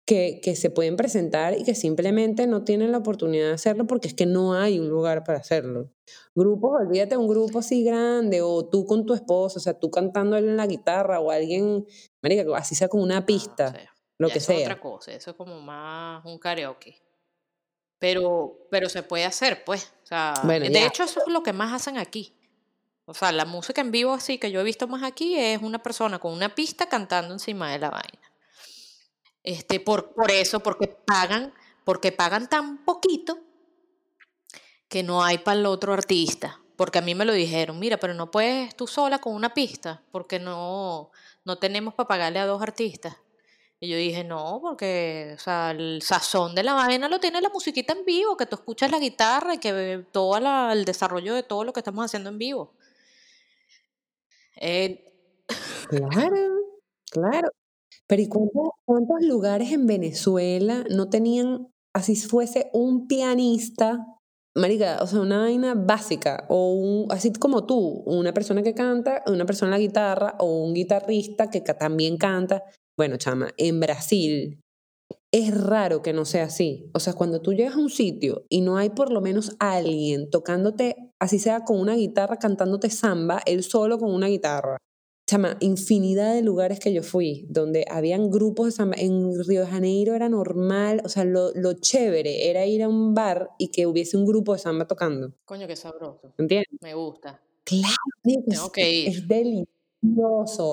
que, 0.07 0.41
que 0.41 0.55
se 0.55 0.70
pueden 0.70 0.97
presentar 0.97 1.59
y 1.59 1.64
que 1.64 1.74
simplemente 1.74 2.47
no 2.47 2.62
tienen 2.62 2.93
la 2.93 2.99
oportunidad 2.99 3.49
de 3.49 3.55
hacerlo 3.55 3.87
porque 3.87 4.09
es 4.09 4.14
que 4.14 4.24
no 4.24 4.55
hay 4.55 4.78
un 4.78 4.89
lugar 4.89 5.24
para 5.24 5.39
hacerlo. 5.39 5.91
Grupos, 6.34 6.80
olvídate, 6.80 7.16
un 7.16 7.26
grupo 7.26 7.59
así 7.59 7.82
grande 7.82 8.41
o 8.41 8.66
tú 8.68 8.87
con 8.87 9.05
tu 9.05 9.14
esposo, 9.14 9.59
o 9.59 9.62
sea, 9.62 9.74
tú 9.74 9.91
cantando 9.91 10.37
en 10.37 10.57
la 10.57 10.66
guitarra 10.68 11.18
o 11.18 11.32
alguien, 11.32 11.87
marica, 12.22 12.45
así 12.57 12.76
sea 12.76 12.89
con 12.89 13.03
una 13.03 13.18
Ah, 13.18 13.26
pista, 13.26 13.72
sea, 13.72 13.91
lo 14.19 14.29
ya 14.29 14.33
que 14.35 14.39
eso 14.39 14.53
es 14.53 14.62
otra 14.62 14.81
cosa, 14.81 15.12
eso 15.12 15.31
es 15.31 15.37
como 15.37 15.61
más 15.61 16.25
un 16.25 16.39
karaoke. 16.39 17.01
Pero, 17.99 18.59
pero 18.71 18.89
se 18.89 19.03
puede 19.03 19.25
hacer, 19.25 19.64
pues. 19.64 19.93
O 20.05 20.07
sea, 20.07 20.35
Bueno, 20.45 20.67
de 20.67 20.73
ya. 20.73 20.87
hecho, 20.87 21.03
eso 21.05 21.21
es 21.27 21.33
lo 21.33 21.43
que 21.43 21.53
más 21.53 21.73
hacen 21.73 21.97
aquí. 21.97 22.35
O 23.07 23.14
sea, 23.14 23.33
la 23.33 23.45
música 23.45 23.81
en 23.81 23.91
vivo 23.91 24.12
así 24.12 24.39
que 24.39 24.51
yo 24.51 24.61
he 24.61 24.64
visto 24.64 24.87
más 24.89 25.03
aquí 25.03 25.39
es 25.39 25.62
una 25.62 25.83
persona 25.83 26.19
con 26.19 26.33
una 26.33 26.55
pista 26.55 26.89
cantando 26.89 27.33
encima 27.33 27.71
de 27.71 27.79
la 27.79 27.91
vaina. 27.91 28.33
Este, 29.43 29.79
por, 29.81 30.12
por 30.12 30.31
eso, 30.31 30.61
porque 30.61 30.89
pagan, 30.89 31.55
porque 31.85 32.11
pagan 32.12 32.49
tan 32.49 32.85
poquito 32.85 33.39
que 34.89 35.03
no 35.03 35.23
hay 35.23 35.39
para 35.39 35.59
el 35.61 35.67
otro 35.67 35.93
artista. 35.93 36.61
Porque 36.77 36.99
a 36.99 37.03
mí 37.03 37.14
me 37.14 37.25
lo 37.25 37.33
dijeron, 37.33 37.79
mira, 37.79 37.97
pero 37.97 38.12
no 38.12 38.31
puedes 38.31 38.77
tú 38.77 38.87
sola 38.87 39.21
con 39.21 39.35
una 39.35 39.55
pista, 39.55 40.03
porque 40.11 40.39
no, 40.39 41.11
no 41.45 41.57
tenemos 41.59 41.95
para 41.95 42.09
pagarle 42.09 42.41
a 42.41 42.47
dos 42.47 42.61
artistas. 42.61 43.17
Y 43.79 43.89
yo 43.89 43.97
dije, 43.97 44.24
no, 44.24 44.59
porque 44.62 45.35
o 45.37 45.39
sea, 45.39 45.72
el 45.72 46.01
sazón 46.03 46.55
de 46.55 46.62
la 46.62 46.72
vaina 46.72 47.09
lo 47.09 47.20
tiene 47.20 47.41
la 47.43 47.51
musiquita 47.51 47.93
en 47.93 48.05
vivo, 48.05 48.37
que 48.37 48.47
tú 48.47 48.57
escuchas 48.57 48.91
la 48.91 48.99
guitarra 48.99 49.55
y 49.55 49.59
que 49.59 50.05
todo 50.12 50.37
el 50.72 50.85
desarrollo 50.85 51.35
de 51.35 51.43
todo 51.43 51.64
lo 51.64 51.72
que 51.72 51.81
estamos 51.81 52.05
haciendo 52.05 52.31
en 52.31 52.39
vivo. 52.39 52.72
Eh, 54.57 55.03
Claro, 55.89 56.37
claro. 57.11 57.49
Pero 58.07 58.22
¿y 58.22 58.29
cuántos, 58.29 58.70
cuántos 58.85 59.22
lugares 59.22 59.72
en 59.72 59.87
Venezuela 59.87 60.85
no 60.91 61.09
tenían, 61.09 61.68
así 61.93 62.16
fuese 62.16 62.70
un 62.72 63.07
pianista, 63.09 64.07
marica, 64.55 64.99
o 65.03 65.07
sea, 65.07 65.20
una 65.20 65.41
vaina 65.41 65.74
básica, 65.74 66.47
o 66.49 66.72
un, 66.74 67.12
así 67.12 67.33
como 67.33 67.66
tú, 67.66 68.03
una 68.07 68.33
persona 68.33 68.62
que 68.62 68.74
canta, 68.74 69.22
una 69.27 69.45
persona 69.47 69.68
en 69.70 69.81
la 69.83 69.87
guitarra, 69.87 70.37
o 70.39 70.62
un 70.64 70.74
guitarrista 70.74 71.51
que 71.51 71.61
también 71.61 72.16
canta? 72.16 72.62
Bueno, 72.97 73.16
chama, 73.16 73.51
en 73.57 73.80
Brasil 73.80 74.61
es 75.32 75.55
raro 75.55 76.03
que 76.03 76.12
no 76.12 76.24
sea 76.24 76.44
así. 76.44 76.90
O 76.94 77.01
sea, 77.01 77.12
cuando 77.12 77.42
tú 77.42 77.53
llegas 77.53 77.74
a 77.74 77.78
un 77.78 77.90
sitio 77.90 78.44
y 78.49 78.62
no 78.62 78.78
hay 78.78 78.90
por 78.90 79.12
lo 79.12 79.20
menos 79.20 79.55
alguien 79.59 80.30
tocándote, 80.30 80.97
así 81.20 81.38
sea 81.38 81.64
con 81.64 81.78
una 81.78 81.94
guitarra, 81.94 82.38
cantándote 82.38 82.88
samba, 82.90 83.42
él 83.44 83.62
solo 83.62 83.99
con 83.99 84.14
una 84.14 84.28
guitarra. 84.28 84.78
Chama, 85.28 85.57
infinidad 85.61 86.32
de 86.34 86.42
lugares 86.42 86.78
que 86.78 86.92
yo 86.92 87.03
fui 87.03 87.47
donde 87.51 87.84
habían 87.90 88.30
grupos 88.30 88.66
de 88.66 88.72
samba. 88.72 88.94
En 88.97 89.32
Río 89.44 89.62
de 89.62 89.66
Janeiro 89.66 90.14
era 90.14 90.28
normal, 90.28 91.03
o 91.05 91.09
sea, 91.09 91.24
lo, 91.24 91.51
lo 91.55 91.72
chévere 91.74 92.49
era 92.49 92.64
ir 92.64 92.82
a 92.84 92.88
un 92.88 93.12
bar 93.12 93.51
y 93.59 93.68
que 93.68 93.86
hubiese 93.88 94.16
un 94.16 94.24
grupo 94.24 94.53
de 94.53 94.61
samba 94.61 94.86
tocando. 94.86 95.32
coño, 95.44 95.66
qué 95.66 95.74
sabroso. 95.76 96.32
¿Entiendes? 96.38 96.68
Me 96.80 96.94
gusta. 96.94 97.42
Claro, 97.64 97.94
Tengo 98.22 98.66
es, 98.66 98.70
que 98.72 98.82
es- 98.88 98.94
ir. 98.94 99.09
es 99.22 99.28
delicioso, 99.28 99.70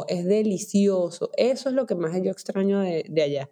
es 0.07 0.25
delicioso. 0.25 1.31
Eso 1.37 1.69
es 1.69 1.75
lo 1.75 1.85
que 1.85 1.95
más 1.95 2.15
yo 2.21 2.31
extraño 2.31 2.79
de, 2.79 3.05
de 3.09 3.21
allá. 3.21 3.49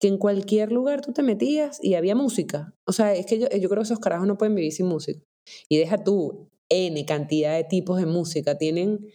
Que 0.00 0.08
en 0.08 0.18
cualquier 0.18 0.72
lugar 0.72 1.00
tú 1.00 1.12
te 1.12 1.22
metías 1.22 1.82
y 1.82 1.94
había 1.94 2.14
música. 2.14 2.72
O 2.86 2.92
sea, 2.92 3.14
es 3.14 3.26
que 3.26 3.38
yo, 3.38 3.48
yo 3.48 3.68
creo 3.68 3.82
que 3.82 3.86
esos 3.86 3.98
carajos 3.98 4.26
no 4.26 4.38
pueden 4.38 4.54
vivir 4.54 4.72
sin 4.72 4.86
música. 4.86 5.20
Y 5.68 5.78
deja 5.78 6.02
tú, 6.02 6.48
N 6.68 7.04
cantidad 7.06 7.56
de 7.56 7.64
tipos 7.64 7.98
de 7.98 8.06
música. 8.06 8.56
Tienen, 8.56 9.12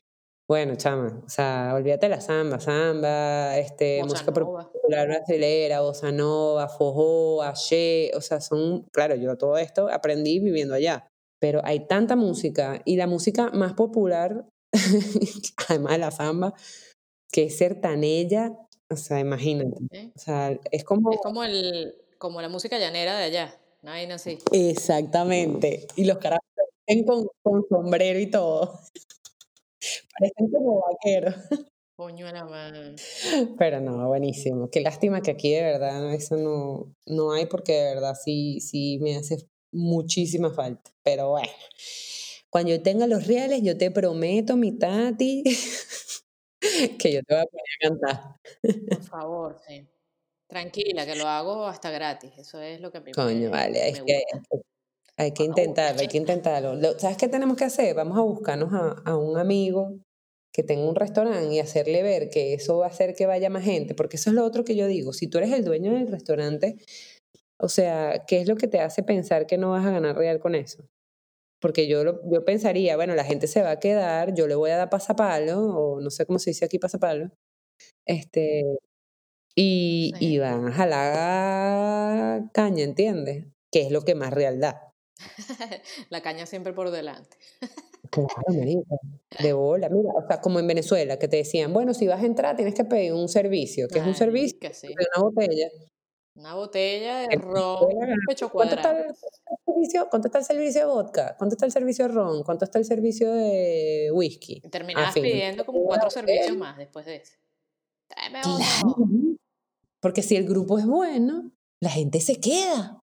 bueno, 0.50 0.76
chama, 0.76 1.22
o 1.26 1.30
sea, 1.30 1.74
olvídate 1.76 2.10
la 2.10 2.22
samba, 2.22 2.60
samba, 2.60 3.58
este, 3.58 4.02
Bossa 4.02 4.26
música 4.26 4.32
nova. 4.40 4.72
popular 4.72 5.08
brasileña, 5.08 5.82
bossa 5.82 6.12
nova, 6.12 6.68
forró, 6.68 7.44
axé, 7.44 8.12
o 8.16 8.22
sea, 8.22 8.42
son, 8.42 8.84
claro, 8.92 9.16
yo 9.16 9.38
todo 9.38 9.58
esto 9.58 9.90
aprendí 9.90 10.40
viviendo 10.40 10.74
allá, 10.74 11.08
pero 11.40 11.62
hay 11.64 11.88
tanta 11.88 12.16
música 12.16 12.82
y 12.86 12.98
la 12.98 13.08
música 13.08 13.52
más 13.52 13.74
popular, 13.74 14.46
además 15.70 15.94
de 15.94 15.98
la 15.98 16.12
samba, 16.12 16.54
que 17.32 17.44
es 17.44 17.58
sertanella, 17.58 18.52
o 18.90 18.96
sea, 18.96 19.20
imagínate, 19.20 19.78
¿eh? 19.92 20.12
o 20.16 20.20
sea, 20.20 20.60
es 20.72 20.84
como... 20.84 21.12
Es 21.12 21.20
como, 21.22 21.44
el, 21.44 21.96
como 22.18 22.42
la 22.42 22.50
música 22.50 22.78
llanera 22.78 23.18
de 23.18 23.26
allá. 23.26 23.60
Una 23.82 23.94
vaina 23.94 24.16
así. 24.16 24.38
Exactamente, 24.52 25.88
y 25.96 26.06
los 26.06 26.18
carajos 26.18 26.44
con, 27.06 27.28
con 27.42 27.66
sombrero 27.70 28.20
y 28.20 28.28
todo, 28.28 28.80
parecen 30.20 30.52
como 30.52 30.82
vaqueros. 30.82 31.36
Coño 31.96 32.32
la 32.32 32.46
madre. 32.46 32.96
Pero 33.58 33.80
no, 33.80 34.08
buenísimo. 34.08 34.68
Qué 34.72 34.82
lástima 34.82 35.22
que 35.22 35.30
aquí 35.30 35.54
de 35.54 35.62
verdad 35.62 36.02
¿no? 36.02 36.10
eso 36.10 36.36
no, 36.38 36.92
no 37.06 37.34
hay 37.34 37.46
porque 37.46 37.74
de 37.74 37.94
verdad 37.94 38.16
sí, 38.16 38.60
sí 38.62 38.98
me 39.00 39.16
hace 39.16 39.48
muchísima 39.72 40.52
falta. 40.52 40.92
Pero 41.04 41.30
bueno, 41.30 41.52
cuando 42.54 42.70
yo 42.70 42.84
tenga 42.84 43.08
los 43.08 43.26
reales, 43.26 43.64
yo 43.64 43.76
te 43.76 43.90
prometo, 43.90 44.56
mi 44.58 44.78
tati, 44.78 45.44
que 47.00 47.12
yo 47.12 47.24
te 47.24 47.34
voy 47.34 47.42
a 47.42 47.46
poner 47.48 47.66
a 47.74 47.90
cantar. 47.90 48.36
Por 48.88 49.02
favor, 49.10 49.60
sí. 49.68 49.88
Tranquila, 50.48 51.04
que 51.08 51.16
lo 51.16 51.28
hago 51.28 51.66
hasta 51.66 51.90
gratis. 51.90 52.32
Eso 52.38 52.62
es 52.62 52.80
lo 52.80 52.92
que 52.92 53.00
mí 53.02 53.12
Coño, 53.12 53.46
me, 53.46 53.50
vale, 53.50 53.90
es 53.90 54.02
me 54.02 54.06
que 54.06 54.24
hay 55.18 55.32
que 55.32 55.44
intentarlo, 55.46 56.00
hay 56.02 56.08
que 56.08 56.18
intentarlo. 56.18 56.76
Lo- 56.76 57.00
¿Sabes 57.00 57.18
qué 57.18 57.28
tenemos 57.28 57.58
que 57.58 57.64
hacer? 57.64 57.96
Vamos 57.96 58.20
a 58.20 58.22
buscarnos 58.22 58.72
a, 58.72 59.02
a 59.04 59.18
un 59.18 59.40
amigo 59.40 59.98
que 60.54 60.62
tenga 60.62 60.88
un 60.88 60.96
restaurante 60.96 61.56
y 61.56 61.60
hacerle 61.60 62.04
ver 62.04 62.30
que 62.30 62.54
eso 62.54 62.78
va 62.78 62.86
a 62.86 62.90
hacer 62.90 63.16
que 63.16 63.26
vaya 63.26 63.50
más 63.50 63.64
gente, 63.64 63.96
porque 63.96 64.18
eso 64.18 64.30
es 64.30 64.36
lo 64.36 64.46
otro 64.46 64.64
que 64.64 64.76
yo 64.76 64.86
digo. 64.86 65.12
Si 65.12 65.26
tú 65.28 65.40
eres 65.40 65.52
el 65.54 65.66
dueño 65.66 65.92
del 65.92 66.08
restaurante, 66.08 66.76
o 67.60 67.68
sea, 67.68 68.26
¿qué 68.28 68.42
es 68.42 68.48
lo 68.48 68.58
que 68.58 68.68
te 68.68 68.80
hace 68.80 69.02
pensar 69.02 69.48
que 69.48 69.58
no 69.58 69.72
vas 69.72 69.88
a 69.88 69.92
ganar 69.92 70.16
real 70.16 70.40
con 70.40 70.54
eso? 70.54 70.86
Porque 71.64 71.88
yo, 71.88 72.04
lo- 72.04 72.22
yo 72.30 72.44
pensaría, 72.46 72.98
bueno, 72.98 73.16
la 73.16 73.24
gente 73.24 73.48
se 73.48 73.62
va 73.64 73.72
a 73.72 73.80
quedar, 73.80 74.34
yo 74.36 74.48
le 74.48 74.56
voy 74.56 74.70
a 74.72 74.78
dar 74.78 74.90
pasapalo, 74.90 75.60
o 75.62 76.02
no 76.02 76.10
sé 76.12 76.26
cómo 76.26 76.38
se 76.38 76.50
dice 76.52 76.66
aquí 76.66 76.78
pasapalo, 76.78 77.32
este, 78.06 78.66
y, 79.56 80.14
y 80.20 80.40
van 80.40 80.68
a 80.68 80.72
jalar 80.74 82.52
caña, 82.54 82.84
¿entiendes? 82.84 83.48
Que 83.72 83.84
es 83.84 83.92
lo 83.92 84.02
que 84.02 84.16
más 84.16 84.34
real 84.34 84.60
da. 84.60 84.92
La 86.10 86.22
caña 86.22 86.46
siempre 86.46 86.74
por 86.74 86.92
delante. 86.92 87.38
Claro, 88.12 88.30
marica, 88.50 88.96
de 89.42 89.54
bola. 89.54 89.90
Mira, 89.90 90.10
o 90.14 90.28
sea, 90.28 90.40
como 90.40 90.60
en 90.60 90.68
Venezuela, 90.68 91.18
que 91.18 91.28
te 91.28 91.38
decían, 91.38 91.74
bueno, 91.74 91.96
si 91.96 92.06
vas 92.06 92.22
a 92.22 92.26
entrar 92.28 92.56
tienes 92.56 92.76
que 92.76 92.86
pedir 92.86 93.12
un 93.14 93.28
servicio, 93.28 93.88
que 93.88 94.00
es 94.00 94.06
un 94.06 94.14
servicio, 94.14 94.60
sí. 94.72 94.88
de 94.90 94.94
una 95.16 95.24
botella. 95.24 95.68
Una 96.36 96.56
botella 96.56 97.28
de 97.28 97.36
ron 97.36 97.90
pecho 98.28 98.50
¿Cuánto 98.50 98.76
está, 98.76 98.90
cuadrado. 98.90 99.10
el, 99.10 99.16
el 99.16 99.58
servicio, 99.66 100.10
¿Cuánto 100.10 100.28
está 100.28 100.40
el 100.40 100.46
servicio 100.46 100.82
de 100.82 100.88
vodka? 100.88 101.36
¿Cuánto 101.38 101.54
está 101.56 101.66
el 101.68 101.72
servicio 101.72 102.08
de 102.08 102.14
ron? 102.14 102.44
¿Cuánto 102.44 102.66
está 102.66 102.80
el 102.80 102.86
servicio 102.86 103.32
de 103.32 104.10
whisky? 104.12 104.62
Y 104.64 104.70
terminabas 104.70 105.14
pidiendo 105.14 105.66
como 105.66 105.84
cuatro 105.84 106.10
servicios 106.10 106.58
más 106.58 106.78
después 106.78 107.06
de 107.06 107.18
eso. 107.18 107.34
Tráeme 108.08 108.42
Claro, 108.42 108.96
porque 110.00 110.22
si 110.22 110.36
el 110.36 110.48
grupo 110.48 110.80
es 110.80 110.86
bueno, 110.86 111.52
la 111.80 111.90
gente 111.90 112.20
se 112.20 112.40
queda. 112.40 113.00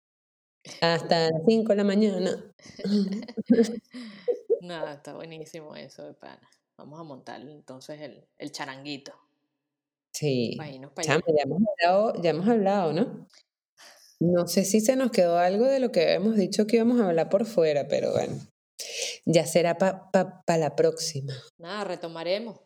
Hasta 0.81 1.29
las 1.29 1.41
5 1.47 1.69
de 1.69 1.75
la 1.75 1.83
mañana. 1.83 2.53
Nada, 4.61 4.93
está 4.93 5.13
buenísimo 5.13 5.75
eso 5.75 6.03
de 6.05 6.13
pana. 6.13 6.49
Vamos 6.77 6.99
a 6.99 7.03
montar 7.03 7.41
entonces 7.41 8.01
el, 8.01 8.27
el 8.37 8.51
charanguito. 8.51 9.13
Sí. 10.15 10.57
Irnos 10.73 10.93
pa' 10.93 11.01
Chama, 11.01 11.23
ya 11.27 11.43
hemos 11.43 11.61
hablado, 11.67 12.21
ya 12.21 12.29
hemos 12.29 12.47
hablado, 12.47 12.93
¿no? 12.93 13.27
No 14.21 14.47
sé 14.47 14.63
si 14.63 14.79
se 14.79 14.95
nos 14.95 15.11
quedó 15.11 15.37
algo 15.37 15.65
de 15.65 15.79
lo 15.79 15.91
que 15.91 16.03
habíamos 16.03 16.37
dicho 16.37 16.65
que 16.67 16.77
íbamos 16.77 17.01
a 17.01 17.09
hablar 17.09 17.29
por 17.29 17.45
fuera, 17.45 17.87
pero 17.89 18.13
bueno. 18.13 18.39
Ya 19.25 19.45
será 19.45 19.77
para 19.77 20.09
pa, 20.11 20.43
pa 20.45 20.57
la 20.57 20.75
próxima. 20.75 21.33
Nada, 21.57 21.83
retomaremos 21.83 22.59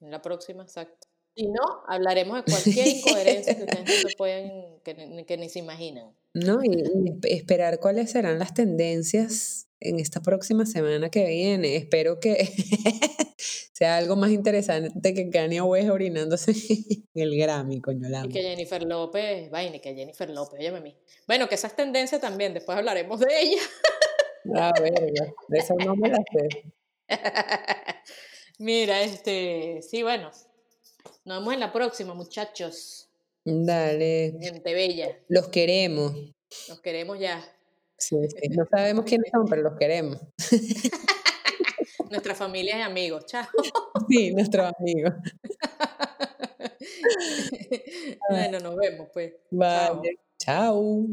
en 0.00 0.10
la 0.10 0.22
próxima, 0.22 0.62
exacto. 0.62 1.08
Si 1.34 1.46
no, 1.46 1.82
hablaremos 1.88 2.44
de 2.44 2.52
cualquier 2.52 2.88
incoherencia 2.88 3.56
que 3.56 3.62
ustedes 3.62 3.88
no 4.04 4.10
se 4.10 4.16
pueden, 4.18 4.80
que, 4.84 5.24
que 5.26 5.36
ni 5.38 5.48
se 5.48 5.60
imaginan. 5.60 6.14
¿No? 6.34 6.60
Y, 6.62 6.68
y 6.68 6.82
esp- 7.10 7.26
esperar 7.28 7.78
cuáles 7.80 8.10
serán 8.10 8.38
las 8.38 8.54
tendencias 8.54 9.68
en 9.80 9.98
esta 10.00 10.20
próxima 10.22 10.64
semana 10.64 11.10
que 11.10 11.26
viene. 11.26 11.76
Espero 11.76 12.20
que 12.20 12.48
sea 13.72 13.96
algo 13.96 14.16
más 14.16 14.30
interesante 14.30 15.12
que 15.14 15.28
Kanye 15.30 15.60
West 15.60 15.90
orinándose 15.90 16.52
en 17.14 17.22
el 17.22 17.36
Grammy, 17.36 17.80
coño, 17.80 18.08
la 18.08 18.24
Y 18.24 18.28
que 18.28 18.40
Jennifer 18.42 18.82
López, 18.82 19.50
vaina, 19.50 19.78
que 19.80 19.94
Jennifer 19.94 20.30
López, 20.30 20.60
óyeme 20.60 20.78
a 20.78 20.80
mí. 20.80 20.96
Bueno, 21.26 21.48
que 21.48 21.56
esa 21.56 21.66
es 21.66 21.76
tendencia 21.76 22.18
también, 22.20 22.54
después 22.54 22.78
hablaremos 22.78 23.20
de 23.20 23.26
ella. 23.40 23.62
Ah, 24.56 24.72
verga, 24.80 25.32
de 25.48 25.58
eso 25.58 25.74
no 25.74 25.94
me 25.96 26.08
la 26.08 26.18
sé. 26.32 26.72
Mira, 28.58 29.02
este, 29.02 29.80
sí, 29.82 30.02
bueno, 30.02 30.30
nos 31.24 31.38
vemos 31.38 31.54
en 31.54 31.60
la 31.60 31.72
próxima, 31.72 32.14
muchachos. 32.14 33.08
Dale, 33.44 34.36
Gente 34.40 34.74
bella, 34.74 35.18
los 35.28 35.48
queremos. 35.48 36.12
nos 36.68 36.80
queremos 36.80 37.18
ya. 37.18 37.42
Sí, 37.98 38.16
sí. 38.28 38.48
No 38.50 38.64
sabemos 38.66 39.04
quiénes 39.04 39.30
son, 39.32 39.46
pero 39.48 39.62
los 39.62 39.78
queremos. 39.78 40.18
Nuestras 42.10 42.36
familias 42.36 42.78
y 42.78 42.82
amigos, 42.82 43.26
chao. 43.26 43.46
Sí, 44.08 44.32
nuestros 44.32 44.72
amigos. 44.78 45.12
bueno, 48.30 48.60
nos 48.60 48.76
vemos 48.76 49.08
pues. 49.12 49.32
Chao. 49.50 49.96
Vale, 49.96 50.18
chao. 50.38 51.06